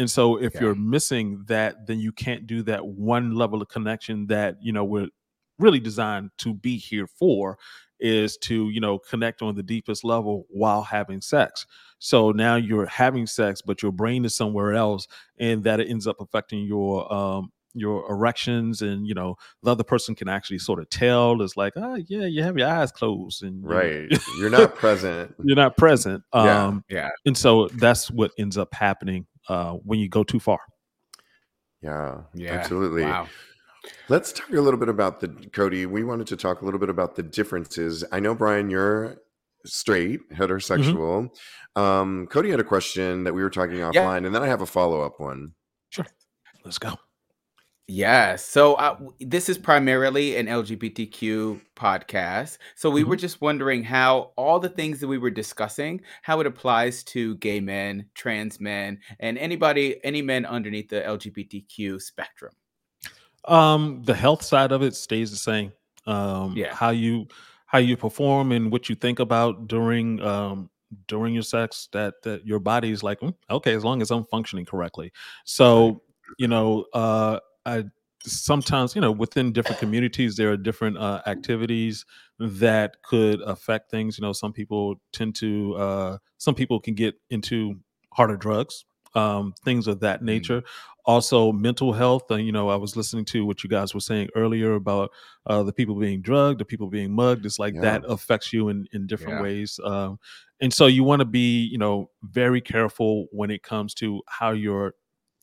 and 0.00 0.10
so 0.10 0.36
if 0.46 0.54
Yeah. 0.54 0.60
you're 0.62 0.74
missing 0.96 1.44
that 1.46 1.86
then 1.86 1.98
you 2.00 2.12
can't 2.12 2.46
do 2.46 2.62
that 2.70 2.82
one 2.86 3.26
level 3.42 3.60
of 3.62 3.68
connection 3.68 4.26
that 4.28 4.56
you 4.60 4.72
know 4.72 4.84
we're 4.84 5.08
really 5.58 5.80
designed 5.80 6.30
to 6.38 6.54
be 6.54 6.76
here 6.78 7.06
for 7.06 7.58
is 8.00 8.36
to 8.48 8.70
you 8.70 8.80
know 8.80 8.98
connect 8.98 9.42
on 9.42 9.54
the 9.54 9.62
deepest 9.74 10.02
level 10.04 10.46
while 10.48 10.82
having 10.82 11.20
sex 11.20 11.66
so 11.98 12.30
now 12.30 12.56
you're 12.56 12.86
having 12.86 13.26
sex 13.26 13.60
but 13.60 13.82
your 13.82 13.92
brain 13.92 14.24
is 14.24 14.34
somewhere 14.34 14.72
else 14.72 15.06
and 15.38 15.64
that 15.64 15.80
ends 15.80 16.06
up 16.06 16.16
affecting 16.20 16.60
your 16.64 17.12
um 17.12 17.52
your 17.74 18.10
erections 18.10 18.82
and 18.82 19.06
you 19.06 19.14
know 19.14 19.36
the 19.62 19.70
other 19.70 19.84
person 19.84 20.14
can 20.14 20.28
actually 20.28 20.58
sort 20.58 20.80
of 20.80 20.88
tell 20.90 21.40
it's 21.42 21.56
like 21.58 21.72
oh 21.76 21.96
yeah 22.08 22.24
you 22.24 22.42
have 22.42 22.56
your 22.58 22.66
eyes 22.68 22.90
closed 22.90 23.42
and 23.44 23.62
Right. 23.64 24.08
You're 24.40 24.50
not 24.50 24.74
present. 24.74 25.34
you're 25.44 25.54
not 25.64 25.76
present 25.76 26.24
Yeah. 26.34 26.66
um 26.66 26.84
Yeah. 26.88 27.10
and 27.26 27.36
so 27.36 27.68
that's 27.84 28.10
what 28.10 28.32
ends 28.38 28.56
up 28.58 28.74
happening 28.74 29.26
uh 29.48 29.72
when 29.72 29.98
you 29.98 30.08
go 30.08 30.22
too 30.22 30.40
far 30.40 30.60
Yeah. 31.82 32.22
Yeah. 32.34 32.52
Absolutely. 32.52 33.04
Wow. 33.04 33.28
Let's 34.08 34.32
talk 34.32 34.50
a 34.50 34.60
little 34.60 34.78
bit 34.78 34.90
about 34.90 35.20
the 35.20 35.28
Cody. 35.28 35.86
We 35.86 36.04
wanted 36.04 36.26
to 36.28 36.36
talk 36.36 36.60
a 36.60 36.64
little 36.64 36.80
bit 36.80 36.90
about 36.90 37.16
the 37.16 37.22
differences. 37.22 38.04
I 38.12 38.20
know 38.20 38.34
Brian, 38.34 38.68
you're 38.68 39.16
straight, 39.64 40.20
heterosexual. 40.30 41.30
Um, 41.76 42.26
Cody 42.30 42.50
had 42.50 42.60
a 42.60 42.64
question 42.64 43.24
that 43.24 43.32
we 43.32 43.42
were 43.42 43.48
talking 43.50 43.76
offline, 43.76 44.26
and 44.26 44.34
then 44.34 44.42
I 44.42 44.48
have 44.48 44.60
a 44.60 44.66
follow 44.66 45.00
up 45.00 45.18
one. 45.18 45.54
Sure, 45.88 46.06
let's 46.64 46.78
go 46.78 46.94
Yeah. 47.92 48.36
So 48.36 48.74
uh, 48.74 48.92
w- 48.92 49.12
this 49.18 49.48
is 49.48 49.58
primarily 49.58 50.36
an 50.36 50.46
LGBTQ 50.46 51.60
podcast. 51.74 52.58
So 52.76 52.88
we 52.88 53.02
were 53.02 53.16
just 53.16 53.40
wondering 53.40 53.82
how 53.82 54.30
all 54.36 54.60
the 54.60 54.68
things 54.68 55.00
that 55.00 55.08
we 55.08 55.18
were 55.18 55.30
discussing, 55.30 56.00
how 56.22 56.38
it 56.38 56.46
applies 56.46 57.02
to 57.04 57.34
gay 57.38 57.58
men, 57.58 58.06
trans 58.14 58.60
men, 58.60 59.00
and 59.18 59.36
anybody, 59.38 59.96
any 60.04 60.22
men 60.22 60.46
underneath 60.46 60.88
the 60.88 61.02
LGBTQ 61.02 62.00
spectrum. 62.00 62.52
Um, 63.46 64.02
the 64.04 64.14
health 64.14 64.42
side 64.42 64.70
of 64.70 64.82
it 64.82 64.94
stays 64.94 65.32
the 65.32 65.36
same. 65.36 65.72
Um, 66.06 66.54
Yeah. 66.56 66.72
how 66.72 66.90
you 66.90 67.26
how 67.66 67.78
you 67.78 67.96
perform 67.96 68.52
and 68.52 68.70
what 68.70 68.88
you 68.88 68.94
think 68.94 69.18
about 69.18 69.66
during 69.68 70.20
um 70.22 70.70
during 71.08 71.34
your 71.34 71.42
sex 71.42 71.88
that 71.92 72.14
that 72.24 72.44
your 72.46 72.58
body's 72.58 73.02
like 73.02 73.20
"Mm, 73.20 73.34
okay 73.48 73.74
as 73.74 73.84
long 73.84 74.02
as 74.02 74.10
i'm 74.10 74.24
functioning 74.24 74.64
correctly 74.64 75.12
so 75.44 76.02
you 76.38 76.48
know 76.48 76.84
uh 76.94 77.38
i 77.66 77.84
sometimes 78.22 78.94
you 78.94 79.00
know 79.00 79.10
within 79.10 79.52
different 79.52 79.78
communities 79.78 80.36
there 80.36 80.50
are 80.52 80.56
different 80.56 80.98
uh 80.98 81.22
activities 81.26 82.04
that 82.38 83.02
could 83.02 83.40
affect 83.42 83.90
things 83.90 84.18
you 84.18 84.22
know 84.22 84.32
some 84.32 84.52
people 84.52 84.96
tend 85.12 85.34
to 85.34 85.74
uh 85.76 86.18
some 86.36 86.54
people 86.54 86.78
can 86.80 86.94
get 86.94 87.14
into 87.30 87.74
harder 88.12 88.36
drugs 88.36 88.84
um 89.14 89.52
things 89.64 89.86
of 89.86 90.00
that 90.00 90.22
nature 90.22 90.62
also 91.06 91.50
mental 91.50 91.92
health 91.94 92.30
and 92.30 92.44
you 92.44 92.52
know 92.52 92.68
i 92.68 92.76
was 92.76 92.94
listening 92.94 93.24
to 93.24 93.44
what 93.46 93.64
you 93.64 93.70
guys 93.70 93.94
were 93.94 94.00
saying 94.00 94.28
earlier 94.36 94.74
about 94.74 95.10
uh 95.46 95.62
the 95.62 95.72
people 95.72 95.94
being 95.94 96.20
drugged 96.20 96.60
the 96.60 96.64
people 96.64 96.88
being 96.88 97.10
mugged 97.10 97.44
it's 97.46 97.58
like 97.58 97.74
Yeah. 97.74 97.80
that 97.80 98.02
affects 98.06 98.52
you 98.52 98.68
in 98.68 98.86
in 98.92 99.06
different 99.06 99.38
Yeah. 99.38 99.42
ways 99.42 99.80
um 99.84 100.18
and 100.60 100.72
so 100.72 100.86
you 100.86 101.02
want 101.04 101.20
to 101.20 101.24
be 101.24 101.64
you 101.64 101.78
know 101.78 102.10
very 102.22 102.60
careful 102.60 103.26
when 103.32 103.50
it 103.50 103.62
comes 103.62 103.94
to 103.94 104.22
how 104.28 104.50
your 104.50 104.94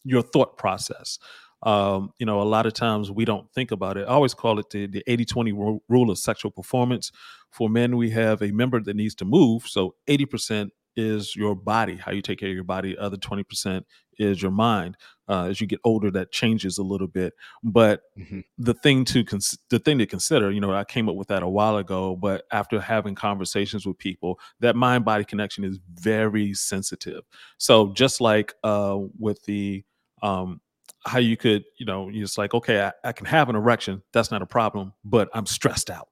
your 0.04 0.22
thought 0.22 0.58
process 0.58 1.18
um 1.64 2.12
you 2.20 2.26
know 2.26 2.42
a 2.42 2.44
lot 2.44 2.66
of 2.66 2.74
times 2.74 3.10
we 3.10 3.26
don't 3.26 3.52
think 3.52 3.72
about 3.72 3.98
it 3.98 4.02
i 4.04 4.12
always 4.12 4.34
call 4.34 4.60
it 4.60 4.70
the, 4.70 4.86
the 4.88 5.04
80-20 5.08 5.80
rule 5.90 6.12
of 6.12 6.18
sexual 6.20 6.52
performance 6.52 7.12
for 7.50 7.68
men 7.70 7.98
we 7.98 8.10
have 8.12 8.42
a 8.44 8.52
member 8.52 8.80
that 8.80 8.96
needs 8.96 9.16
to 9.16 9.26
move 9.26 9.68
so 9.68 9.96
80% 10.08 10.70
is 10.96 11.36
your 11.36 11.56
body 11.56 11.96
how 11.96 12.12
you 12.12 12.22
take 12.22 12.40
care 12.40 12.50
of 12.50 12.56
your 12.56 12.64
body 12.64 12.98
other 12.98 13.18
20% 13.18 13.84
is 14.20 14.42
your 14.42 14.50
mind. 14.52 14.98
Uh, 15.30 15.44
as 15.44 15.62
you 15.62 15.68
get 15.68 15.80
older, 15.84 16.10
that 16.10 16.32
changes 16.32 16.80
a 16.80 16.84
little 16.84 17.06
bit. 17.08 17.34
But 17.64 18.02
Mhm. 18.18 18.44
the 18.58 18.74
thing 18.74 19.06
to 19.06 19.24
cons- 19.24 19.60
the 19.70 19.78
thing 19.78 20.00
to 20.00 20.08
consider, 20.08 20.50
you 20.52 20.60
know, 20.60 20.74
I 20.74 20.84
came 20.86 21.08
up 21.08 21.16
with 21.16 21.28
that 21.28 21.44
a 21.44 21.48
while 21.48 21.78
ago, 21.78 22.16
but 22.16 22.46
after 22.52 22.80
having 22.82 23.14
conversations 23.14 23.86
with 23.86 24.00
people, 24.00 24.40
that 24.60 24.76
mind 24.76 25.06
body 25.06 25.24
connection 25.24 25.64
is 25.64 25.78
very 25.94 26.56
sensitive. 26.56 27.26
So 27.60 27.94
just 27.94 28.20
like 28.20 28.56
uh, 28.64 28.98
with 29.20 29.44
the 29.44 29.84
um, 30.24 30.62
how 31.08 31.20
you 31.20 31.38
could, 31.38 31.64
you 31.78 31.86
know, 31.86 32.12
just 32.12 32.38
like, 32.38 32.54
okay, 32.54 32.82
I, 32.82 32.92
I 33.04 33.12
can 33.12 33.26
have 33.26 33.50
an 33.50 33.56
erection, 33.56 34.04
that's 34.14 34.32
not 34.32 34.42
a 34.42 34.46
problem, 34.46 34.94
but 35.04 35.30
I'm 35.34 35.46
stressed 35.46 35.90
out. 35.90 36.10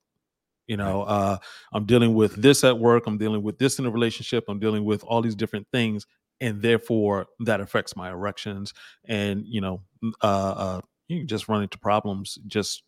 You 0.68 0.78
know, 0.78 1.04
uh, 1.04 1.38
I'm 1.74 1.86
dealing 1.86 2.16
with 2.16 2.36
this 2.36 2.64
at 2.64 2.80
work, 2.80 3.04
I'm 3.06 3.18
dealing 3.20 3.44
with 3.44 3.60
this 3.60 3.78
in 3.78 3.86
a 3.86 3.92
relationship, 3.92 4.46
I'm 4.48 4.60
dealing 4.60 4.84
with 4.84 5.04
all 5.04 5.22
these 5.22 5.36
different 5.36 5.68
things, 5.72 6.08
and 6.42 6.62
therefore 6.62 7.28
that 7.42 7.62
affects 7.62 7.96
my 7.96 8.10
erections. 8.10 8.74
And 9.08 9.44
you 9.46 9.62
know, 9.62 9.82
uh, 10.24 10.26
uh, 10.26 10.82
you 11.08 11.20
can 11.20 11.28
just 11.28 11.48
run 11.48 11.62
into 11.62 11.78
problems. 11.78 12.40
Just 12.48 12.82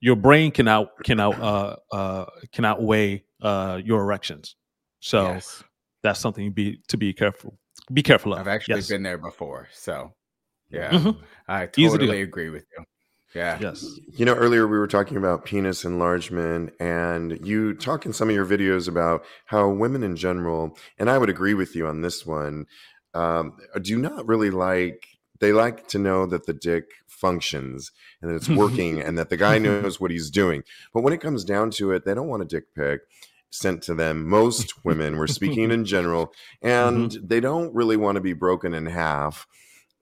your 0.00 0.16
brain 0.16 0.52
can 0.52 0.66
out 0.66 0.88
can 1.04 1.20
out 1.20 1.38
uh, 1.38 1.76
uh, 1.92 2.24
can 2.50 2.64
outweigh 2.64 3.24
uh, 3.42 3.80
your 3.84 4.00
erections. 4.00 4.56
So 5.00 5.34
Yes. 5.34 5.62
that's 6.02 6.18
something 6.18 6.46
to 6.46 6.50
be 6.50 6.80
to 6.88 6.96
be 6.96 7.12
careful 7.12 7.58
be 7.92 8.02
careful 8.02 8.32
of. 8.32 8.40
I've 8.40 8.48
actually 8.48 8.76
yes. 8.76 8.88
been 8.88 9.02
there 9.02 9.18
before. 9.18 9.68
So, 9.72 10.14
yeah, 10.70 10.90
Mhm. 10.90 11.16
I 11.48 11.64
Easy 11.76 11.90
to 11.92 11.98
totally 11.98 12.22
agree 12.22 12.50
with 12.50 12.64
you. 12.76 12.84
Yeah. 13.34 13.58
Yes. 13.60 13.84
You 14.16 14.24
know, 14.24 14.34
earlier 14.34 14.68
we 14.68 14.78
were 14.78 14.86
talking 14.86 15.16
about 15.16 15.44
penis 15.44 15.84
enlargement, 15.84 16.72
and 16.78 17.44
you 17.44 17.74
talk 17.74 18.06
in 18.06 18.12
some 18.12 18.28
of 18.28 18.34
your 18.34 18.46
videos 18.46 18.86
about 18.88 19.24
how 19.46 19.68
women 19.68 20.02
in 20.04 20.14
general, 20.16 20.78
and 20.98 21.10
I 21.10 21.18
would 21.18 21.28
agree 21.30 21.54
with 21.54 21.74
you 21.74 21.86
on 21.88 22.02
this 22.02 22.24
one, 22.24 22.66
um, 23.12 23.56
do 23.82 23.98
not 23.98 24.26
really 24.26 24.50
like, 24.50 25.06
they 25.40 25.52
like 25.52 25.88
to 25.88 25.98
know 25.98 26.26
that 26.26 26.46
the 26.46 26.52
dick 26.54 26.84
functions 27.08 27.90
and 28.22 28.30
that 28.30 28.36
it's 28.36 28.48
working 28.48 29.00
and 29.00 29.18
that 29.18 29.30
the 29.30 29.36
guy 29.36 29.58
knows 29.58 29.98
what 30.00 30.12
he's 30.12 30.30
doing. 30.30 30.62
But 30.92 31.02
when 31.02 31.12
it 31.12 31.20
comes 31.20 31.44
down 31.44 31.70
to 31.72 31.90
it, 31.90 32.04
they 32.04 32.14
don't 32.14 32.28
want 32.28 32.42
a 32.42 32.46
dick 32.46 32.72
pic 32.76 33.00
sent 33.50 33.82
to 33.84 33.94
them. 33.94 34.28
Most 34.28 34.84
women, 34.84 35.16
we're 35.16 35.26
speaking 35.26 35.72
in 35.72 35.84
general, 35.84 36.32
and 36.62 37.10
they 37.22 37.40
don't 37.40 37.74
really 37.74 37.96
want 37.96 38.14
to 38.16 38.20
be 38.20 38.32
broken 38.32 38.74
in 38.74 38.86
half 38.86 39.46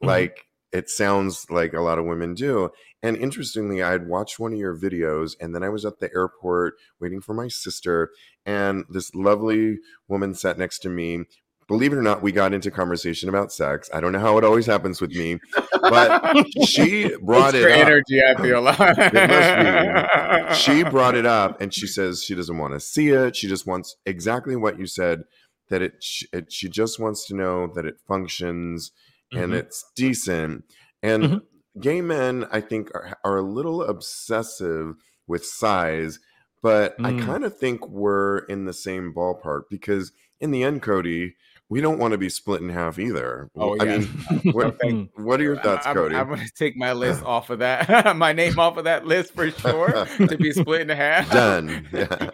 Mhm. 0.03 0.07
like 0.09 0.47
it 0.73 0.89
sounds 0.89 1.47
like 1.51 1.75
a 1.75 1.81
lot 1.81 1.99
of 1.99 2.07
women 2.07 2.35
do. 2.35 2.71
And 3.03 3.17
interestingly, 3.17 3.83
I 3.83 3.91
had 3.93 4.09
watched 4.09 4.39
one 4.39 4.53
of 4.53 4.59
your 4.59 4.77
videos, 4.77 5.35
and 5.41 5.55
then 5.55 5.63
I 5.63 5.69
was 5.69 5.85
at 5.85 5.99
the 5.99 6.11
airport 6.15 6.75
waiting 7.01 7.21
for 7.21 7.35
my 7.35 7.49
sister, 7.49 8.11
and 8.47 8.85
this 8.89 9.15
lovely 9.15 9.79
woman 10.09 10.35
sat 10.35 10.59
next 10.59 10.79
to 10.81 10.89
me. 10.89 11.25
Believe 11.69 11.93
it 11.93 11.97
or 11.97 12.03
not, 12.03 12.23
we 12.23 12.33
got 12.33 12.53
into 12.53 12.71
conversation 12.71 13.29
about 13.29 13.53
sex. 13.53 13.89
I 13.95 14.01
don't 14.01 14.13
know 14.13 14.19
how 14.19 14.37
it 14.39 14.45
always 14.45 14.67
happens 14.67 15.01
with 15.01 15.11
me, 15.13 15.39
but 15.73 16.37
she 16.67 17.15
brought 17.23 17.55
it's 17.55 17.65
it 17.65 17.73
up. 17.73 17.79
energy, 17.79 18.23
I 18.23 18.41
feel 18.41 18.63
like. 18.63 18.79
It 18.99 20.49
must 20.49 20.67
be. 20.67 20.73
She 20.73 20.83
brought 20.85 21.15
it 21.15 21.27
up, 21.27 21.61
and 21.61 21.73
she 21.73 21.87
says 21.87 22.23
she 22.23 22.35
doesn't 22.35 22.59
want 22.59 22.75
to 22.75 22.81
see 22.81 23.11
it. 23.11 23.37
She 23.37 23.49
just 23.49 23.67
wants 23.67 23.97
exactly 24.07 24.57
what 24.57 24.79
you 24.79 24.87
said. 24.87 25.23
That 25.71 25.83
it, 25.83 26.05
it 26.33 26.53
she 26.53 26.69
just 26.69 26.99
wants 27.01 27.27
to 27.29 27.35
know 27.35 27.69
that 27.75 27.87
it 27.87 27.97
functions 28.07 28.93
and 29.33 29.53
Mhm. 29.53 29.57
it's 29.57 29.85
decent. 29.97 30.65
And 31.03 31.23
Mhm. 31.25 31.41
gay 31.81 32.01
men, 32.01 32.47
I 32.53 32.61
think, 32.61 32.91
are, 32.95 33.19
are 33.25 33.37
a 33.39 33.43
little 33.43 33.83
obsessive 33.83 34.95
with 35.27 35.45
size, 35.45 36.19
but 36.63 36.95
I 37.01 37.13
Mm. 37.13 37.23
kind 37.23 37.45
of 37.45 37.57
think 37.59 37.89
we're 37.89 38.39
in 38.47 38.65
the 38.67 38.73
same 38.73 39.13
ballpark 39.15 39.63
because 39.71 40.13
in 40.41 40.51
the 40.51 40.63
end, 40.63 40.83
Cody, 40.83 41.37
we 41.69 41.81
don't 41.81 41.99
want 41.99 42.13
to 42.13 42.19
be 42.19 42.29
split 42.29 42.61
in 42.61 42.69
half 42.69 42.99
either. 42.99 43.49
Oh, 43.57 43.77
I 43.81 43.85
yeah. 43.85 43.99
mean, 43.99 44.09
what, 44.55 44.77
what 45.15 45.41
are 45.41 45.43
your 45.43 45.57
thoughts, 45.57 45.87
I'm, 45.87 45.95
Cody? 45.95 46.17
I'm 46.17 46.27
going 46.29 46.41
to 46.41 46.53
take 46.55 46.77
my 46.77 46.93
list 46.93 47.23
off 47.25 47.49
of 47.51 47.61
that, 47.61 48.15
my 48.17 48.33
name 48.35 48.59
off 48.59 48.77
of 48.77 48.85
that 48.85 49.07
list 49.07 49.33
for 49.35 49.51
sure 49.51 50.05
to 50.19 50.37
be 50.37 50.53
split 50.53 50.83
in 50.83 50.89
half. 50.91 51.31
Done. 51.33 51.89
Yeah. 51.93 52.31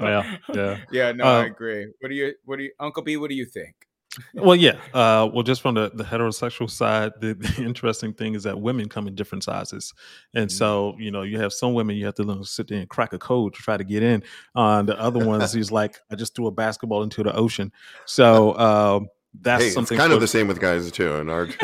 Yeah, 0.00 0.36
yeah. 0.54 0.76
Yeah, 0.90 1.12
no, 1.12 1.24
I 1.24 1.40
Uh, 1.42 1.46
agree. 1.46 1.86
What 2.00 2.08
do 2.08 2.14
you, 2.14 2.34
what 2.44 2.56
do 2.56 2.64
you, 2.64 2.72
Uncle 2.80 3.02
B, 3.02 3.16
what 3.16 3.28
do 3.28 3.36
you 3.36 3.44
think? 3.44 3.74
Well, 4.34 4.56
yeah. 4.56 4.72
Uh, 4.92 5.28
well, 5.32 5.42
just 5.42 5.62
from 5.62 5.74
the, 5.76 5.90
the 5.94 6.02
heterosexual 6.04 6.68
side, 6.68 7.12
the, 7.20 7.34
the 7.56 7.62
interesting 7.64 8.12
thing 8.12 8.34
is 8.34 8.42
that 8.42 8.60
women 8.60 8.88
come 8.88 9.06
in 9.06 9.14
different 9.14 9.44
sizes, 9.44 9.94
and 10.34 10.48
Mm. 10.48 10.52
so 10.52 10.94
you 10.98 11.10
know 11.10 11.22
you 11.22 11.38
have 11.38 11.52
some 11.52 11.74
women 11.74 11.96
you 11.96 12.06
have 12.06 12.14
to 12.16 12.24
learn 12.24 12.42
sit 12.44 12.68
there 12.68 12.78
and 12.80 12.88
crack 12.88 13.12
a 13.12 13.18
code 13.18 13.54
to 13.54 13.62
try 13.62 13.76
to 13.76 13.84
get 13.84 14.02
in. 14.02 14.22
On 14.54 14.86
the 14.86 14.98
other 15.00 15.24
ones, 15.24 15.52
he's 15.54 15.70
like, 15.70 15.96
I 16.10 16.16
just 16.16 16.34
threw 16.34 16.46
a 16.48 16.50
basketball 16.50 17.02
into 17.02 17.22
the 17.22 17.34
ocean. 17.34 17.72
So 18.04 18.56
um, 18.58 19.08
that's 19.40 19.62
hey, 19.62 19.66
it's 19.68 19.74
something. 19.74 19.96
kind 19.96 20.12
of 20.12 20.20
the 20.20 20.26
same 20.28 20.48
with 20.48 20.60
guys 20.60 20.90
too. 20.90 21.14
In 21.16 21.28
our 21.30 21.46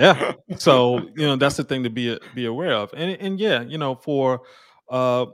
yeah. 0.00 0.32
So 0.56 0.98
you 1.16 1.26
know 1.26 1.36
that's 1.36 1.56
the 1.56 1.64
thing 1.64 1.84
to 1.84 1.90
be 1.90 2.18
be 2.34 2.46
aware 2.46 2.72
of, 2.74 2.92
and 2.96 3.12
and 3.20 3.38
yeah, 3.38 3.62
you 3.62 3.78
know 3.78 3.94
for 3.94 4.42
uh, 4.88 5.26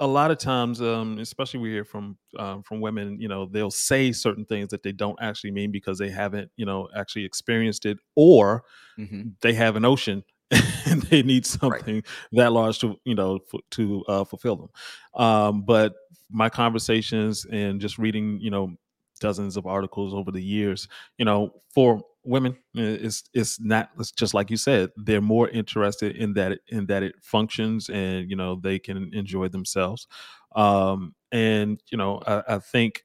a 0.00 0.06
lot 0.06 0.30
of 0.30 0.38
times, 0.38 0.80
um, 0.82 1.18
especially 1.18 1.60
we 1.60 1.70
hear 1.70 1.84
from 1.84 2.18
um, 2.38 2.62
from 2.62 2.80
women, 2.80 3.20
you 3.20 3.28
know, 3.28 3.46
they'll 3.46 3.70
say 3.70 4.12
certain 4.12 4.44
things 4.44 4.68
that 4.68 4.82
they 4.82 4.92
don't 4.92 5.18
actually 5.20 5.52
mean 5.52 5.70
because 5.70 5.98
they 5.98 6.10
haven't, 6.10 6.50
you 6.56 6.66
know, 6.66 6.88
actually 6.96 7.24
experienced 7.24 7.86
it, 7.86 7.98
or 8.16 8.64
Mhm. 8.96 9.34
they 9.42 9.52
have 9.54 9.76
an 9.76 9.84
ocean 9.84 10.24
and 10.86 11.02
they 11.04 11.22
need 11.22 11.46
something 11.46 12.02
that 12.32 12.52
large 12.52 12.78
to, 12.80 12.96
you 13.04 13.14
know, 13.14 13.36
f- 13.52 13.60
to 13.72 14.04
uh, 14.08 14.24
fulfill 14.24 14.56
them. 14.56 14.68
Um, 15.14 15.62
but 15.64 15.94
my 16.30 16.48
conversations 16.48 17.44
and 17.46 17.80
just 17.80 17.98
reading, 17.98 18.40
you 18.40 18.50
know, 18.50 18.76
dozens 19.20 19.56
of 19.56 19.66
articles 19.66 20.14
over 20.14 20.30
the 20.30 20.42
years, 20.42 20.88
you 21.18 21.24
know, 21.24 21.62
for 21.74 22.02
women, 22.24 22.52
uh, 22.76 22.82
it's 22.82 23.24
it's 23.32 23.60
not 23.60 23.90
it's 23.98 24.12
just 24.12 24.34
like 24.34 24.50
you 24.50 24.56
said, 24.56 24.90
they're 24.96 25.20
more 25.20 25.48
interested 25.48 26.16
in 26.16 26.34
that 26.34 26.60
in 26.68 26.86
that 26.86 27.02
it 27.02 27.14
functions 27.22 27.88
and 27.88 28.28
you 28.30 28.36
know 28.36 28.56
they 28.56 28.78
can 28.78 29.10
enjoy 29.14 29.48
themselves. 29.48 30.06
Um, 30.54 31.14
and 31.32 31.80
you 31.90 31.98
know, 31.98 32.20
I, 32.26 32.42
I 32.48 32.58
think 32.58 33.04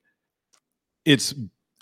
it's 1.05 1.33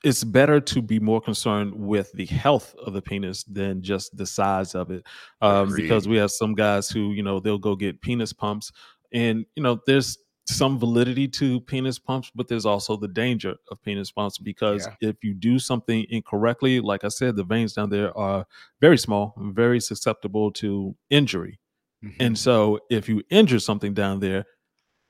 it's 0.04 0.24
better 0.24 0.60
to 0.62 0.82
be 0.82 1.00
more 1.00 1.20
concerned 1.20 1.74
with 1.74 2.12
the 2.14 2.26
health 2.26 2.76
of 2.86 2.94
the 2.94 3.02
penis 3.02 3.44
than 3.46 3.82
just 3.82 4.16
the 4.16 4.26
size 4.26 4.76
of 4.76 4.92
it 4.92 5.06
um, 5.42 5.74
because 5.76 6.08
we 6.08 6.18
have 6.18 6.32
some 6.32 6.54
guys 6.54 6.90
who 6.90 7.12
you 7.14 7.24
know 7.24 7.40
they'll 7.40 7.58
go 7.58 7.76
get 7.76 8.02
penis 8.02 8.32
pumps 8.32 8.72
and 9.12 9.46
you 9.56 9.64
know 9.64 9.80
there's 9.88 10.18
some 10.50 10.80
validity 10.80 11.28
to 11.28 11.60
penis 11.62 12.00
pumps 12.00 12.32
but 12.34 12.48
there's 12.48 12.66
also 12.66 12.96
the 12.96 13.08
danger 13.10 13.54
of 13.70 13.82
penis 13.84 14.12
pumps 14.12 14.38
because 14.38 14.88
if 15.02 15.16
you 15.24 15.34
do 15.34 15.60
something 15.60 16.06
incorrectly 16.10 16.80
like 16.80 17.04
i 17.04 17.10
said 17.10 17.36
the 17.36 17.44
veins 17.44 17.74
down 17.74 17.90
there 17.90 18.18
are 18.18 18.46
very 18.80 18.98
small 18.98 19.34
very 19.52 19.80
susceptible 19.80 20.52
to 20.52 20.96
injury 21.10 21.60
Mhm. 22.04 22.16
and 22.20 22.38
so 22.38 22.80
if 22.90 23.10
you 23.10 23.24
injure 23.30 23.60
something 23.60 23.94
down 23.94 24.20
there 24.22 24.46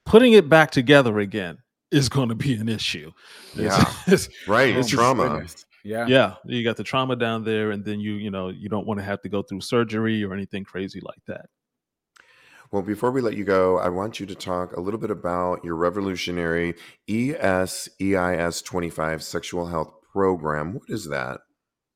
putting 0.05 0.33
it 0.33 0.49
back 0.49 0.71
together 0.71 1.19
again 1.19 1.57
is 1.91 2.09
going 2.09 2.29
to 2.29 2.35
be 2.35 2.53
an 2.55 2.67
issue 2.69 3.11
Yeah. 3.55 3.77
it's- 4.07 4.29
right, 4.47 4.75
it's 4.75 4.88
trauma. 4.89 5.27
goodness. 5.29 5.65
Yeah. 5.83 6.05
yeah 6.07 6.35
you 6.45 6.63
got 6.63 6.77
the 6.77 6.83
trauma 6.83 7.15
down 7.15 7.43
there 7.43 7.71
and 7.71 7.85
then 7.85 7.99
you 7.99 8.13
you 8.15 8.31
know 8.31 8.49
you 8.49 8.69
don't 8.69 8.88
want 8.88 8.99
to 8.99 9.03
have 9.05 9.21
to 9.21 9.29
go 9.29 9.41
through 9.43 9.61
surgery 9.61 10.23
or 10.23 10.33
anything 10.33 10.63
crazy 10.63 10.99
like 11.01 11.21
that 11.27 11.45
Well, 12.72 12.82
before 12.82 13.11
we 13.11 13.22
let 13.22 13.38
you 13.38 13.45
go, 13.45 13.78
I 13.78 13.89
want 13.89 14.20
you 14.20 14.26
to 14.26 14.36
talk 14.36 14.76
a 14.76 14.82
little 14.82 14.99
bit 14.99 15.11
about 15.11 15.63
your 15.63 15.76
revolutionary 15.76 16.76
ESEIS 17.09 18.63
25 18.63 19.24
sexual 19.24 19.68
health 19.68 19.93
program. 20.11 20.74
What 20.74 20.84
is 20.89 21.07
that? 21.09 21.39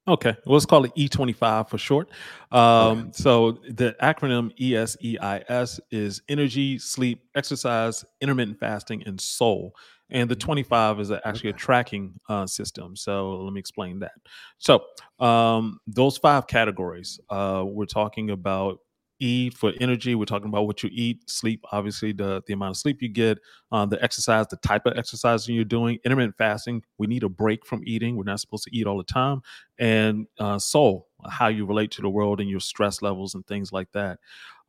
okay 0.07 0.35
well 0.45 0.53
let's 0.53 0.65
call 0.65 0.83
it 0.83 0.93
e25 0.95 1.69
for 1.69 1.77
short. 1.77 2.09
Um, 2.51 3.11
so 3.13 3.59
the 3.69 3.95
acronym 4.01 4.51
eseis 4.59 5.79
is 5.91 6.21
energy 6.27 6.79
sleep 6.79 7.23
exercise 7.35 8.03
intermittent 8.19 8.59
fasting 8.59 9.03
and 9.05 9.19
soul. 9.19 9.75
And 10.09 10.29
the 10.29 10.35
25 10.35 10.99
is 10.99 11.11
actually 11.11 11.51
a 11.51 11.53
tracking 11.53 12.19
uh, 12.27 12.45
system. 12.45 12.97
So 12.97 13.43
let 13.43 13.53
me 13.53 13.61
explain 13.61 13.99
that. 13.99 14.11
So 14.57 14.83
um, 15.19 15.79
those 15.87 16.17
five 16.17 16.47
categories 16.47 17.19
uh, 17.29 17.63
we're 17.65 17.85
talking 17.85 18.31
about 18.31 18.79
E 19.21 19.49
for 19.51 19.71
energy. 19.79 20.15
We're 20.15 20.25
talking 20.25 20.49
about 20.49 20.67
what 20.67 20.83
you 20.83 20.89
eat, 20.91 21.29
sleep, 21.29 21.63
obviously 21.71 22.11
the 22.11 22.41
the 22.47 22.53
amount 22.53 22.71
of 22.71 22.77
sleep 22.77 23.01
you 23.01 23.09
get, 23.09 23.37
uh, 23.71 23.85
the 23.85 24.03
exercise, 24.03 24.47
the 24.47 24.57
type 24.57 24.85
of 24.85 24.97
exercise 24.97 25.47
you're 25.47 25.63
doing, 25.63 25.99
intermittent 26.03 26.35
fasting. 26.37 26.83
We 26.97 27.07
need 27.07 27.23
a 27.23 27.29
break 27.29 27.65
from 27.65 27.83
eating. 27.85 28.17
We're 28.17 28.23
not 28.23 28.39
supposed 28.39 28.63
to 28.65 28.75
eat 28.75 28.87
all 28.87 28.97
the 28.97 29.03
time, 29.03 29.41
and 29.79 30.27
uh, 30.39 30.59
soul, 30.59 31.07
how 31.29 31.47
you 31.47 31.65
relate 31.65 31.91
to 31.91 32.01
the 32.01 32.09
world 32.09 32.41
and 32.41 32.49
your 32.49 32.59
stress 32.59 33.01
levels 33.01 33.35
and 33.35 33.45
things 33.45 33.71
like 33.71 33.91
that. 33.93 34.19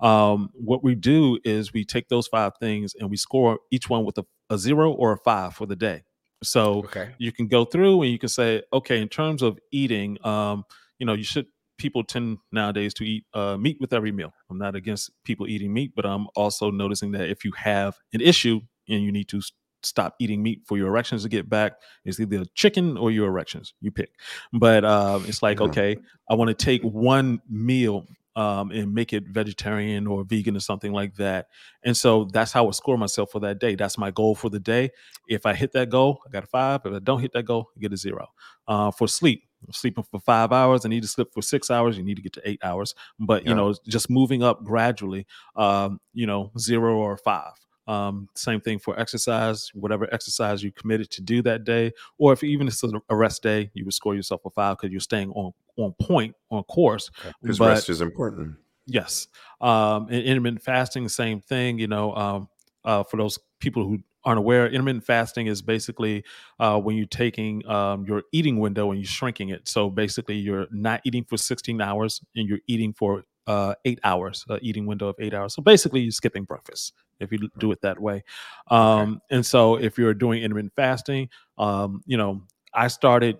Um, 0.00 0.50
what 0.54 0.82
we 0.82 0.94
do 0.94 1.38
is 1.44 1.72
we 1.72 1.84
take 1.84 2.08
those 2.08 2.26
five 2.26 2.52
things 2.60 2.94
and 2.98 3.08
we 3.10 3.16
score 3.16 3.60
each 3.70 3.88
one 3.88 4.04
with 4.04 4.18
a, 4.18 4.24
a 4.50 4.58
zero 4.58 4.92
or 4.92 5.12
a 5.12 5.18
five 5.18 5.54
for 5.54 5.66
the 5.66 5.76
day. 5.76 6.02
So 6.42 6.86
Okay. 6.86 7.14
you 7.18 7.30
can 7.30 7.46
go 7.46 7.64
through 7.64 8.02
and 8.02 8.10
you 8.10 8.18
can 8.18 8.28
say, 8.28 8.62
okay, 8.72 9.00
in 9.00 9.08
terms 9.08 9.42
of 9.42 9.58
eating, 9.70 10.18
um, 10.26 10.64
you 10.98 11.06
know, 11.06 11.12
you 11.12 11.22
should 11.22 11.46
people 11.78 12.04
tend 12.04 12.38
nowadays 12.52 12.94
to 12.94 13.04
eat 13.04 13.24
uh, 13.34 13.56
meat 13.56 13.76
with 13.80 13.92
every 13.92 14.12
meal. 14.12 14.32
I'm 14.50 14.58
not 14.58 14.74
against 14.76 15.10
people 15.24 15.46
eating 15.48 15.72
meat, 15.72 15.92
but 15.94 16.06
I'm 16.06 16.26
also 16.36 16.70
noticing 16.70 17.12
that 17.12 17.28
if 17.28 17.44
you 17.44 17.52
have 17.56 17.98
an 18.12 18.20
issue 18.20 18.60
and 18.88 19.02
you 19.02 19.12
need 19.12 19.28
to 19.28 19.40
stop 19.84 20.14
eating 20.20 20.42
meat 20.42 20.62
for 20.64 20.76
your 20.78 20.88
erections 20.88 21.24
to 21.24 21.28
get 21.28 21.48
back. 21.48 21.72
It's 22.04 22.20
either 22.20 22.44
chicken 22.54 22.96
or 22.96 23.10
your 23.10 23.26
erections. 23.28 23.74
You 23.80 23.90
pick. 23.90 24.10
But 24.52 24.84
uh, 24.84 25.20
it's 25.26 25.42
like, 25.42 25.58
Yeah. 25.58 25.66
okay, 25.66 25.96
I 26.30 26.34
want 26.34 26.48
to 26.48 26.54
take 26.54 26.82
one 26.82 27.40
meal 27.48 28.06
um, 28.36 28.70
and 28.70 28.94
make 28.94 29.12
it 29.12 29.24
vegetarian 29.28 30.06
or 30.06 30.24
vegan 30.24 30.56
or 30.56 30.60
something 30.60 30.92
like 30.92 31.16
that. 31.16 31.48
And 31.84 31.96
so 31.96 32.28
that's 32.32 32.52
how 32.52 32.66
I 32.68 32.70
score 32.70 32.96
myself 32.96 33.32
for 33.32 33.40
that 33.40 33.58
day. 33.58 33.74
That's 33.74 33.98
my 33.98 34.10
goal 34.10 34.34
for 34.34 34.48
the 34.48 34.60
day. 34.60 34.90
If 35.28 35.46
I 35.46 35.52
hit 35.54 35.72
that 35.72 35.90
goal, 35.90 36.20
I 36.26 36.30
got 36.30 36.44
a 36.44 36.46
five. 36.46 36.80
If 36.84 36.92
I 36.94 36.98
don't 37.00 37.20
hit 37.20 37.32
that 37.32 37.42
goal, 37.42 37.68
I 37.76 37.80
get 37.80 37.92
a 37.92 37.96
zero. 37.96 38.28
Uh, 38.66 38.90
for 38.90 39.06
sleep, 39.08 39.42
sleeping 39.70 40.04
for 40.10 40.20
five 40.20 40.52
hours, 40.52 40.84
I 40.84 40.88
need 40.88 41.02
to 41.02 41.08
sleep 41.08 41.28
for 41.32 41.42
six 41.42 41.70
hours. 41.70 41.96
You 41.96 42.02
need 42.04 42.16
to 42.16 42.22
get 42.22 42.32
to 42.34 42.42
eight 42.48 42.60
hours. 42.64 42.94
But 43.20 43.44
you 43.44 43.50
Yeah. 43.50 43.56
know, 43.56 43.74
just 43.86 44.10
moving 44.10 44.42
up 44.42 44.64
gradually. 44.64 45.26
Um, 45.56 46.00
you 46.12 46.26
know, 46.26 46.50
zero 46.58 46.96
or 46.96 47.16
five. 47.16 47.52
Um, 47.88 48.28
same 48.36 48.60
thing 48.60 48.78
for 48.78 48.98
exercise. 48.98 49.70
Whatever 49.74 50.12
exercise 50.14 50.62
you 50.62 50.70
committed 50.70 51.10
to 51.12 51.20
do 51.20 51.42
that 51.42 51.64
day, 51.64 51.92
or 52.16 52.32
if 52.32 52.44
even 52.44 52.68
it's 52.68 52.82
a 52.84 53.16
rest 53.16 53.42
day, 53.42 53.70
you 53.74 53.84
would 53.84 53.94
score 53.94 54.14
yourself 54.14 54.42
a 54.44 54.50
five 54.50 54.76
because 54.78 54.92
you're 54.92 55.00
staying 55.00 55.30
on 55.32 55.52
on 55.76 55.92
point 56.00 56.34
on 56.50 56.62
course. 56.64 57.10
Because 57.40 57.58
But- 57.58 57.68
rest 57.70 57.88
is 57.88 58.00
important. 58.00 58.56
Yes. 58.86 59.26
Um, 59.60 60.06
and 60.10 60.22
intermittent 60.22 60.62
fasting, 60.62 61.08
same 61.08 61.40
thing. 61.40 61.78
You 61.78 61.86
know, 61.88 62.14
um, 62.14 62.48
uh, 62.84 63.02
for 63.04 63.16
those 63.16 63.38
people 63.58 63.84
who 63.84 63.98
aren't 64.24 64.38
aware, 64.38 64.66
intermittent 64.68 65.04
fasting 65.04 65.46
is 65.46 65.62
basically 65.62 66.24
uh, 66.60 66.78
when 66.78 66.96
you're 66.96 67.06
taking 67.06 67.66
um, 67.66 68.04
your 68.04 68.22
eating 68.32 68.58
window 68.58 68.90
and 68.90 69.00
you're 69.00 69.06
shrinking 69.06 69.50
it. 69.50 69.68
So 69.68 69.90
basically, 69.90 70.36
you're 70.36 70.66
not 70.70 71.00
eating 71.04 71.24
for 71.24 71.36
16 71.36 71.80
hours 71.80 72.20
and 72.36 72.48
you're 72.48 72.60
eating 72.66 72.92
for 72.92 73.24
uh, 73.46 73.74
eight 73.84 73.98
hours, 74.04 74.44
uh, 74.48 74.58
eating 74.62 74.86
window 74.86 75.08
of 75.08 75.16
eight 75.18 75.34
hours. 75.34 75.54
So 75.54 75.62
basically, 75.62 76.00
you're 76.00 76.12
skipping 76.12 76.44
breakfast 76.44 76.92
if 77.20 77.32
you 77.32 77.48
do 77.58 77.72
it 77.72 77.80
that 77.82 78.00
way. 78.00 78.22
Um, 78.70 79.20
And 79.30 79.44
so, 79.44 79.76
if 79.76 79.98
you're 79.98 80.14
doing 80.14 80.42
intermittent 80.42 80.74
fasting, 80.76 81.28
um, 81.58 82.02
you 82.06 82.16
know, 82.16 82.42
I 82.74 82.88
started. 82.88 83.38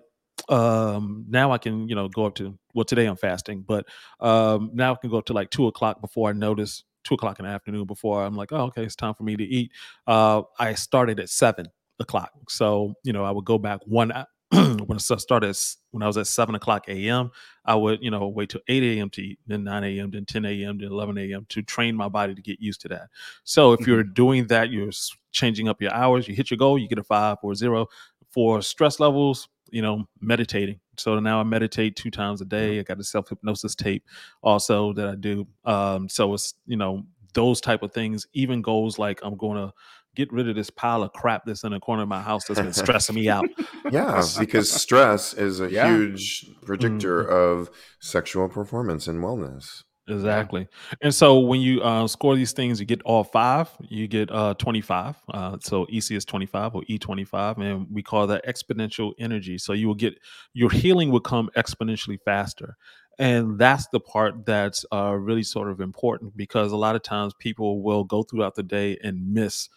Um, 0.49 1.25
now 1.29 1.51
I 1.51 1.57
can, 1.57 1.87
you 1.87 1.95
know, 1.95 2.09
go 2.09 2.25
up 2.25 2.35
to 2.35 2.57
well 2.73 2.83
today 2.83 3.05
I'm 3.05 3.15
fasting, 3.15 3.61
but 3.61 3.85
um, 4.19 4.71
now 4.73 4.91
I 4.93 4.95
can 4.95 5.09
go 5.09 5.17
up 5.17 5.25
to 5.25 5.33
like 5.33 5.49
two 5.51 5.67
o'clock 5.67 6.01
before 6.01 6.29
I 6.29 6.33
notice 6.33 6.83
two 7.03 7.15
o'clock 7.15 7.39
in 7.39 7.45
the 7.45 7.51
afternoon 7.51 7.85
before 7.85 8.23
I'm 8.23 8.35
like, 8.35 8.51
oh, 8.51 8.65
okay, 8.65 8.83
it's 8.83 8.95
time 8.95 9.13
for 9.13 9.23
me 9.23 9.35
to 9.35 9.43
eat. 9.43 9.71
Uh, 10.07 10.43
I 10.59 10.73
started 10.73 11.19
at 11.19 11.29
seven 11.29 11.67
o'clock, 11.99 12.31
so 12.49 12.93
you 13.03 13.13
know 13.13 13.23
I 13.23 13.31
would 13.31 13.45
go 13.45 13.57
back 13.57 13.81
one 13.85 14.11
when 14.51 14.87
I 14.91 14.97
started 14.97 15.55
when 15.91 16.03
I 16.03 16.07
was 16.07 16.17
at 16.17 16.27
seven 16.27 16.55
o'clock 16.55 16.85
a.m. 16.87 17.31
I 17.65 17.75
would 17.75 18.03
you 18.03 18.11
know 18.11 18.27
wait 18.27 18.49
till 18.49 18.61
eight 18.67 18.83
a.m. 18.83 19.09
to 19.11 19.21
eat, 19.21 19.39
then 19.47 19.63
nine 19.63 19.83
a.m., 19.83 20.11
then 20.11 20.25
ten 20.25 20.45
a.m., 20.45 20.77
then 20.77 20.91
eleven 20.91 21.17
a.m. 21.17 21.45
to 21.49 21.61
train 21.61 21.95
my 21.95 22.09
body 22.09 22.35
to 22.35 22.41
get 22.41 22.59
used 22.59 22.81
to 22.81 22.87
that. 22.89 23.09
So 23.43 23.73
if 23.73 23.87
you're 23.87 24.03
doing 24.03 24.47
that, 24.47 24.69
you're 24.71 24.91
changing 25.31 25.67
up 25.69 25.81
your 25.81 25.93
hours. 25.93 26.27
You 26.27 26.35
hit 26.35 26.51
your 26.51 26.57
goal, 26.57 26.77
you 26.77 26.87
get 26.87 26.99
a 26.99 27.03
five 27.03 27.37
or 27.43 27.55
zero. 27.55 27.87
For 28.31 28.63
stress 28.63 28.99
levels, 28.99 29.47
you 29.69 29.83
know, 29.83 30.07
meditating. 30.19 30.79
So 30.97 31.19
now 31.19 31.39
I 31.39 31.43
meditate 31.43 31.95
two 31.95 32.11
times 32.11 32.41
a 32.41 32.45
day. 32.45 32.79
I 32.79 32.83
got 32.83 32.99
a 32.99 33.03
self 33.03 33.29
hypnosis 33.29 33.75
tape 33.75 34.05
also 34.41 34.93
that 34.93 35.07
I 35.07 35.15
do. 35.15 35.47
Um, 35.65 36.07
so 36.09 36.33
it's 36.33 36.53
you 36.65 36.77
know 36.77 37.03
those 37.33 37.59
type 37.61 37.81
of 37.83 37.91
things. 37.91 38.27
Even 38.33 38.61
goals 38.61 38.99
like 38.99 39.19
I'm 39.23 39.35
going 39.37 39.57
to 39.57 39.73
get 40.15 40.31
rid 40.31 40.47
of 40.47 40.55
this 40.55 40.69
pile 40.69 41.01
of 41.01 41.11
crap 41.13 41.43
that's 41.45 41.63
in 41.63 41.71
the 41.71 41.79
corner 41.79 42.03
of 42.03 42.07
my 42.09 42.21
house 42.21 42.45
that's 42.45 42.59
been 42.59 42.73
stressing 42.85 43.15
me 43.15 43.27
out. 43.29 43.45
Yeah, 43.91 44.23
because 44.37 44.71
stress 44.71 45.33
is 45.33 45.59
a 45.59 45.71
Yeah. 45.71 45.87
huge 45.97 46.45
predictor 46.63 47.19
of 47.19 47.71
sexual 47.99 48.47
performance 48.49 49.07
and 49.07 49.23
wellness. 49.23 49.81
Exactly. 50.07 50.67
And 51.01 51.15
so 51.15 51.39
when 51.39 51.61
you 51.61 51.81
uh, 51.81 52.07
score 52.07 52.35
these 52.35 52.51
things, 52.51 52.79
you 52.79 52.85
get 52.85 53.01
all 53.03 53.23
five, 53.23 53.69
you 53.79 54.07
get 54.07 54.29
uh, 54.31 54.53
25. 54.55 55.15
Uh, 55.33 55.57
so 55.61 55.85
ESEIS 55.85 56.25
25 56.25 56.75
or 56.75 56.81
E25, 56.89 57.57
and 57.59 57.87
we 57.89 58.03
call 58.03 58.27
that 58.27 58.45
exponential 58.45 59.13
energy. 59.17 59.57
So 59.57 59.71
you 59.71 59.87
will 59.87 59.95
get 59.95 60.15
your 60.53 60.69
healing 60.69 61.09
will 61.09 61.21
come 61.21 61.49
exponentially 61.55 62.19
faster. 62.25 62.75
And 63.17 63.57
that's 63.57 63.87
the 63.89 63.99
part 63.99 64.45
that's 64.45 64.85
uh, 64.91 65.13
really 65.13 65.43
sort 65.43 65.69
of 65.69 65.79
important 65.79 66.35
because 66.35 66.71
a 66.71 66.77
lot 66.77 66.95
of 66.95 67.03
times 67.03 67.33
people 67.39 67.81
will 67.81 68.03
go 68.03 68.23
throughout 68.23 68.55
the 68.55 68.63
day 68.63 68.97
and 69.03 69.33
miss 69.33 69.69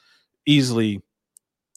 easily 0.46 1.02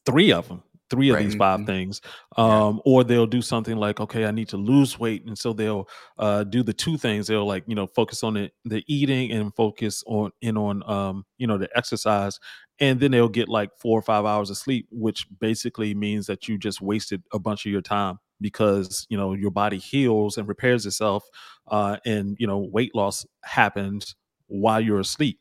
three 0.05 0.31
of 0.31 0.47
them 0.47 0.63
three 0.89 1.09
of 1.09 1.15
Right. 1.15 1.23
these 1.23 1.35
5 1.35 1.61
Mhm. 1.61 1.65
things 1.65 2.01
Yeah. 2.37 2.65
um 2.67 2.81
or 2.85 3.03
they'll 3.03 3.27
do 3.27 3.41
something 3.41 3.77
like 3.77 3.99
okay 3.99 4.25
i 4.25 4.31
need 4.31 4.49
to 4.49 4.57
lose 4.57 4.99
weight 4.99 5.25
and 5.25 5.37
so 5.37 5.53
they'll 5.53 5.87
uh 6.17 6.43
do 6.43 6.63
the 6.63 6.73
two 6.73 6.97
things 6.97 7.27
they'll 7.27 7.45
like 7.45 7.63
you 7.67 7.75
know 7.75 7.87
focus 7.87 8.23
on 8.23 8.33
the, 8.35 8.51
the 8.65 8.83
eating 8.87 9.31
and 9.31 9.55
focus 9.55 10.03
on 10.07 10.31
in 10.41 10.57
on 10.57 10.83
um 10.89 11.25
you 11.37 11.47
know 11.47 11.57
the 11.57 11.69
exercise 11.75 12.39
and 12.79 12.99
then 12.99 13.11
they'll 13.11 13.29
get 13.29 13.49
like 13.49 13.71
four 13.77 13.97
or 13.99 14.01
five 14.01 14.25
hours 14.25 14.49
of 14.49 14.57
sleep 14.57 14.87
which 14.91 15.27
basically 15.39 15.93
means 15.93 16.25
that 16.27 16.47
you 16.47 16.57
just 16.57 16.81
wasted 16.81 17.23
a 17.33 17.39
bunch 17.39 17.65
of 17.65 17.71
your 17.71 17.81
time 17.81 18.17
because 18.41 19.05
you 19.09 19.17
know 19.17 19.33
your 19.33 19.51
body 19.51 19.77
heals 19.77 20.37
and 20.37 20.47
repairs 20.47 20.85
itself 20.85 21.23
uh 21.67 21.97
and 22.05 22.37
you 22.39 22.47
know 22.47 22.57
weight 22.71 22.95
loss 22.95 23.25
happens 23.43 24.15
while 24.47 24.81
you're 24.81 24.99
asleep 24.99 25.39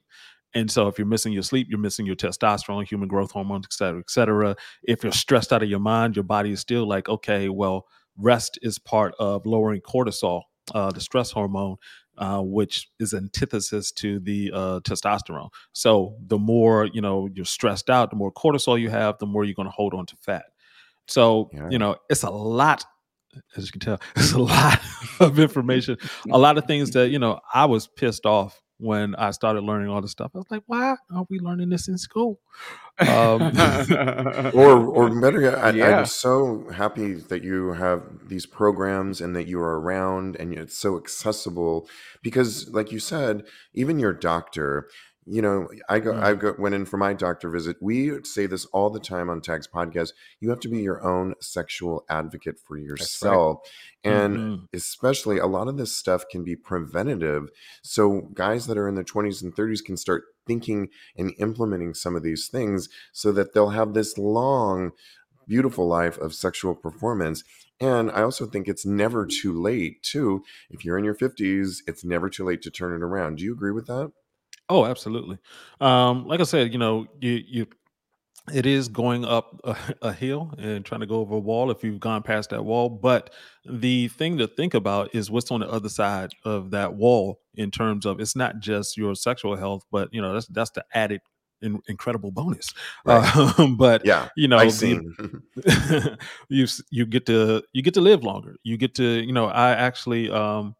and 0.55 0.71
so 0.71 0.89
if 0.89 0.99
you're 0.99 1.07
missing 1.07 1.33
your 1.33 1.43
sleep, 1.43 1.67
you're 1.69 1.79
missing 1.79 2.07
your 2.07 2.17
testosterone, 2.17 2.87
human 2.89 3.09
growth 3.09 3.33
hormones, 3.33 3.67
et 3.67 3.73
cetera, 3.73 4.01
et 4.01 4.11
cetera. 4.11 4.57
If 4.83 5.03
you're 5.03 5.13
stressed 5.13 5.53
out 5.53 5.63
of 5.63 5.69
your 5.69 5.79
mind, 5.81 6.17
your 6.17 6.23
body 6.25 6.53
is 6.53 6.61
still 6.61 6.87
like, 6.89 7.09
okay, 7.09 7.49
well, 7.49 7.87
rest 8.17 8.59
is 8.63 8.79
part 8.79 9.15
of 9.19 9.45
lowering 9.47 9.81
cortisol, 9.83 10.43
uh, 10.75 10.91
the 10.91 11.01
stress 11.01 11.31
hormone, 11.31 11.77
uh, 12.17 12.41
which 12.41 12.89
is 12.99 13.15
antithesis 13.15 13.93
to 13.93 14.19
the 14.21 14.51
uh, 14.53 14.81
testosterone. 14.81 15.51
So 15.73 16.17
the 16.27 16.39
more 16.39 16.87
you 16.87 17.01
know 17.01 17.29
you're 17.33 17.45
stressed 17.45 17.91
out, 17.91 18.11
the 18.11 18.17
more 18.17 18.33
cortisol 18.33 18.81
you 18.81 18.91
have, 18.91 19.19
the 19.19 19.27
more 19.27 19.45
you're 19.45 19.55
going 19.55 19.69
to 19.69 19.73
hold 19.75 19.95
on 19.95 20.07
to 20.07 20.17
fat. 20.17 20.47
So 21.07 21.51
Yeah. 21.53 21.69
you 21.71 21.79
know 21.79 21.97
it's 22.11 22.23
a 22.23 22.31
lot, 22.31 22.85
as 23.57 23.67
you 23.67 23.73
can 23.73 23.81
tell, 23.81 24.01
it's 24.17 24.33
a 24.33 24.39
lot 24.39 24.81
of 25.21 25.39
information, 25.39 25.97
a 26.31 26.39
lot 26.39 26.59
of 26.59 26.65
things 26.65 26.91
that 26.93 27.11
you 27.11 27.19
know 27.19 27.39
I 27.55 27.67
was 27.67 27.87
pissed 27.87 28.27
off 28.27 28.61
when 28.79 29.15
I 29.17 29.33
started 29.33 29.63
learning 29.63 29.89
all 29.89 30.01
this 30.01 30.13
stuff. 30.13 30.31
I 30.35 30.39
was 30.39 30.51
like, 30.51 30.63
why 30.67 30.97
aren't 31.13 31.31
we 31.31 31.41
learning 31.41 31.69
this 31.69 31.89
in 31.89 31.99
school? 31.99 32.39
Um, 33.01 33.41
or 34.55 34.87
or 34.87 35.21
better 35.21 35.41
yet, 35.41 35.59
I, 35.59 35.71
Yeah. 35.71 36.01
I'm 36.01 36.07
so 36.07 36.69
happy 36.73 37.15
that 37.15 37.45
you 37.45 37.73
have 37.75 38.29
these 38.29 38.47
programs 38.47 39.21
and 39.21 39.37
that 39.37 39.47
you 39.47 39.61
are 39.61 39.81
around 39.81 40.37
and 40.37 40.53
it's 40.53 40.77
so 40.77 40.97
accessible 40.97 41.89
because 42.23 42.69
like 42.71 42.91
you 42.91 42.99
said 42.99 43.45
even 43.73 44.01
your 44.01 44.13
doctor 44.13 44.89
you 45.31 45.43
know 45.43 45.69
i 45.89 45.99
go 45.99 46.19
i 46.21 46.33
go 46.35 46.55
went 46.59 46.75
in 46.75 46.85
for 46.87 46.97
my 46.97 47.13
doctor 47.13 47.51
visit. 47.51 47.77
We 47.81 48.23
say 48.25 48.47
this 48.47 48.65
all 48.67 48.91
the 48.91 49.01
time 49.01 49.29
on 49.31 49.41
tags 49.41 49.69
podcast 49.69 50.13
you 50.41 50.51
have 50.51 50.61
to 50.61 50.69
be 50.69 50.81
your 50.81 51.03
own 51.05 51.35
sexual 51.41 52.05
advocate 52.09 52.59
for 52.59 52.77
yourself. 52.79 53.59
And 54.05 54.39
Mhm. 54.39 54.67
especially 54.73 55.39
a 55.39 55.47
lot 55.47 55.69
of 55.69 55.77
this 55.77 55.93
stuff 55.93 56.25
can 56.31 56.45
be 56.45 56.57
preventative. 56.57 57.51
So 57.83 58.23
guys 58.35 58.67
that 58.67 58.79
are 58.79 58.89
in 58.89 58.95
their 58.95 59.05
20s 59.05 59.43
and 59.43 59.55
30s 59.55 59.83
can 59.83 59.97
start 59.97 60.25
thinking 60.47 60.89
and 61.17 61.35
implementing 61.39 61.95
some 61.95 62.17
of 62.17 62.23
these 62.23 62.49
things 62.49 62.89
so 63.13 63.33
that 63.33 63.53
they'll 63.55 63.71
have 63.71 63.95
this 63.95 64.17
long 64.19 64.93
beautiful 65.47 65.87
life 65.89 66.19
of 66.19 66.35
sexual 66.35 66.75
performance. 66.75 67.43
And 67.81 68.11
i 68.11 68.23
also 68.23 68.47
think 68.47 68.69
it's 68.69 68.87
never 68.87 69.27
too 69.27 69.53
late 69.61 70.03
too. 70.03 70.43
If 70.71 70.85
you're 70.85 70.99
in 70.99 71.05
your 71.05 71.15
50s 71.15 71.83
it's 71.87 72.05
never 72.05 72.29
too 72.31 72.45
late 72.45 72.63
to 72.63 72.71
turn 72.71 72.95
it 72.95 73.03
around. 73.05 73.37
Do 73.39 73.45
you 73.45 73.53
agree 73.53 73.73
with 73.73 73.87
that 73.87 74.13
Oh, 74.69 74.85
absolutely. 74.85 75.39
Um, 75.81 76.27
like 76.27 76.41
I 76.41 76.45
said, 76.45 76.73
you 76.73 76.79
know, 76.79 77.07
you 77.21 77.43
you 77.47 77.67
it 78.53 78.67
is 78.67 78.89
going 78.89 79.25
up 79.25 79.61
a, 79.65 79.77
a 80.03 80.13
hill 80.13 80.53
and 80.59 80.85
trying 80.85 81.01
to 81.01 81.07
go 81.07 81.17
over 81.21 81.35
a 81.35 81.39
wall 81.39 81.71
if 81.71 81.83
you've 81.85 82.01
gone 82.01 82.23
past 82.23 82.51
that 82.51 82.65
wall. 82.65 82.89
But 82.89 83.31
the 83.65 84.09
thing 84.09 84.39
to 84.39 84.47
think 84.47 84.75
about 84.75 85.15
is 85.15 85.31
what's 85.31 85.51
on 85.51 85.61
the 85.61 85.71
other 85.71 85.89
side 85.89 86.31
of 86.45 86.71
that 86.71 86.95
wall 86.95 87.41
in 87.55 87.71
terms 87.71 88.07
of 88.07 88.21
it's 88.21 88.37
not 88.37 88.59
just 88.61 88.97
your 88.97 89.15
sexual 89.15 89.57
health, 89.57 89.85
but 89.91 90.09
you 90.13 90.21
know 90.21 90.33
that's 90.33 90.47
that's 90.49 90.71
the 90.71 90.85
added 90.95 91.21
in, 91.61 91.81
incredible 91.89 92.31
bonus. 92.31 92.73
Right. 93.05 93.37
Um, 93.59 93.77
but 93.77 94.05
yeah 94.05 94.29
you 94.37 94.49
know, 94.49 94.59
the- 94.69 96.19
you 96.49 96.67
you 96.91 97.07
get 97.07 97.27
to 97.27 97.63
you 97.73 97.83
get 97.83 97.95
to 97.95 98.01
live 98.01 98.23
longer. 98.23 98.57
You 98.63 98.77
get 98.77 98.95
to 98.97 99.05
you 99.05 99.33
know 99.33 99.47
I 99.47 99.71
actually 99.71 100.31
um 100.31 100.75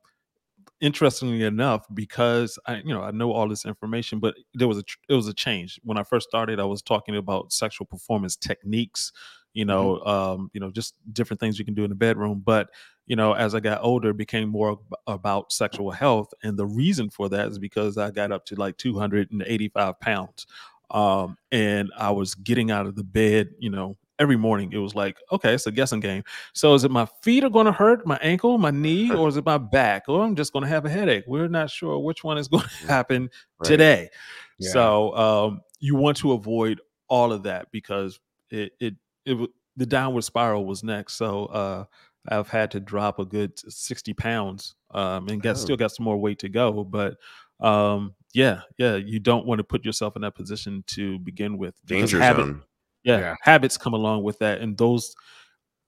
interestingly 0.81 1.43
enough 1.43 1.87
because 1.93 2.59
I 2.67 2.77
you 2.77 2.95
know 2.95 3.03
I 3.03 3.11
know 3.11 3.33
all 3.33 3.49
this 3.49 3.65
information 3.65 4.21
but 4.21 4.35
there 4.55 4.69
was 4.69 4.79
a 4.79 4.85
it 5.09 5.15
was 5.15 5.29
a 5.29 5.35
change. 5.35 5.81
When 5.85 5.99
I 5.99 6.03
first 6.05 6.29
started 6.29 6.61
I 6.61 6.65
was 6.65 6.83
talking 6.83 7.17
about 7.17 7.53
sexual 7.53 7.87
performance 7.87 8.37
techniques 8.37 9.13
you 9.55 9.65
know 9.65 10.01
um 10.05 10.51
you 10.53 10.61
know 10.61 10.71
just 10.71 10.95
different 11.13 11.41
things 11.41 11.59
you 11.59 11.65
can 11.65 11.75
do 11.75 11.83
in 11.85 11.91
the 11.91 11.97
bedroom 11.97 12.43
but 12.45 12.69
you 13.07 13.17
know 13.17 13.33
as 13.33 13.55
I 13.55 13.61
got 13.61 13.83
older 13.83 14.11
it 14.11 14.17
became 14.17 14.49
more 14.49 14.79
about 15.07 15.53
sexual 15.53 15.91
health 15.91 16.33
and 16.43 16.57
the 16.57 16.67
reason 16.67 17.11
for 17.11 17.29
that 17.31 17.49
is 17.49 17.59
because 17.59 17.99
I 17.99 18.11
got 18.11 18.31
up 18.31 18.45
to 18.47 18.55
like 18.55 18.77
285 18.77 20.01
pounds 20.01 20.47
um 20.91 21.37
and 21.51 21.91
I 21.97 22.11
was 22.11 22.35
getting 22.35 22.71
out 22.71 22.87
of 22.87 22.95
the 22.95 23.05
bed 23.05 23.51
you 23.59 23.71
know 23.71 23.97
every 24.19 24.37
morning 24.37 24.73
it 24.73 24.79
was 24.79 24.95
like 24.95 25.17
okay 25.31 25.55
it's 25.55 25.67
a 25.67 25.71
guessing 25.73 26.01
game 26.01 26.23
so 26.53 26.75
is 26.75 26.83
it 26.85 26.91
my 26.91 27.07
feet 27.23 27.45
are 27.45 27.51
going 27.51 27.67
to 27.67 27.73
hurt, 27.73 28.05
my 28.07 28.19
ankle, 28.21 28.59
my 28.59 28.71
knee, 28.71 29.11
or 29.15 29.29
is 29.29 29.37
it 29.37 29.45
my 29.47 29.59
back, 29.59 30.05
or 30.09 30.25
I'm 30.25 30.35
just 30.35 30.53
going 30.53 30.63
to 30.65 30.69
have 30.69 30.85
a 30.85 30.89
headache? 30.91 31.25
We're 31.27 31.49
not 31.49 31.71
sure 31.71 31.99
which 31.99 32.25
one 32.25 32.37
is 32.39 32.49
going 32.49 32.65
to 32.81 32.87
happen 32.87 33.31
Right. 33.61 33.69
today. 33.69 34.11
Yeah. 34.59 34.71
So 34.73 35.15
um, 35.17 35.61
you 35.81 35.95
want 35.95 36.17
to 36.19 36.33
avoid 36.33 36.81
all 37.09 37.33
of 37.33 37.45
that 37.45 37.71
because 37.71 38.19
it 38.51 38.73
it 38.81 38.95
it 39.25 39.51
the 39.77 39.87
downward 39.87 40.23
spiral 40.23 40.67
was 40.67 40.83
next. 40.83 41.15
So 41.15 41.47
uh, 41.47 41.85
I've 42.29 42.49
had 42.49 42.73
to 42.73 42.81
drop 42.81 43.19
a 43.21 43.25
good 43.25 43.53
sixty 43.71 44.13
pounds, 44.15 44.75
um, 44.91 45.29
and 45.29 45.41
got 45.41 45.51
Oh. 45.53 45.59
still 45.61 45.77
got 45.77 45.93
some 45.93 46.05
more 46.05 46.19
weight 46.19 46.41
to 46.41 46.49
go. 46.49 46.83
But 46.85 47.17
um, 47.61 48.15
yeah, 48.35 48.63
yeah, 48.79 48.97
you 48.97 49.21
don't 49.21 49.47
want 49.47 49.59
to 49.61 49.65
put 49.65 49.85
yourself 49.85 50.17
in 50.17 50.23
that 50.23 50.35
position 50.35 50.83
to 50.89 51.19
begin 51.21 51.57
with. 51.59 51.75
Danger 51.87 52.19
habit- 52.21 52.47
zone. 52.47 52.63
Yeah, 53.09 53.19
Yeah. 53.21 53.35
habits 53.43 53.77
come 53.77 53.95
along 53.95 54.23
with 54.23 54.39
that 54.41 54.61
and 54.61 54.77
those 54.79 55.15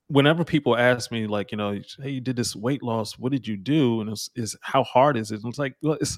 whenever 0.07 0.43
people 0.43 0.75
ask 0.77 1.11
me 1.11 1.25
like 1.27 1.51
you 1.51 1.57
know 1.57 1.79
hey 2.01 2.09
you 2.09 2.21
did 2.21 2.35
this 2.35 2.55
weight 2.55 2.83
loss 2.83 3.17
what 3.17 3.31
did 3.31 3.47
you 3.47 3.55
do 3.55 4.01
and 4.01 4.09
it's 4.09 4.29
is 4.35 4.55
how 4.61 4.83
hard 4.83 5.15
is 5.17 5.31
it 5.31 5.41
and 5.43 5.49
it's 5.51 5.59
like 5.59 5.75
well 5.81 5.97
it's 6.01 6.17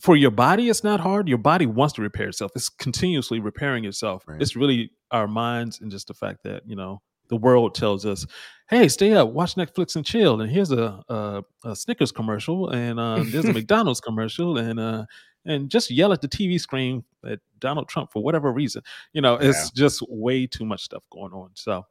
for 0.00 0.14
your 0.16 0.30
body 0.30 0.68
it's 0.68 0.84
not 0.84 1.00
hard 1.00 1.26
your 1.28 1.38
body 1.38 1.64
wants 1.66 1.94
to 1.94 2.02
repair 2.02 2.28
itself 2.28 2.50
it's 2.54 2.68
continuously 2.68 3.40
repairing 3.40 3.84
itself 3.86 4.24
Right. 4.28 4.42
it's 4.42 4.54
really 4.54 4.90
our 5.10 5.26
minds 5.26 5.80
and 5.80 5.90
just 5.90 6.08
the 6.08 6.14
fact 6.14 6.40
that 6.44 6.62
you 6.66 6.76
know 6.76 7.00
the 7.28 7.36
world 7.36 7.74
tells 7.74 8.04
us 8.04 8.26
hey 8.68 8.86
stay 8.88 9.14
up 9.14 9.30
watch 9.30 9.54
netflix 9.54 9.96
and 9.96 10.04
chill 10.04 10.40
and 10.42 10.50
here's 10.52 10.70
a, 10.70 11.02
a, 11.08 11.42
a 11.64 11.74
snickers 11.74 12.12
commercial 12.12 12.68
and 12.68 13.00
um, 13.00 13.30
there's 13.30 13.46
a 13.46 13.52
mcdonald's 13.60 14.00
commercial 14.00 14.58
and 14.58 14.78
uh 14.78 15.04
and 15.46 15.70
just 15.70 15.90
yell 15.90 16.12
at 16.12 16.20
the 16.20 16.28
tv 16.28 16.60
screen 16.60 17.02
at 17.24 17.40
donald 17.58 17.88
trump 17.88 18.12
for 18.12 18.22
whatever 18.22 18.52
reason 18.52 18.82
you 19.12 19.20
know 19.20 19.34
it's 19.36 19.70
just 19.70 20.02
way 20.08 20.46
too 20.46 20.64
much 20.64 20.82
stuff 20.82 21.02
going 21.10 21.32
on 21.32 21.50
so 21.54 21.84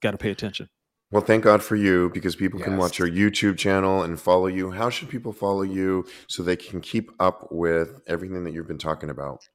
got 0.00 0.10
to 0.10 0.18
pay 0.18 0.30
attention 0.30 0.68
Well, 1.12 1.22
thank 1.22 1.44
God 1.44 1.62
for 1.62 1.76
you 1.76 2.10
because 2.14 2.34
people 2.34 2.58
can 2.58 2.78
watch 2.78 2.98
your 2.98 3.08
YouTube 3.08 3.58
channel 3.58 4.02
and 4.02 4.18
follow 4.18 4.46
you. 4.46 4.70
How 4.70 4.88
should 4.88 5.10
people 5.10 5.30
follow 5.32 5.60
you 5.60 6.06
so 6.26 6.42
they 6.42 6.56
can 6.56 6.80
keep 6.80 7.10
up 7.20 7.52
with 7.52 8.00
everything 8.06 8.44
that 8.44 8.54
you've 8.54 8.66
been 8.66 8.78
talking 8.78 9.10
about? 9.10 9.46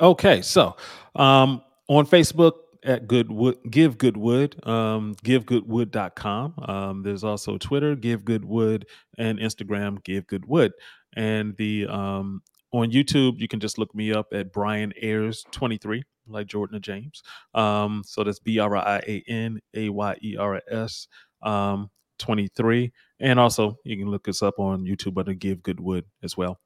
Okay, 0.00 0.40
so 0.40 0.74
um, 1.14 1.60
on 1.88 2.06
Facebook 2.06 2.54
at 2.82 3.06
Goodwood, 3.06 3.58
Give 3.70 3.98
Goodwood, 3.98 4.66
um, 4.66 5.14
givegoodwood.com. 5.22 6.54
Um, 6.66 7.02
there's 7.02 7.24
also 7.24 7.58
Twitter, 7.58 7.94
Give 7.94 8.24
Goodwood, 8.24 8.86
and 9.18 9.38
Instagram, 9.38 10.02
Give 10.02 10.26
Goodwood. 10.26 10.72
And 11.14 11.54
the 11.58 11.86
um, 11.88 12.42
on 12.72 12.90
YouTube, 12.90 13.38
you 13.38 13.48
can 13.48 13.60
just 13.60 13.78
look 13.78 13.94
me 13.94 14.12
up 14.12 14.28
at 14.32 14.52
Brian 14.52 14.92
Ayers 15.00 15.44
23, 15.52 16.02
like 16.26 16.46
Jordan 16.46 16.76
or 16.76 16.80
James. 16.80 17.22
Um, 17.54 18.02
so 18.04 18.24
that's 18.24 18.38
B 18.38 18.58
R 18.58 18.76
I 18.76 18.98
A 19.06 19.22
N 19.28 19.60
A 19.74 19.88
Y 19.90 20.16
E 20.22 20.36
R 20.38 20.60
S 20.70 21.06
um, 21.42 21.90
23. 22.18 22.92
And 23.20 23.38
also, 23.38 23.76
you 23.84 23.96
can 23.96 24.08
look 24.10 24.26
us 24.28 24.42
up 24.42 24.58
on 24.58 24.84
YouTube 24.84 25.18
under 25.18 25.34
Give 25.34 25.62
Goodwood 25.62 26.04
as 26.22 26.36
well. 26.36 26.58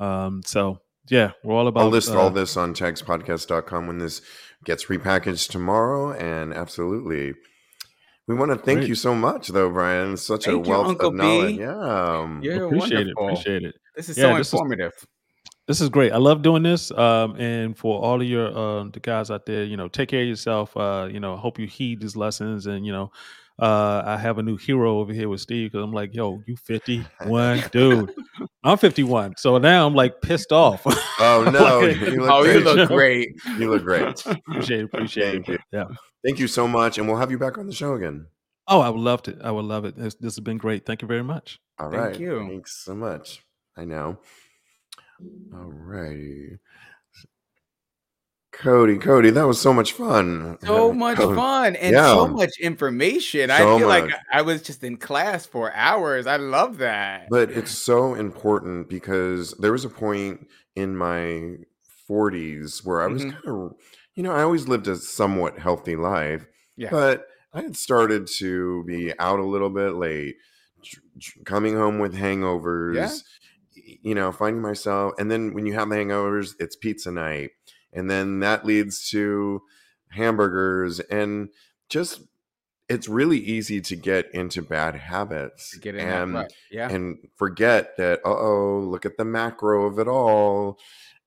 Um, 0.00 0.42
so 0.44 0.78
yeah, 1.08 1.32
we're 1.44 1.54
all 1.54 1.68
about 1.68 1.82
I'll 1.84 1.88
list 1.90 2.10
uh, 2.10 2.18
all 2.20 2.30
this 2.30 2.56
on 2.56 2.74
tagspodcast.com 2.74 3.86
when 3.86 3.98
this 3.98 4.20
gets 4.64 4.86
repackaged 4.86 5.50
tomorrow. 5.50 6.12
And 6.12 6.52
absolutely. 6.52 7.34
We 8.28 8.36
want 8.36 8.52
to 8.52 8.56
thank 8.56 8.80
Great. 8.80 8.88
you 8.88 8.94
so 8.94 9.14
much, 9.16 9.48
though, 9.48 9.68
Brian. 9.70 10.16
Such 10.16 10.44
Thank 10.44 10.64
a 10.64 10.70
wealth 10.70 10.86
Uncle 10.86 11.08
of 11.08 11.14
knowledge. 11.16 11.56
B. 11.56 11.62
Yeah. 11.62 12.18
um, 12.20 12.40
You're 12.42 12.66
appreciate 12.66 12.98
wonderful. 12.98 13.28
it. 13.28 13.32
Appreciate 13.32 13.62
it. 13.64 13.74
This 13.96 14.08
is 14.08 14.16
Yeah, 14.18 14.30
so 14.32 14.38
this 14.38 14.46
is- 14.46 14.52
informative. 14.54 14.92
This 15.68 15.80
is 15.80 15.88
great. 15.88 16.12
I 16.12 16.16
love 16.18 16.42
doing 16.42 16.62
this. 16.62 16.90
Um, 16.90 17.36
and 17.36 17.76
for 17.78 18.00
all 18.02 18.20
of 18.20 18.26
your 18.26 18.56
um 18.58 18.90
the 18.90 19.00
guys 19.00 19.30
out 19.30 19.46
there, 19.46 19.64
you 19.64 19.76
know, 19.76 19.88
take 19.88 20.08
care 20.08 20.22
of 20.22 20.28
yourself. 20.28 20.76
Uh, 20.76 21.08
you 21.10 21.20
know, 21.20 21.34
I 21.34 21.38
hope 21.38 21.58
you 21.58 21.66
heed 21.66 22.00
these 22.00 22.16
lessons. 22.16 22.66
And 22.66 22.84
you 22.84 22.92
know, 22.92 23.12
uh, 23.60 24.02
I 24.04 24.16
have 24.16 24.38
a 24.38 24.42
new 24.42 24.56
hero 24.56 24.98
over 24.98 25.12
here 25.12 25.28
with 25.28 25.40
Steve 25.40 25.70
because 25.70 25.84
I'm 25.84 25.92
like, 25.92 26.14
yo, 26.14 26.42
you 26.46 26.56
51, 26.56 27.64
dude. 27.72 28.12
I'm 28.64 28.76
51, 28.78 29.34
so 29.36 29.58
now 29.58 29.86
I'm 29.86 29.94
like 29.94 30.20
pissed 30.20 30.50
off. 30.52 30.82
Oh, 31.20 31.48
no. 31.52 31.80
Like, 31.80 32.00
You 32.00 32.22
look 32.22 32.30
Oh, 32.30 32.42
you 32.42 32.52
great. 32.62 32.64
look 32.64 32.88
great. 32.96 33.28
You 33.58 33.70
look 33.70 33.82
great. 33.84 34.26
appreciate 34.26 34.80
it. 34.80 34.84
Appreciate 34.86 35.32
Thank 35.32 35.48
it. 35.48 35.52
you. 35.52 35.58
Yeah. 35.78 35.84
Thank 36.24 36.38
you 36.40 36.48
so 36.48 36.66
much. 36.66 36.98
And 36.98 37.06
we'll 37.06 37.18
have 37.18 37.30
you 37.30 37.38
back 37.38 37.56
on 37.58 37.66
the 37.66 37.72
show 37.74 37.94
again. 37.94 38.26
Oh, 38.68 38.80
I 38.80 38.88
would 38.88 39.00
love 39.00 39.22
to. 39.24 39.38
I 39.42 39.50
would 39.50 39.64
love 39.64 39.84
it. 39.84 39.96
This, 39.96 40.14
this 40.14 40.34
has 40.36 40.40
been 40.40 40.56
great. 40.58 40.86
Thank 40.86 41.02
you 41.02 41.08
very 41.08 41.22
much. 41.24 41.60
All 41.78 41.90
Thank 41.90 42.02
right. 42.02 42.18
you. 42.20 42.38
Thanks 42.48 42.84
so 42.84 42.94
much. 42.94 43.42
I 43.76 43.84
know. 43.84 44.18
All 45.54 45.70
righty. 45.72 46.58
Cody, 48.52 48.98
Cody, 48.98 49.30
that 49.30 49.46
was 49.46 49.58
so 49.60 49.72
much 49.72 49.92
fun. 49.92 50.58
So 50.62 50.92
much 50.92 51.16
fun 51.16 51.74
and 51.74 51.94
Yeah. 51.94 52.08
so 52.08 52.28
much 52.28 52.50
information. 52.60 53.50
I 53.50 53.58
So 53.58 53.78
feel 53.78 53.88
like. 53.88 54.10
I 54.30 54.42
was 54.42 54.60
just 54.62 54.84
in 54.84 54.98
class 54.98 55.46
for 55.46 55.72
hours. 55.72 56.26
I 56.26 56.36
love 56.36 56.78
that. 56.78 57.28
But 57.30 57.50
it's 57.50 57.70
so 57.70 58.14
important 58.14 58.90
because 58.90 59.52
there 59.52 59.72
was 59.72 59.86
a 59.86 59.88
point 59.88 60.46
in 60.76 60.94
my 60.96 61.56
40s 62.06 62.84
where 62.84 63.00
I 63.00 63.06
was 63.06 63.24
Mhm. 63.24 63.32
kind 63.32 63.48
of, 63.48 63.72
you 64.14 64.22
know, 64.22 64.32
I 64.32 64.42
always 64.42 64.68
lived 64.68 64.86
a 64.86 64.96
somewhat 64.96 65.58
healthy 65.58 65.96
life, 65.96 66.46
Yeah. 66.76 66.90
but 66.90 67.26
I 67.54 67.62
had 67.62 67.76
started 67.76 68.28
to 68.38 68.84
be 68.84 69.18
out 69.18 69.38
a 69.40 69.44
little 69.46 69.70
bit 69.70 69.94
late, 69.94 70.36
dr- 70.82 71.02
dr- 71.18 71.44
coming 71.46 71.74
home 71.74 71.98
with 71.98 72.14
hangovers, 72.14 72.96
y- 72.96 73.20
you 74.02 74.14
know, 74.14 74.32
finding 74.32 74.62
myself. 74.62 75.12
And 75.18 75.30
then 75.30 75.54
when 75.54 75.66
you 75.66 75.74
have 75.74 75.88
the 75.88 75.96
hangovers, 75.96 76.54
it's 76.58 76.76
pizza 76.76 77.10
night. 77.10 77.50
And 77.92 78.10
then 78.10 78.40
that 78.40 78.64
leads 78.64 79.08
to 79.10 79.62
hamburgers 80.10 81.00
and 81.00 81.48
just, 81.88 82.22
it's 82.88 83.08
really 83.08 83.38
easy 83.38 83.80
to 83.80 83.96
get 83.96 84.30
into 84.34 84.60
bad 84.62 84.94
habits. 84.96 85.76
Get 85.78 85.94
in 85.94 86.06
and. 86.08 86.34
Yeah. 86.70 86.90
and 86.90 87.18
forget 87.36 87.96
that 87.96 88.20
uh 88.24 88.28
oh 88.36 88.80
look 88.80 89.04
at 89.06 89.16
the 89.16 89.24
macro 89.24 89.86
of 89.86 89.98
it 89.98 90.08
all 90.08 90.78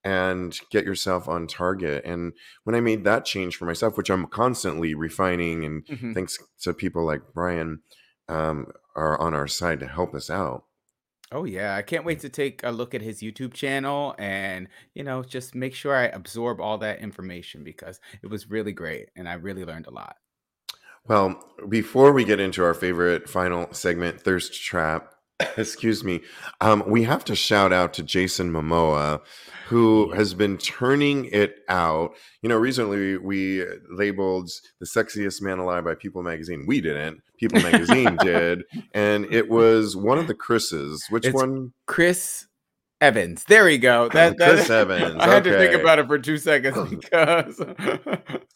and 0.03 0.59
get 0.71 0.85
yourself 0.85 1.27
on 1.27 1.47
target 1.47 2.03
and 2.05 2.33
when 2.63 2.75
i 2.75 2.79
made 2.79 3.03
that 3.05 3.25
change 3.25 3.55
for 3.55 3.65
myself 3.65 3.97
which 3.97 4.09
i'm 4.11 4.27
constantly 4.27 4.93
refining 4.93 5.63
and 5.65 5.85
Mhm. 5.87 6.13
thanks 6.13 6.37
to 6.61 6.73
people 6.73 7.03
like 7.05 7.21
brian 7.33 7.81
um, 8.27 8.67
are 8.95 9.19
on 9.19 9.33
our 9.33 9.47
side 9.47 9.79
to 9.79 9.87
help 9.87 10.13
us 10.13 10.29
out 10.29 10.64
Oh 11.36 11.43
yeah, 11.43 11.75
I 11.75 11.81
can't 11.81 12.05
wait 12.05 12.21
to 12.21 12.29
take 12.29 12.63
a 12.63 12.71
look 12.71 12.95
at 12.95 13.01
his 13.01 13.19
YouTube 13.19 13.53
channel 13.53 14.15
and, 14.17 14.69
you 14.93 15.03
know, 15.03 15.21
just 15.21 15.53
make 15.53 15.75
sure 15.75 15.93
I 15.93 16.05
absorb 16.05 16.61
all 16.61 16.77
that 16.77 16.99
information 16.99 17.61
because 17.61 17.99
it 18.23 18.27
was 18.27 18.49
really 18.49 18.71
great 18.71 19.09
and 19.17 19.27
I 19.27 19.33
really 19.33 19.65
learned 19.65 19.88
a 19.88 19.91
lot. 19.91 20.15
well 21.05 21.38
before 21.67 22.13
we 22.13 22.23
get 22.23 22.39
into 22.39 22.63
our 22.63 22.73
favorite 22.73 23.27
final 23.29 23.67
segment 23.73 24.21
thirst 24.21 24.53
trap 24.63 25.13
excuse 25.57 26.03
me 26.03 26.21
um, 26.61 26.83
we 26.88 27.03
have 27.03 27.25
to 27.25 27.36
shout 27.36 27.71
out 27.73 27.93
to 27.93 28.01
jason 28.01 28.49
momoa 28.51 29.21
who 29.67 30.11
has 30.11 30.33
been 30.33 30.57
turning 30.57 31.25
it 31.25 31.57
out. 31.69 32.15
You 32.41 32.49
know, 32.49 32.57
recently 32.57 33.17
we 33.17 33.65
labeled 33.89 34.49
the 34.79 34.86
sexiest 34.86 35.41
man 35.41 35.57
alive 35.57 35.83
by 35.83 35.95
People 35.95 36.21
Magazine. 36.21 36.65
We 36.67 36.81
didn't. 36.81 37.21
People 37.38 37.61
Magazine 37.61 38.17
did, 38.21 38.63
and 38.93 39.25
it 39.31 39.49
was 39.49 39.95
one 39.95 40.17
of 40.17 40.27
the 40.27 40.33
Chris's. 40.33 41.05
Which 41.09 41.25
It's 41.25 41.33
one? 41.36 41.73
Chris 41.88 42.47
Evans. 43.01 43.43
There 43.45 43.65
we 43.65 43.77
go. 43.77 44.03
Oh, 44.03 44.09
that, 44.09 44.38
that 44.38 44.55
Chris 44.55 44.69
Evans, 44.69 45.15
I 45.19 45.27
had 45.27 45.43
to 45.43 45.57
think 45.57 45.73
about 45.73 45.99
it 45.99 46.07
for 46.07 46.17
two 46.17 46.38
seconds 46.38 46.89
because 46.89 47.61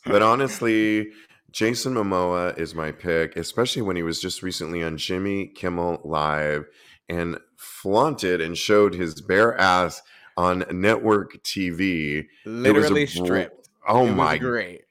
But 0.06 0.22
honestly, 0.22 1.10
Jason 1.52 1.94
Momoa 1.94 2.58
is 2.58 2.74
my 2.76 2.92
pick, 2.92 3.36
especially 3.36 3.82
when 3.82 3.96
he 3.96 4.04
was 4.04 4.22
just 4.22 4.44
recently 4.44 4.84
on 4.84 4.98
Jimmy 4.98 5.48
Kimmel 5.48 6.02
Live 6.04 6.66
and 7.08 7.40
flaunted 7.58 8.40
and 8.42 8.58
showed 8.58 8.94
his 8.94 9.22
bare 9.22 9.58
ass 9.60 10.02
on 10.38 10.64
network 10.72 11.44
TV. 11.44 12.26
literally 12.46 13.06
br- 13.06 13.12
stripped. 13.12 13.70
Oh 13.88 14.06
It 14.06 14.10
was 14.10 14.16
my 14.16 14.38
great. 14.38 14.82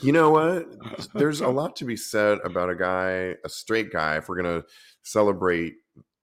You 0.00 0.12
know 0.12 0.30
what? 0.30 0.66
There's 1.14 1.40
a 1.40 1.48
lot 1.48 1.76
to 1.76 1.84
be 1.84 1.96
said 1.96 2.38
about 2.44 2.70
a 2.70 2.76
guy, 2.76 3.34
a 3.44 3.48
straight 3.48 3.90
guy, 3.92 4.16
if 4.16 4.28
we're 4.28 4.40
going 4.40 4.60
to 4.62 4.66
celebrate 5.02 5.74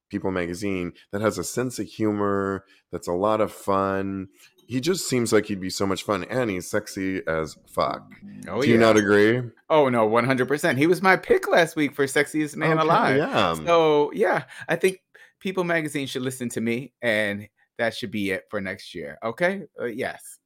People 0.10 0.32
magazine, 0.32 0.94
that 1.12 1.22
has 1.22 1.38
a 1.38 1.44
sense 1.44 1.80
of 1.80 1.88
humor, 1.88 2.66
that's 2.92 3.08
a 3.08 3.14
lot 3.14 3.42
of 3.42 3.52
fun. 3.52 4.28
He 4.68 4.80
just 4.80 5.10
seems 5.10 5.34
like 5.34 5.48
he'd 5.48 5.60
be 5.60 5.70
so 5.70 5.86
much 5.86 6.04
fun 6.04 6.24
and 6.26 6.50
he's 6.50 6.70
sexy 6.70 7.22
as 7.28 7.58
fuck. 7.68 8.04
Oh 8.48 8.62
Do 8.62 8.68
you 8.68 8.76
yeah. 8.76 8.80
not 8.80 8.96
agree? 8.98 9.42
Oh 9.70 9.90
no, 9.90 10.06
one 10.06 10.26
hundred 10.26 10.48
percent. 10.48 10.78
He 10.78 10.88
was 10.88 11.02
my 11.02 11.18
pick 11.18 11.50
last 11.50 11.76
week 11.76 11.96
for 11.96 12.06
sexiest 12.06 12.56
man 12.56 12.78
Okay, 12.78 12.82
alive. 12.82 13.18
Yeah. 13.18 13.56
So 13.56 14.12
yeah, 14.14 14.44
I 14.70 14.76
think 14.76 15.00
People 15.40 15.64
Magazine 15.64 16.08
should 16.08 16.22
listen 16.22 16.48
to 16.50 16.62
me, 16.62 16.94
and 17.02 17.50
that 17.78 17.96
should 17.96 18.12
be 18.12 18.32
it 18.32 18.46
for 18.50 18.62
next 18.62 18.94
year. 18.96 19.18
Okay? 19.24 19.64
Uh, 19.82 19.86
yes. 19.86 20.40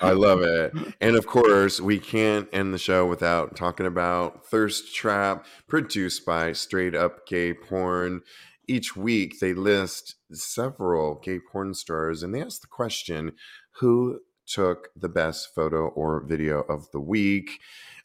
I 0.00 0.12
love 0.12 0.42
it. 0.42 0.72
And 1.00 1.16
of 1.16 1.26
course, 1.26 1.80
we 1.80 1.98
can't 1.98 2.48
end 2.52 2.74
the 2.74 2.78
show 2.78 3.06
without 3.06 3.56
talking 3.56 3.86
about 3.86 4.46
Thirst 4.46 4.94
Trap, 4.94 5.46
produced 5.66 6.24
by 6.26 6.52
Straight 6.52 6.94
Up 6.94 7.26
Gay 7.26 7.54
Porn. 7.54 8.22
Each 8.66 8.96
week, 8.96 9.40
they 9.40 9.54
list 9.54 10.16
several 10.32 11.20
gay 11.22 11.38
porn 11.38 11.74
stars 11.74 12.22
and 12.22 12.34
they 12.34 12.42
ask 12.42 12.60
the 12.60 12.66
question 12.66 13.32
who 13.80 14.20
took 14.46 14.88
the 14.96 15.08
best 15.08 15.54
photo 15.54 15.88
or 15.88 16.24
video 16.24 16.60
of 16.60 16.90
the 16.92 17.00
week? 17.00 17.60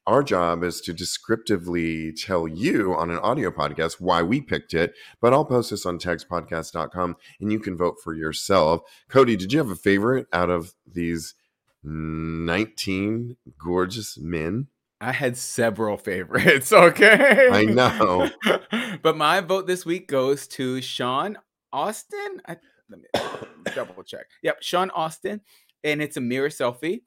Our 0.08 0.24
job 0.24 0.64
is 0.64 0.82
to 0.82 0.94
descriptively 0.94 2.12
tell 2.14 2.48
you 2.48 2.96
on 2.96 3.12
an 3.12 3.20
audio 3.20 3.52
podcast 3.52 4.02
why 4.02 4.24
we 4.24 4.42
picked 4.42 4.74
it, 4.74 4.94
but 5.22 5.34
I'll 5.34 5.46
post 5.46 5.70
this 5.70 5.86
on 5.86 6.00
tagspodcast.com 6.00 7.16
and 7.40 7.52
you 7.52 7.60
can 7.60 7.78
vote 7.78 7.98
for 8.04 8.16
yourself. 8.16 8.82
Cody, 9.08 9.36
did 9.36 9.54
you 9.54 9.60
have 9.60 9.70
a 9.70 9.76
favorite 9.76 10.28
out 10.34 10.50
of 10.50 10.74
these 10.92 11.36
19 11.84 13.38
gorgeous 13.58 14.18
men? 14.18 14.68
I 15.02 15.14
had 15.14 15.38
several 15.38 15.98
favorites. 15.98 16.72
Okay, 16.80 17.50
I 17.52 17.66
know. 17.66 18.30
but 19.02 19.16
my 19.16 19.42
vote 19.42 19.68
this 19.68 19.86
week 19.86 20.08
goes 20.08 20.48
to 20.50 20.82
Sean 20.82 21.38
Austin. 21.72 22.42
I, 22.48 22.58
let 22.90 23.00
me 23.00 23.08
double 23.76 24.04
check. 24.04 24.26
Yep, 24.44 24.58
Sean 24.62 24.90
Austin, 24.92 25.42
and 25.84 26.02
it's 26.02 26.18
a 26.18 26.22
mirror 26.22 26.50
selfie 26.50 27.02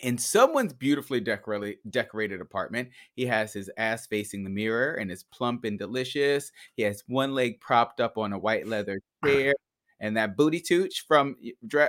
in 0.00 0.18
someone's 0.18 0.72
beautifully 0.72 1.20
decorated 1.20 1.78
decorated 1.88 2.40
apartment. 2.40 2.90
He 3.14 3.26
has 3.26 3.52
his 3.52 3.70
ass 3.76 4.06
facing 4.06 4.44
the 4.44 4.50
mirror 4.50 4.94
and 4.94 5.10
is 5.10 5.24
plump 5.24 5.64
and 5.64 5.78
delicious. 5.78 6.52
He 6.76 6.82
has 6.82 7.02
one 7.06 7.34
leg 7.34 7.60
propped 7.60 8.00
up 8.00 8.18
on 8.18 8.32
a 8.32 8.38
white 8.38 8.66
leather 8.66 9.00
chair. 9.24 9.54
And 10.02 10.16
that 10.18 10.36
booty 10.36 10.60
tooch 10.60 11.06
from 11.06 11.36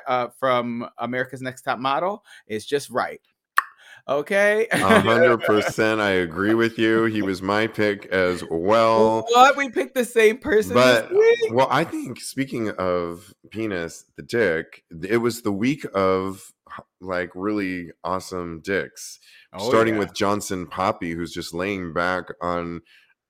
uh, 0.07 0.27
from 0.39 0.87
America's 0.97 1.41
Next 1.41 1.63
Top 1.63 1.79
Model 1.79 2.23
is 2.47 2.65
just 2.65 2.89
right. 2.89 3.19
Okay. 4.07 4.67
Hundred 4.71 5.39
percent. 5.43 6.01
I 6.01 6.11
agree 6.11 6.53
with 6.53 6.77
you. 6.77 7.05
He 7.05 7.21
was 7.21 7.41
my 7.41 7.67
pick 7.67 8.05
as 8.07 8.43
well. 8.51 9.25
What? 9.29 9.57
We 9.57 9.69
picked 9.69 9.95
the 9.95 10.05
same 10.05 10.37
person. 10.37 10.73
But 10.73 11.09
well, 11.51 11.67
I 11.71 11.83
think 11.85 12.19
speaking 12.19 12.69
of 12.71 13.33
penis, 13.49 14.05
the 14.15 14.23
dick, 14.23 14.83
it 15.07 15.17
was 15.17 15.41
the 15.41 15.53
week 15.53 15.85
of 15.93 16.53
like 16.99 17.31
really 17.33 17.91
awesome 18.03 18.61
dicks. 18.61 19.19
Oh, 19.53 19.69
starting 19.69 19.93
yeah. 19.95 20.01
with 20.01 20.13
Johnson 20.13 20.67
Poppy, 20.67 21.11
who's 21.11 21.33
just 21.33 21.53
laying 21.53 21.93
back 21.93 22.25
on 22.41 22.81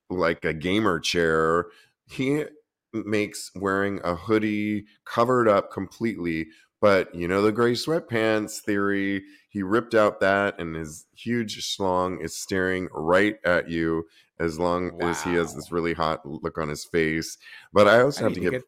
like 0.10 0.44
a 0.44 0.54
gamer 0.54 1.00
chair. 1.00 1.68
He 2.06 2.46
makes 2.94 3.52
wearing 3.56 4.00
a 4.04 4.16
hoodie 4.16 4.86
covered 5.06 5.48
up 5.48 5.72
completely 5.72 6.48
but 6.84 7.16
you 7.16 7.30
know 7.30 7.42
the 7.42 7.54
gray 7.54 7.72
sweatpants 7.72 8.60
theory. 8.60 9.24
He 9.48 9.64
ripped 9.64 9.96
out 9.96 10.20
that, 10.20 10.60
and 10.60 10.76
his 10.76 11.06
huge 11.16 11.66
schlong 11.66 12.22
is 12.22 12.36
staring 12.36 12.90
right 12.92 13.38
at 13.46 13.70
you 13.70 14.04
as 14.38 14.60
long 14.60 14.98
wow. 14.98 15.08
as 15.08 15.24
he 15.24 15.34
has 15.36 15.56
this 15.56 15.72
really 15.72 15.94
hot 15.94 16.26
look 16.26 16.58
on 16.58 16.68
his 16.68 16.84
face. 16.84 17.38
But 17.72 17.88
I 17.88 18.02
also 18.02 18.20
I 18.20 18.24
have 18.26 18.34
to 18.34 18.40
give, 18.42 18.64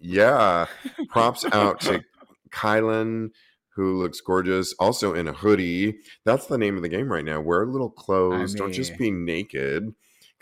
yeah, 0.00 0.64
props 1.10 1.44
out 1.52 1.80
to 1.80 2.02
Kylan, 2.50 3.32
who 3.74 3.98
looks 4.00 4.22
gorgeous, 4.22 4.72
also 4.80 5.12
in 5.12 5.28
a 5.28 5.34
hoodie. 5.34 5.98
That's 6.24 6.46
the 6.46 6.56
name 6.56 6.76
of 6.76 6.82
the 6.82 6.88
game 6.88 7.12
right 7.12 7.24
now. 7.24 7.42
Wear 7.42 7.66
little 7.66 7.90
clothes. 7.90 8.32
I 8.32 8.46
mean... 8.54 8.56
Don't 8.56 8.72
just 8.72 8.96
be 8.96 9.10
naked. 9.10 9.94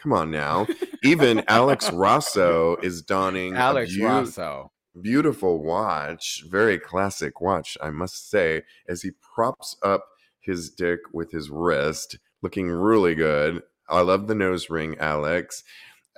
Come 0.06 0.12
on 0.12 0.30
now. 0.30 0.68
Even 1.02 1.42
Alex 1.48 1.90
Rosso 1.90 2.76
is 2.76 3.02
donning 3.02 3.56
Alex 3.56 3.98
Rosso 3.98 4.70
beautiful 5.02 5.64
watch, 5.64 6.44
very 6.48 6.78
classic 6.78 7.40
watch, 7.40 7.76
I 7.82 7.90
must 7.90 8.30
say, 8.30 8.62
as 8.88 9.02
he 9.02 9.10
props 9.34 9.76
up 9.82 10.04
his 10.38 10.70
dick 10.70 11.00
with 11.12 11.32
his 11.32 11.50
wrist, 11.50 12.20
looking 12.40 12.68
really 12.70 13.16
good. 13.16 13.64
I 13.88 14.02
love 14.02 14.28
the 14.28 14.36
nose 14.36 14.70
ring, 14.70 14.96
Alex. 15.00 15.64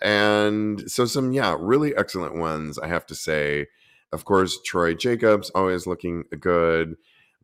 And 0.03 0.91
so, 0.91 1.07
some, 1.07 1.33
yeah, 1.33 1.57
really 1.59 1.97
excellent 1.97 2.35
ones, 2.35 2.79
I 2.79 2.89
have 2.89 3.07
to 3.07 3.15
say. 3.15 3.69
Of 4.13 4.27
course, 4.27 4.59
Troy 4.67 4.93
Jacobs, 4.93 5.49
always 5.55 5.87
looking 5.87 6.25
good. 6.39 6.97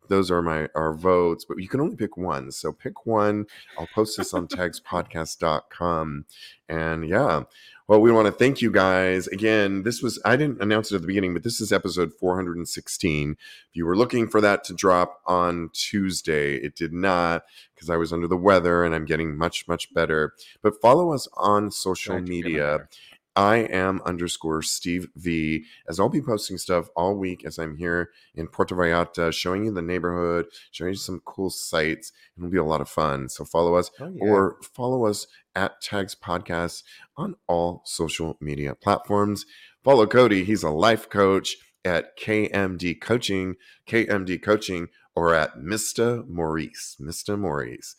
Those 0.09 0.31
are 0.31 0.43
my 0.43 0.69
our 0.75 0.95
votes, 0.95 1.45
but 1.45 1.59
you 1.59 1.69
can 1.69 1.81
only 1.81 1.97
pick 1.97 2.17
one. 2.17 2.51
So 2.53 2.73
pick 2.73 3.07
one. 3.07 3.47
I'll 3.79 3.89
post 3.95 4.17
this 4.17 4.35
on 4.35 4.49
tagspodcast.com. 4.49 6.27
And 6.69 7.09
yeah, 7.09 7.43
well, 7.87 8.01
we 8.01 8.11
want 8.11 8.27
to 8.27 8.33
thank 8.33 8.63
you 8.63 8.71
guys 8.71 9.27
again. 9.27 9.83
This 9.83 10.03
was 10.03 10.19
I 10.25 10.37
didn't 10.37 10.63
announce 10.63 10.91
it 10.91 10.95
at 10.95 11.03
the 11.03 11.07
beginning, 11.07 11.35
but 11.35 11.43
this 11.43 11.61
is 11.61 11.71
episode 11.71 12.15
416. 12.15 13.33
If 13.33 13.77
you 13.77 13.85
were 13.85 13.97
looking 13.97 14.27
for 14.27 14.41
that 14.41 14.65
to 14.65 14.75
drop 14.75 15.21
on 15.27 15.69
Tuesday, 15.75 16.57
it 16.57 16.77
did 16.77 16.95
not 16.95 17.45
because 17.75 17.91
I 17.91 17.97
was 17.97 18.11
under 18.11 18.27
the 18.27 18.39
weather 18.39 18.85
and 18.85 18.95
I'm 18.95 19.05
getting 19.05 19.37
much 19.37 19.69
much 19.69 19.93
better. 19.93 20.33
But 20.63 20.81
follow 20.81 21.13
us 21.13 21.29
on 21.37 21.71
social 21.71 22.21
media. 22.21 22.89
I 23.37 23.57
am 23.57 24.01
underscore 24.05 24.63
Steve 24.63 25.09
V, 25.17 25.65
as 25.89 25.99
I'll 25.99 26.09
be 26.09 26.23
posting 26.23 26.57
stuff 26.57 26.89
all 26.95 27.17
week 27.17 27.45
as 27.45 27.59
I'm 27.59 27.77
here 27.77 28.11
in 28.35 28.47
Puerto 28.47 28.75
Vallarta, 28.75 29.33
showing 29.33 29.65
you 29.65 29.73
the 29.73 29.83
neighborhood, 29.83 30.47
showing 30.71 30.93
you 30.93 30.99
some 30.99 31.21
cool 31.25 31.51
sites. 31.51 32.13
It'll 32.37 32.51
be 32.51 32.59
a 32.59 32.65
lot 32.65 32.81
of 32.81 32.89
fun. 32.89 33.29
So 33.29 33.45
follow 33.45 33.75
us 33.75 33.91
oh, 34.01 34.13
yeah. 34.15 34.25
or 34.25 34.59
follow 34.63 35.07
us 35.07 35.27
at 35.57 35.81
Tags 35.81 36.15
Podcast 36.15 36.85
on 37.17 37.35
all 37.49 37.83
social 37.85 38.37
media 38.41 38.75
platforms. 38.75 39.47
Follow 39.83 40.07
Cody. 40.07 40.45
He's 40.45 40.63
a 40.63 40.71
life 40.71 41.09
coach 41.09 41.57
at 41.85 42.17
KMD 42.17 43.01
Coaching, 43.01 43.57
KMD 43.87 44.43
Coaching, 44.43 44.89
or 45.15 45.35
at 45.35 45.57
Mr. 45.57 46.27
Maurice, 46.29 46.97
Mr. 47.01 47.39
Maurice. 47.39 47.97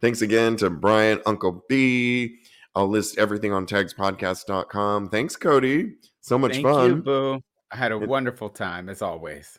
Thanks 0.00 0.22
again 0.22 0.56
to 0.56 0.70
Brian, 0.70 1.20
Uncle 1.26 1.64
B, 1.68 2.38
I'll 2.74 2.88
list 2.88 3.18
everything 3.18 3.52
on 3.52 3.66
tagspodcast.com. 3.66 5.08
Thanks, 5.10 5.36
Cody. 5.36 5.94
So 6.20 6.38
much 6.38 6.52
Thank 6.52 6.66
fun. 6.66 6.90
You, 6.90 6.96
Boo. 6.96 7.40
I 7.72 7.76
had 7.76 7.92
a 7.92 8.00
it, 8.00 8.08
wonderful 8.08 8.50
time 8.50 8.88
as 8.88 9.02
always. 9.02 9.58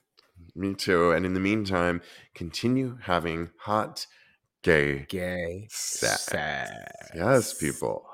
Me 0.56 0.74
too. 0.74 1.12
And 1.12 1.26
in 1.26 1.34
the 1.34 1.40
meantime, 1.40 2.02
continue 2.36 2.98
having 3.02 3.50
hot, 3.58 4.06
gay, 4.64 5.06
gay 5.10 5.68
sex. 5.70 6.24
sex. 6.24 6.72
Yes, 7.16 7.54
people. 7.54 8.06